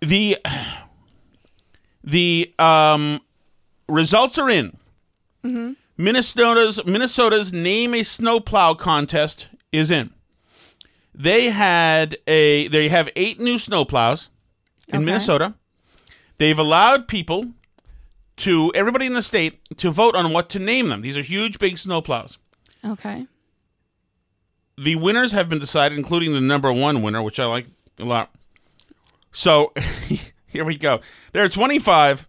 The 0.00 0.38
the 2.04 2.54
um 2.58 3.20
results 3.88 4.38
are 4.38 4.48
in. 4.48 4.76
Mm-hmm. 5.44 5.72
Minnesota's 5.96 6.84
Minnesota's 6.86 7.52
name 7.52 7.94
a 7.94 8.02
snowplow 8.04 8.74
contest 8.74 9.48
is 9.72 9.90
in. 9.90 10.10
They 11.18 11.46
had 11.50 12.16
a 12.28 12.68
they 12.68 12.88
have 12.88 13.10
eight 13.16 13.40
new 13.40 13.56
snowplows 13.56 14.28
in 14.88 14.96
Okay. 14.96 15.04
Minnesota. 15.04 15.54
They've 16.38 16.58
allowed 16.58 17.08
people 17.08 17.52
to 18.36 18.70
everybody 18.74 19.04
in 19.06 19.14
the 19.14 19.22
state 19.22 19.58
to 19.78 19.90
vote 19.90 20.14
on 20.14 20.32
what 20.32 20.48
to 20.50 20.60
name 20.60 20.88
them. 20.88 21.00
These 21.00 21.16
are 21.16 21.22
huge, 21.22 21.58
big 21.58 21.74
snowplows. 21.74 22.38
Okay. 22.86 23.26
The 24.76 24.94
winners 24.94 25.32
have 25.32 25.48
been 25.48 25.58
decided, 25.58 25.98
including 25.98 26.32
the 26.34 26.40
number 26.40 26.72
one 26.72 27.02
winner, 27.02 27.20
which 27.20 27.40
I 27.40 27.46
like 27.46 27.66
a 27.98 28.04
lot. 28.04 28.32
So 29.32 29.72
here 30.46 30.64
we 30.64 30.76
go. 30.76 31.00
There 31.32 31.42
are 31.42 31.48
25. 31.48 32.28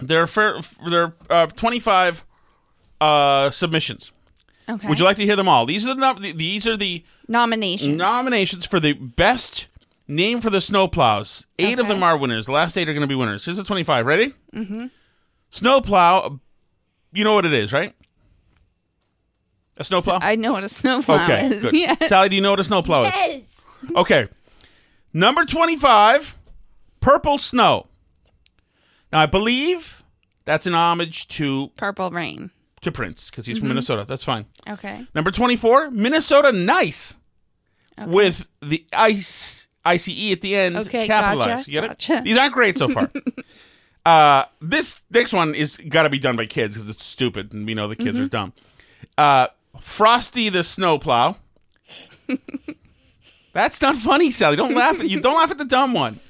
There 0.00 0.22
are 0.22 0.26
fair, 0.26 0.60
there 0.88 1.02
are 1.04 1.14
uh, 1.30 1.46
25 1.46 2.24
uh, 3.00 3.50
submissions. 3.50 4.10
Okay. 4.68 4.86
Would 4.88 4.98
you 4.98 5.04
like 5.04 5.16
to 5.16 5.24
hear 5.24 5.36
them 5.36 5.48
all? 5.48 5.64
These 5.66 5.86
are 5.86 5.94
the 5.94 6.00
num- 6.00 6.36
these 6.36 6.66
are 6.66 6.76
the 6.76 7.04
nominations 7.26 7.96
nominations 7.96 8.66
for 8.66 8.78
the 8.78 8.92
best 8.92 9.66
name 10.06 10.40
for 10.40 10.50
the 10.50 10.58
snowplows. 10.58 11.46
Eight 11.58 11.78
of 11.78 11.88
them 11.88 12.02
are 12.02 12.16
winners. 12.16 12.46
The 12.46 12.52
last 12.52 12.76
eight 12.76 12.88
are 12.88 12.92
going 12.92 13.02
to 13.02 13.06
be 13.06 13.14
winners. 13.14 13.44
Here's 13.44 13.56
the 13.56 13.64
25. 13.64 14.06
Ready? 14.06 14.34
Mm-hmm. 14.54 14.86
Snowplow. 15.50 16.40
You 17.12 17.24
know 17.24 17.34
what 17.34 17.46
it 17.46 17.52
is, 17.52 17.72
right? 17.72 17.94
A 19.76 19.84
snowplow. 19.84 20.18
I 20.20 20.34
know 20.36 20.52
what 20.52 20.64
a 20.64 20.68
snowplow 20.68 21.22
okay, 21.24 21.46
is. 21.46 21.62
good. 21.62 21.72
Yeah. 21.72 21.94
Sally, 22.06 22.28
do 22.30 22.36
you 22.36 22.42
know 22.42 22.50
what 22.50 22.60
a 22.60 22.64
snowplow 22.64 23.04
is? 23.04 23.14
Yes. 23.14 23.60
Okay. 23.94 24.28
Number 25.12 25.44
25, 25.44 26.36
Purple 27.00 27.38
Snow. 27.38 27.86
Now, 29.12 29.20
I 29.20 29.26
believe 29.26 30.02
that's 30.44 30.66
an 30.66 30.74
homage 30.74 31.28
to 31.28 31.68
Purple 31.76 32.10
Rain. 32.10 32.50
To 32.82 32.92
Prince 32.92 33.30
because 33.30 33.46
he's 33.46 33.58
from 33.58 33.68
Minnesota. 33.68 34.04
That's 34.08 34.24
fine. 34.24 34.46
Okay. 34.68 35.06
Number 35.14 35.30
24, 35.30 35.90
Minnesota 35.90 36.52
Nice 36.52 37.18
with 38.06 38.46
the 38.62 38.84
ice 38.92 39.66
ICE 39.84 40.32
at 40.32 40.40
the 40.42 40.54
end 40.54 40.76
Okay, 40.76 41.06
capitalized. 41.06 41.48
gotcha, 41.66 41.70
You 41.70 41.80
get 41.80 41.88
gotcha. 41.88 42.14
it? 42.18 42.24
These 42.24 42.36
aren't 42.36 42.52
great 42.52 42.76
so 42.78 42.88
far. 42.88 43.10
uh, 44.06 44.44
this 44.60 45.00
next 45.10 45.32
one 45.32 45.54
is 45.54 45.76
got 45.88 46.02
to 46.04 46.10
be 46.10 46.18
done 46.18 46.36
by 46.36 46.46
kids 46.46 46.74
because 46.76 46.88
it's 46.90 47.04
stupid 47.04 47.52
and 47.54 47.66
we 47.66 47.74
know 47.74 47.88
the 47.88 47.96
kids 47.96 48.18
are 48.18 48.24
Mhm. 48.26 48.30
dumb. 48.30 48.52
Uh, 49.16 49.48
Frosty 49.80 50.48
the 50.48 50.62
Snowplow. 50.62 51.36
That's 53.52 53.80
not 53.80 53.96
funny, 53.96 54.30
Sally. 54.30 54.56
Don't 54.56 54.74
laugh 54.74 55.00
at 55.00 55.08
you. 55.08 55.20
Don't 55.22 55.36
laugh 55.36 55.50
at 55.50 55.58
the 55.58 55.64
dumb 55.64 55.92
one. 55.94 56.20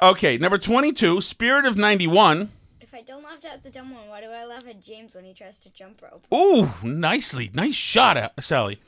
Okay, 0.00 0.36
number 0.38 0.58
twenty-two, 0.58 1.20
Spirit 1.20 1.64
of 1.64 1.76
ninety-one. 1.76 2.50
If 2.92 2.98
I 2.98 3.00
don't 3.00 3.22
laugh 3.22 3.42
at 3.50 3.62
the 3.62 3.70
dumb 3.70 3.94
one, 3.94 4.06
why 4.08 4.20
do 4.20 4.26
I 4.26 4.44
laugh 4.44 4.64
at 4.68 4.82
James 4.82 5.14
when 5.14 5.24
he 5.24 5.32
tries 5.32 5.56
to 5.60 5.70
jump 5.70 6.02
rope? 6.02 6.26
Ooh, 6.30 6.74
nicely, 6.86 7.50
nice 7.54 7.74
shot, 7.74 8.18
uh, 8.18 8.28
Sally. 8.38 8.82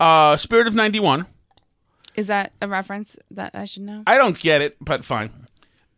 Uh, 0.00 0.38
Spirit 0.38 0.66
of 0.66 0.74
ninety-one. 0.74 1.26
Is 2.14 2.28
that 2.28 2.54
a 2.62 2.68
reference 2.68 3.18
that 3.30 3.50
I 3.52 3.66
should 3.66 3.82
know? 3.82 4.04
I 4.06 4.16
don't 4.16 4.38
get 4.38 4.62
it, 4.62 4.78
but 4.80 5.04
fine. 5.04 5.28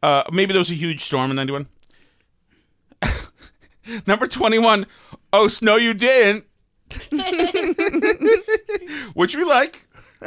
Uh, 0.03 0.24
maybe 0.32 0.53
there 0.53 0.59
was 0.59 0.72
a 0.72 0.74
huge 0.74 1.05
storm 1.05 1.30
in 1.30 1.36
ninety-one. 1.36 1.68
number 4.09 4.26
twenty-one. 4.26 4.86
Oh, 5.32 5.47
snow, 5.47 5.76
you 5.76 5.95
didn't. 5.95 6.45
which 9.14 9.36
we 9.36 9.45
like. 9.45 9.86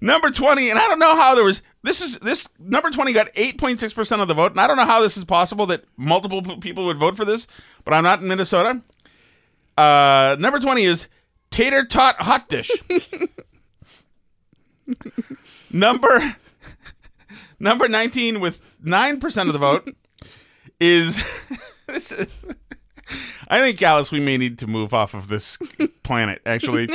number 0.00 0.30
20, 0.30 0.70
and 0.70 0.78
I 0.78 0.86
don't 0.86 0.98
know 0.98 1.16
how 1.16 1.34
there 1.34 1.44
was 1.44 1.62
this 1.86 2.00
is 2.00 2.18
this 2.18 2.48
number 2.58 2.90
20 2.90 3.12
got 3.12 3.32
8.6% 3.34 4.20
of 4.20 4.26
the 4.26 4.34
vote, 4.34 4.50
and 4.50 4.60
I 4.60 4.66
don't 4.66 4.76
know 4.76 4.84
how 4.84 5.00
this 5.00 5.16
is 5.16 5.24
possible 5.24 5.66
that 5.66 5.84
multiple 5.96 6.42
people 6.58 6.84
would 6.86 6.98
vote 6.98 7.16
for 7.16 7.24
this, 7.24 7.46
but 7.84 7.94
I'm 7.94 8.02
not 8.02 8.20
in 8.20 8.28
Minnesota. 8.28 8.82
Uh, 9.78 10.36
number 10.40 10.58
20 10.58 10.82
is 10.82 11.06
tater 11.50 11.84
tot 11.84 12.20
hot 12.20 12.48
dish. 12.48 12.70
number 15.70 16.36
number 17.60 17.88
19 17.88 18.40
with 18.40 18.60
9% 18.84 19.46
of 19.46 19.52
the 19.52 19.58
vote 19.58 19.88
is 20.80 21.22
this 21.86 22.10
is 22.10 22.26
I 23.48 23.60
think 23.60 23.80
Alice, 23.80 24.10
we 24.10 24.18
may 24.18 24.36
need 24.36 24.58
to 24.58 24.66
move 24.66 24.92
off 24.92 25.14
of 25.14 25.28
this 25.28 25.56
planet. 26.02 26.42
Actually, 26.44 26.88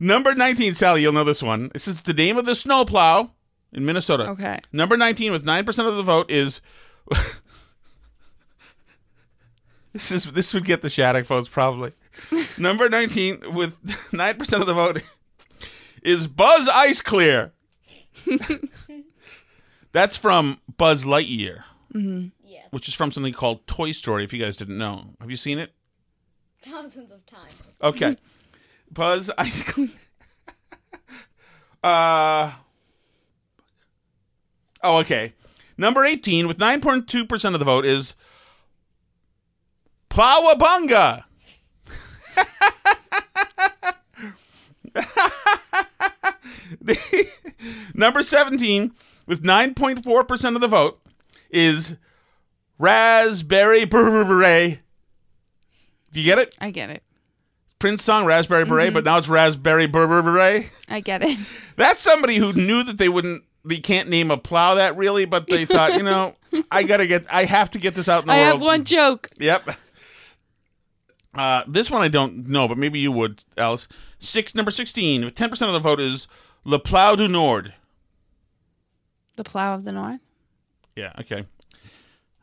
number 0.00 0.34
nineteen, 0.34 0.72
Sally, 0.72 1.02
you'll 1.02 1.12
know 1.12 1.24
this 1.24 1.42
one. 1.42 1.68
This 1.74 1.86
is 1.86 2.00
the 2.00 2.14
name 2.14 2.38
of 2.38 2.46
the 2.46 2.54
snowplow 2.54 3.30
in 3.72 3.84
Minnesota. 3.84 4.28
Okay. 4.30 4.58
Number 4.72 4.96
nineteen 4.96 5.32
with 5.32 5.44
nine 5.44 5.64
percent 5.64 5.88
of 5.88 5.96
the 5.96 6.02
vote 6.02 6.30
is. 6.30 6.60
this 9.92 10.10
is 10.12 10.24
this 10.32 10.52
would 10.54 10.64
get 10.64 10.82
the 10.82 10.90
Shattuck 10.90 11.26
votes 11.26 11.48
probably. 11.48 11.92
number 12.58 12.88
nineteen 12.88 13.40
with 13.54 13.76
nine 14.12 14.36
percent 14.36 14.60
of 14.62 14.66
the 14.66 14.74
vote 14.74 15.02
is 16.02 16.26
Buzz 16.26 16.68
Ice 16.68 17.00
Clear. 17.02 17.52
That's 19.92 20.16
from 20.16 20.60
Buzz 20.76 21.04
Lightyear 21.04 21.64
Mm-hmm. 21.94 22.28
which 22.70 22.86
is 22.86 22.92
from 22.92 23.10
something 23.10 23.32
called 23.32 23.66
Toy 23.66 23.92
Story. 23.92 24.22
If 24.22 24.34
you 24.34 24.38
guys 24.38 24.58
didn't 24.58 24.76
know, 24.76 25.14
have 25.20 25.30
you 25.30 25.38
seen 25.38 25.58
it? 25.58 25.72
Thousands 26.62 27.10
of 27.10 27.24
times. 27.24 27.54
Okay, 27.82 28.16
Buzz 28.90 29.30
Ice 29.38 29.62
Clear. 29.62 29.88
uh 31.82 32.52
oh, 34.82 34.98
okay. 34.98 35.34
Number 35.76 36.04
eighteen 36.04 36.46
with 36.48 36.58
nine 36.58 36.80
point 36.80 37.08
two 37.08 37.24
percent 37.24 37.54
of 37.54 37.58
the 37.58 37.64
vote 37.64 37.84
is 37.84 38.14
Plowabunga. 40.10 41.24
Number 47.94 48.22
17, 48.22 48.92
with 49.26 49.42
9.4% 49.42 50.54
of 50.54 50.60
the 50.60 50.68
vote, 50.68 51.00
is 51.50 51.96
Raspberry 52.78 53.84
Beret. 53.84 54.78
Do 56.12 56.20
you 56.20 56.24
get 56.24 56.38
it? 56.38 56.54
I 56.60 56.70
get 56.70 56.90
it. 56.90 57.02
Prince 57.78 58.02
song, 58.02 58.24
Raspberry 58.26 58.64
Beret, 58.64 58.90
Mhm. 58.90 58.94
but 58.94 59.04
now 59.04 59.18
it's 59.18 59.28
Raspberry 59.28 59.86
Beret. 59.86 60.70
I 60.88 61.00
get 61.00 61.22
it. 61.22 61.38
That's 61.76 62.00
somebody 62.00 62.36
who 62.36 62.52
knew 62.52 62.82
that 62.84 62.98
they 62.98 63.08
wouldn't, 63.08 63.44
they 63.64 63.78
can't 63.78 64.08
name 64.08 64.30
a 64.30 64.36
plow 64.36 64.74
that 64.74 64.96
really, 64.96 65.24
but 65.24 65.46
they 65.48 65.64
thought, 65.64 65.94
you 65.94 66.02
know, 66.02 66.34
I 66.70 66.82
gotta 66.82 67.06
get, 67.06 67.26
I 67.30 67.44
have 67.44 67.70
to 67.70 67.78
get 67.78 67.94
this 67.94 68.08
out 68.08 68.22
in 68.22 68.26
the 68.26 68.32
world. 68.32 68.40
I 68.40 68.48
world. 68.48 68.60
have 68.60 68.66
one 68.66 68.84
joke. 68.84 69.28
Yep. 69.38 69.70
Uh, 71.34 71.62
this 71.68 71.90
one 71.90 72.02
I 72.02 72.08
don't 72.08 72.48
know, 72.48 72.66
but 72.66 72.78
maybe 72.78 72.98
you 72.98 73.12
would, 73.12 73.44
Alice. 73.56 73.86
Six, 74.18 74.54
number 74.54 74.70
16, 74.70 75.24
with 75.24 75.34
10% 75.34 75.52
of 75.66 75.72
the 75.72 75.78
vote 75.78 76.00
is 76.00 76.26
Le 76.64 76.78
Plow 76.78 77.14
du 77.14 77.28
Nord. 77.28 77.74
The 79.38 79.44
plow 79.44 79.74
of 79.74 79.84
the 79.84 79.92
north. 79.92 80.18
Yeah, 80.96 81.12
okay. 81.20 81.44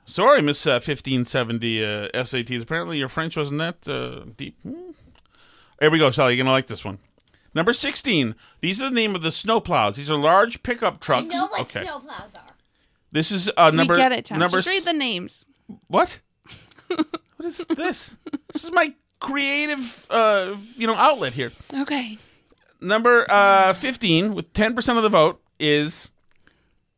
Sorry, 0.05 0.41
Miss 0.41 0.65
uh, 0.65 0.79
1570 0.79 1.83
uh, 1.83 2.07
SATs. 2.13 2.61
Apparently 2.61 2.97
your 2.97 3.09
French 3.09 3.35
wasn't 3.35 3.59
that 3.59 3.85
uh, 3.85 4.23
deep. 4.37 4.57
Hmm. 4.61 4.91
Here 5.81 5.91
we 5.91 5.99
go, 5.99 6.09
Sally. 6.11 6.33
You're 6.33 6.45
going 6.45 6.45
to 6.45 6.51
like 6.53 6.67
this 6.67 6.85
one. 6.85 6.99
Number 7.55 7.71
16. 7.71 8.35
These 8.59 8.81
are 8.81 8.89
the 8.89 8.95
name 8.95 9.15
of 9.15 9.21
the 9.21 9.31
snow 9.31 9.61
plows. 9.61 9.95
These 9.95 10.11
are 10.11 10.17
large 10.17 10.61
pickup 10.61 10.99
trucks. 10.99 11.25
I 11.25 11.27
know 11.27 11.47
what 11.47 11.61
okay. 11.61 11.85
snowplows 11.85 12.37
are. 12.37 12.53
This 13.13 13.31
is 13.31 13.49
uh, 13.55 13.71
number. 13.71 13.93
we 13.93 14.01
get 14.01 14.11
it, 14.11 14.25
Tom. 14.25 14.39
Number 14.39 14.57
Just 14.57 14.67
read 14.67 14.83
the 14.83 14.91
names. 14.91 15.47
What? 15.87 16.19
what 16.87 17.45
is 17.45 17.59
this? 17.59 18.13
this 18.51 18.65
is 18.65 18.71
my 18.73 18.93
creative, 19.21 20.05
uh, 20.09 20.57
you 20.75 20.85
know, 20.85 20.95
outlet 20.95 21.33
here. 21.33 21.53
Okay. 21.73 22.17
Number 22.81 23.25
uh, 23.31 23.73
15, 23.73 24.35
with 24.35 24.51
10% 24.51 24.97
of 24.97 25.03
the 25.03 25.09
vote, 25.09 25.41
is 25.57 26.11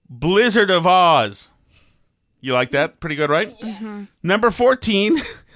Blizzard 0.10 0.72
of 0.72 0.88
Oz. 0.88 1.52
You 2.42 2.54
like 2.54 2.72
that? 2.72 3.00
Pretty 3.00 3.16
good, 3.16 3.30
right? 3.30 3.58
Mm-hmm. 3.60 4.06
Number 4.24 4.50
14. 4.50 5.22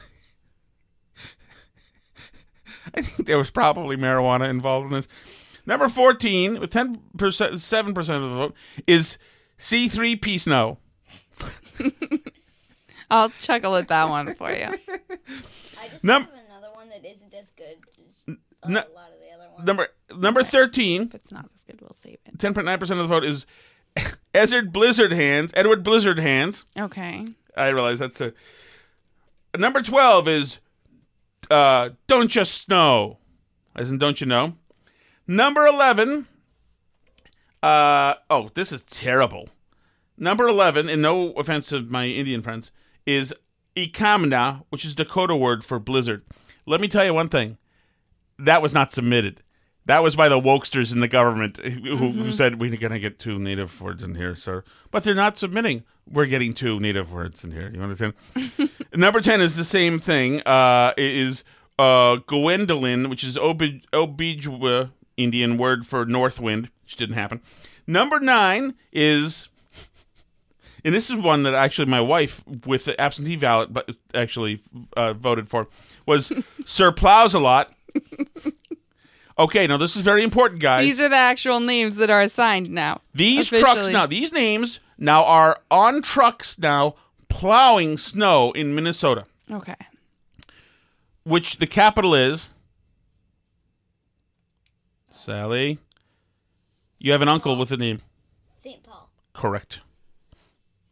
I 2.96 3.02
think 3.02 3.28
there 3.28 3.38
was 3.38 3.52
probably 3.52 3.96
marijuana 3.98 4.48
involved 4.50 4.88
in 4.88 4.94
this. 4.94 5.08
Number 5.66 5.88
14, 5.88 6.60
with 6.60 6.72
10%, 6.72 6.98
7% 7.16 7.98
of 7.98 8.06
the 8.22 8.30
vote, 8.30 8.56
is 8.88 9.18
C3P 9.60 10.40
Snow. 10.40 10.78
I'll 13.12 13.30
chuckle 13.30 13.76
at 13.76 13.88
that 13.90 14.10
one 14.10 14.34
for 14.36 14.52
you. 14.52 14.66
I 15.80 15.88
just 15.90 16.04
Num- 16.04 16.24
have 16.24 16.32
another 16.48 16.70
one 16.74 16.90
that 16.90 17.06
isn't 17.06 17.34
as 17.34 17.52
good 17.52 17.78
as 18.10 18.26
N- 18.28 18.38
a 18.64 18.70
lot 18.72 18.86
of 19.12 19.20
the 19.20 19.32
other 19.36 19.50
ones. 19.52 19.66
Number 19.68 19.88
number 20.16 20.44
13. 20.44 21.04
If 21.04 21.16
it's 21.16 21.32
not 21.32 21.46
as 21.54 21.64
good, 21.64 21.82
we'll 21.82 21.96
save 22.04 22.18
it. 22.26 22.38
10.9% 22.38 22.82
of 22.92 22.98
the 22.98 23.08
vote 23.08 23.24
is 23.26 23.46
Ezard 24.34 24.72
Blizzard 24.72 25.12
Hands, 25.12 25.52
Edward 25.56 25.84
Blizzard 25.84 26.20
Hands. 26.20 26.64
Okay. 26.80 27.26
I 27.58 27.70
realize 27.70 28.00
that's 28.00 28.22
a. 28.22 28.34
Number 29.58 29.82
12 29.82 30.28
is 30.30 30.60
uh, 31.52 31.90
Don't 32.08 32.34
You 32.36 32.46
Snow, 32.46 33.18
as 33.76 33.92
in 33.92 33.98
Don't 33.98 34.22
You 34.22 34.28
Know. 34.28 34.56
Number 35.28 35.68
11. 35.68 36.28
Uh, 37.62 38.16
oh, 38.30 38.50
this 38.56 38.72
is 38.72 38.82
terrible. 38.84 39.50
Number 40.18 40.48
11, 40.48 40.90
and 40.90 41.02
no 41.02 41.32
offense 41.34 41.70
to 41.70 41.82
my 41.82 42.08
Indian 42.08 42.42
friends, 42.42 42.72
is 43.06 43.34
Ikamna, 43.76 44.64
which 44.70 44.86
is 44.86 44.96
Dakota 44.96 45.36
word 45.36 45.64
for 45.64 45.80
blizzard. 45.80 46.24
Let 46.66 46.82
me 46.82 46.88
tell 46.88 47.06
you 47.06 47.14
one 47.14 47.30
thing. 47.30 47.58
That 48.38 48.62
was 48.62 48.74
not 48.74 48.92
submitted. 48.92 49.44
That 49.92 50.04
was 50.04 50.16
by 50.16 50.30
the 50.30 50.40
wokesters 50.40 50.94
in 50.94 51.02
the 51.02 51.10
government 51.10 51.58
who, 51.58 51.70
who 51.98 52.14
Mm-hmm. 52.14 52.32
said 52.32 52.62
we're 52.62 52.74
going 52.78 52.94
to 52.94 53.00
get 53.00 53.20
two 53.20 53.38
native 53.38 53.82
words 53.82 54.04
in 54.04 54.16
here, 54.16 54.36
sir. 54.38 54.64
But 54.90 55.04
they're 55.04 55.14
not 55.14 55.38
submitting. 55.38 55.84
We're 56.10 56.28
getting 56.28 56.54
two 56.54 56.80
native 56.80 57.12
words 57.12 57.44
in 57.44 57.52
here. 57.52 57.70
You 57.74 57.82
understand? 57.82 58.14
Number 58.96 59.20
10 59.20 59.42
is 59.42 59.58
the 59.58 59.66
same 59.66 60.00
thing. 60.00 60.44
Uh, 60.46 60.94
is 60.96 61.44
uh, 61.78 62.16
Gwendolyn, 62.26 63.10
which 63.10 63.22
is 63.26 63.38
Obi- 63.38 63.84
Obijwa 63.92 64.92
Indian 65.18 65.58
word 65.58 65.86
for 65.86 66.06
north 66.06 66.40
wind, 66.40 66.70
which 66.86 66.96
didn't 66.96 67.16
happen. 67.16 67.42
Number 67.86 68.22
9 68.22 68.74
is 68.94 69.50
and 70.86 70.96
this 70.96 71.10
is 71.10 71.18
one 71.18 71.44
that 71.44 71.54
actually 71.54 71.88
my 71.88 72.00
wife 72.00 72.42
with 72.66 72.86
the 72.86 73.00
absentee 73.00 73.36
ballot 73.36 73.74
but 73.74 73.98
actually 74.14 74.64
uh, 74.96 75.12
voted 75.12 75.50
for 75.50 75.68
was 76.06 76.32
Sir 76.66 76.94
Plows 76.94 77.34
a 77.34 77.40
lot. 77.40 77.74
Okay, 79.42 79.66
now 79.66 79.78
this 79.78 79.96
is 79.96 80.04
very 80.04 80.22
important, 80.24 80.62
guys. 80.62 80.86
These 80.86 81.00
are 81.00 81.10
the 81.10 81.16
actual 81.16 81.60
names 81.60 81.96
that 81.96 82.12
are 82.12 82.22
assigned 82.22 82.70
now. 82.70 83.02
These 83.16 83.50
trucks 83.50 83.88
now, 83.90 84.06
these 84.06 84.32
names 84.32 84.80
now 85.00 85.24
are 85.26 85.60
on 85.72 86.04
trucks 86.04 86.60
now 86.60 86.94
plowing 87.28 87.98
snow 87.98 88.52
in 88.52 88.76
Minnesota, 88.76 89.26
Okay. 89.52 89.74
which 91.24 91.58
the 91.58 91.66
capital 91.66 92.14
is. 92.14 92.54
Sally, 95.10 95.80
you 97.00 97.12
have 97.12 97.24
an 97.24 97.30
uncle 97.30 97.56
with 97.58 97.72
a 97.72 97.78
name. 97.78 98.02
St. 98.60 98.84
Paul. 98.84 99.10
Correct. 99.34 99.82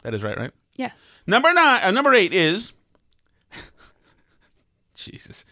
That 0.01 0.15
is 0.15 0.23
right, 0.23 0.37
right? 0.37 0.51
Yes. 0.75 0.93
Number 1.27 1.53
nine, 1.53 1.81
uh, 1.83 1.91
number 1.91 2.15
eight 2.15 2.33
is 2.33 2.73
Jesus. 4.95 5.45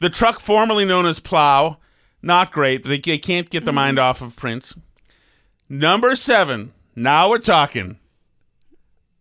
The 0.00 0.10
truck 0.10 0.40
formerly 0.40 0.84
known 0.84 1.06
as 1.06 1.20
Plow, 1.20 1.78
not 2.22 2.52
great, 2.52 2.84
they, 2.84 2.98
they 2.98 3.18
can't 3.18 3.50
get 3.50 3.64
the 3.64 3.72
mind 3.72 3.98
off 3.98 4.22
of 4.22 4.36
Prince. 4.36 4.74
Number 5.68 6.14
seven, 6.16 6.72
now 6.96 7.28
we're 7.30 7.38
talking. 7.38 7.98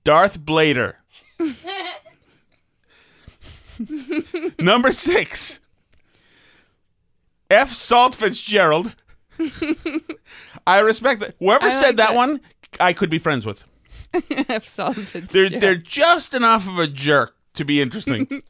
Darth 0.03 0.39
Blader. 0.39 0.93
Number 4.59 4.91
six, 4.91 5.59
F. 7.51 7.71
Salt 7.71 8.15
Fitzgerald. 8.15 8.95
I 10.67 10.79
respect 10.79 11.19
that. 11.19 11.35
Whoever 11.39 11.67
I 11.67 11.69
said 11.69 11.87
like 11.89 11.95
that 11.97 12.13
it. 12.13 12.15
one, 12.15 12.41
I 12.79 12.93
could 12.93 13.09
be 13.09 13.19
friends 13.19 13.45
with. 13.45 13.65
F. 14.49 14.65
Salt 14.65 14.95
They're 14.95 15.05
Fitzgerald. 15.05 15.61
they're 15.61 15.75
just 15.75 16.33
enough 16.33 16.67
of 16.67 16.79
a 16.79 16.87
jerk 16.87 17.35
to 17.53 17.65
be 17.65 17.81
interesting. 17.81 18.41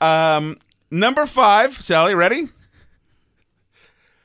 um, 0.00 0.58
number 0.90 1.26
five, 1.26 1.80
Sally, 1.80 2.14
ready? 2.14 2.46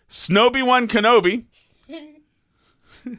Snowy 0.08 0.62
one 0.64 0.88
Kenobi. 0.88 1.46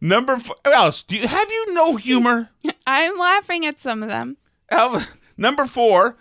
number 0.00 0.38
four. 0.38 0.56
else? 0.64 1.02
Do 1.02 1.16
you 1.16 1.26
have 1.26 1.50
you 1.50 1.74
no 1.74 1.96
humor? 1.96 2.50
I'm 2.86 3.18
laughing 3.18 3.66
at 3.66 3.80
some 3.80 4.02
of 4.02 4.08
them. 4.08 4.36
Alva, 4.70 5.06
number 5.36 5.66
four, 5.66 6.16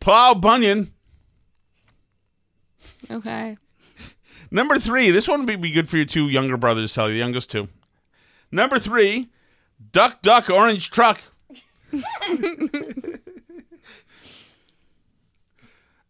Plow 0.00 0.34
Bunyan. 0.34 0.92
Okay. 3.10 3.56
Number 4.52 4.78
three, 4.78 5.10
this 5.10 5.26
one 5.28 5.44
would 5.46 5.60
be 5.60 5.70
good 5.70 5.88
for 5.88 5.96
your 5.96 6.06
two 6.06 6.28
younger 6.28 6.56
brothers, 6.56 6.92
Sally, 6.92 7.12
the 7.12 7.18
youngest 7.18 7.50
two. 7.50 7.68
Number 8.52 8.78
three, 8.80 9.30
Duck 9.92 10.22
Duck 10.22 10.50
Orange 10.50 10.90
Truck. 10.90 11.20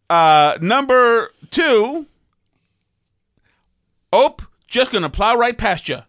uh, 0.09 0.57
number 0.61 1.31
two, 1.51 2.07
Ope, 4.11 4.41
just 4.67 4.91
gonna 4.91 5.09
plow 5.09 5.35
right 5.35 5.57
past 5.57 5.87
you. 5.89 5.99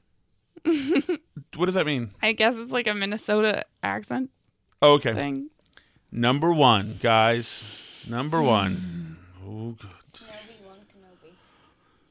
what 1.57 1.67
does 1.67 1.75
that 1.75 1.87
mean? 1.87 2.11
I 2.23 2.33
guess 2.33 2.57
it's 2.57 2.73
like 2.73 2.87
a 2.87 2.95
Minnesota 2.95 3.65
accent 3.83 4.31
Oh, 4.81 4.95
okay. 4.95 5.13
thing. 5.13 5.51
Number 6.11 6.53
one, 6.53 6.99
guys. 7.01 7.65
Number 8.09 8.39
hmm. 8.41 8.47
one. 8.47 9.17
Oh, 9.47 9.71
good. 9.73 9.91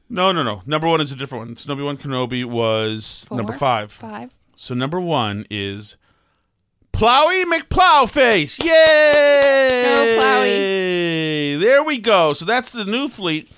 No, 0.08 0.30
no, 0.30 0.42
no. 0.42 0.60
Number 0.66 0.88
one 0.88 1.00
is 1.00 1.10
a 1.10 1.16
different 1.16 1.46
one. 1.46 1.56
Snowy 1.56 1.82
One 1.82 1.96
Kenobi 1.96 2.44
was 2.44 3.24
Four? 3.28 3.38
number 3.38 3.54
five. 3.54 3.90
Five. 3.90 4.30
So 4.56 4.74
number 4.74 5.00
one 5.00 5.46
is 5.48 5.96
Plowy 6.92 7.44
McPlowface. 7.44 8.62
Yay! 8.62 9.82
Go, 9.84 10.20
Plowy. 10.22 11.60
There 11.60 11.82
we 11.82 11.98
go. 11.98 12.32
So 12.32 12.44
that's 12.44 12.70
the 12.72 12.84
new 12.84 13.08
fleet. 13.08 13.50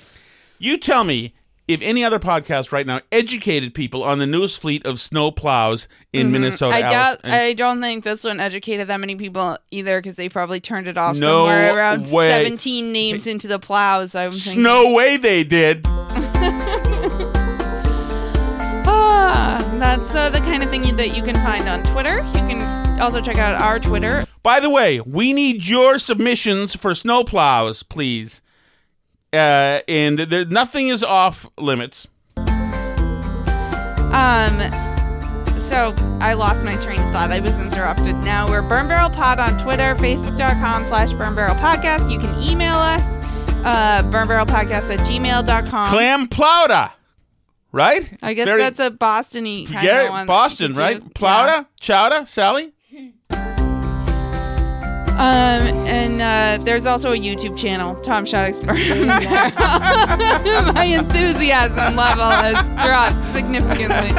You 0.58 0.78
tell 0.78 1.04
me 1.04 1.34
if 1.66 1.80
any 1.82 2.04
other 2.04 2.18
podcast 2.18 2.72
right 2.72 2.86
now 2.86 3.00
educated 3.10 3.74
people 3.74 4.02
on 4.04 4.18
the 4.18 4.26
newest 4.26 4.60
fleet 4.60 4.84
of 4.86 5.00
snow 5.00 5.30
plows 5.30 5.88
in 6.12 6.28
Mhm. 6.28 6.32
Minnesota. 6.32 6.76
I 6.76 6.80
doubt. 6.82 7.20
And- 7.24 7.32
I 7.32 7.52
don't 7.54 7.80
think 7.80 8.04
this 8.04 8.22
one 8.24 8.38
educated 8.40 8.88
that 8.88 9.00
many 9.00 9.16
people 9.16 9.58
either, 9.70 9.98
because 10.00 10.16
they 10.16 10.28
probably 10.28 10.60
turned 10.60 10.86
it 10.88 10.96
off 10.96 11.16
No 11.16 11.46
somewhere 11.46 11.74
around 11.76 12.10
way. 12.12 12.28
seventeen 12.30 12.92
names 12.92 13.26
into 13.26 13.48
the 13.48 13.58
plows. 13.58 14.14
I'm 14.14 14.30
thinking. 14.32 14.62
Snow 14.62 14.92
way 14.92 15.16
they 15.16 15.42
did. 15.44 15.86
Ah, 18.86 19.58
that's 19.78 20.14
uh, 20.14 20.28
the 20.30 20.40
kind 20.40 20.62
of 20.62 20.68
thing 20.70 20.84
you, 20.84 20.94
that 20.96 21.16
you 21.16 21.22
can 21.22 21.34
find 21.36 21.68
on 21.68 21.82
Twitter. 21.84 22.16
You 22.26 22.32
can 22.46 22.83
also 23.00 23.20
check 23.20 23.38
out 23.38 23.54
our 23.60 23.78
Twitter. 23.78 24.24
By 24.42 24.60
the 24.60 24.70
way, 24.70 25.00
we 25.00 25.32
need 25.32 25.66
your 25.66 25.98
submissions 25.98 26.74
for 26.76 26.92
snowplows, 26.92 27.86
please. 27.88 28.40
Uh, 29.32 29.80
and 29.88 30.18
there, 30.18 30.44
nothing 30.44 30.88
is 30.88 31.02
off 31.02 31.48
limits. 31.58 32.06
Um, 34.14 34.60
so 35.58 35.94
I 36.20 36.34
lost 36.34 36.62
my 36.62 36.76
train 36.84 37.00
of 37.00 37.10
thought. 37.10 37.32
I 37.32 37.40
was 37.40 37.58
interrupted. 37.58 38.14
Now 38.18 38.48
we're 38.48 38.62
Burn 38.62 38.86
Barrel 38.86 39.10
Pod 39.10 39.40
on 39.40 39.58
Twitter, 39.58 39.94
Facebook.com 39.96 40.84
slash 40.84 41.12
Burn 41.14 41.34
Barrel 41.34 41.56
Podcast. 41.56 42.12
You 42.12 42.18
can 42.20 42.40
email 42.40 42.76
us, 42.76 43.02
uh, 43.64 44.02
Podcast 44.04 44.96
at 44.96 45.00
gmail.com. 45.00 45.88
Clam 45.88 46.28
plowda, 46.28 46.92
right? 47.72 48.16
I 48.22 48.34
guess 48.34 48.44
Very- 48.44 48.60
that's 48.60 48.78
a 48.78 48.90
Boston-y 48.90 49.64
kind 49.68 49.88
of 49.88 50.10
one. 50.10 50.26
Boston, 50.26 50.74
right? 50.74 51.02
do. 51.02 51.10
Plowda, 51.10 51.66
chowda, 51.80 52.28
Sally. 52.28 52.73
Um, 55.14 55.86
and 55.86 56.20
uh, 56.20 56.64
there's 56.64 56.86
also 56.86 57.12
a 57.12 57.16
YouTube 57.16 57.56
channel, 57.56 57.94
Tom 58.02 58.24
Shattuck's 58.24 58.58
Burn 58.58 59.06
Barrel. 59.06 60.72
My 60.72 60.84
enthusiasm 60.84 61.94
level 61.94 62.24
has 62.24 62.56
dropped 62.84 63.24
significantly. 63.32 64.10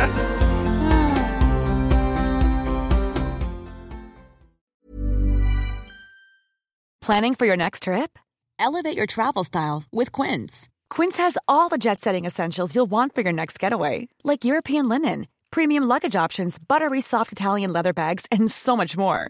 Planning 7.02 7.36
for 7.36 7.46
your 7.46 7.58
next 7.58 7.84
trip? 7.84 8.18
Elevate 8.58 8.96
your 8.96 9.06
travel 9.06 9.44
style 9.44 9.84
with 9.92 10.12
Quince. 10.14 10.70
Quince 10.90 11.18
has 11.18 11.38
all 11.48 11.70
the 11.70 11.78
jet 11.78 12.00
setting 12.00 12.26
essentials 12.26 12.74
you'll 12.74 12.86
want 12.86 13.14
for 13.14 13.22
your 13.22 13.34
next 13.34 13.60
getaway, 13.60 14.08
like 14.24 14.46
European 14.46 14.88
linen, 14.88 15.28
premium 15.52 15.84
luggage 15.84 16.16
options, 16.16 16.58
buttery 16.58 17.02
soft 17.02 17.32
Italian 17.32 17.74
leather 17.74 17.94
bags, 17.94 18.26
and 18.32 18.50
so 18.50 18.76
much 18.78 18.98
more. 18.98 19.30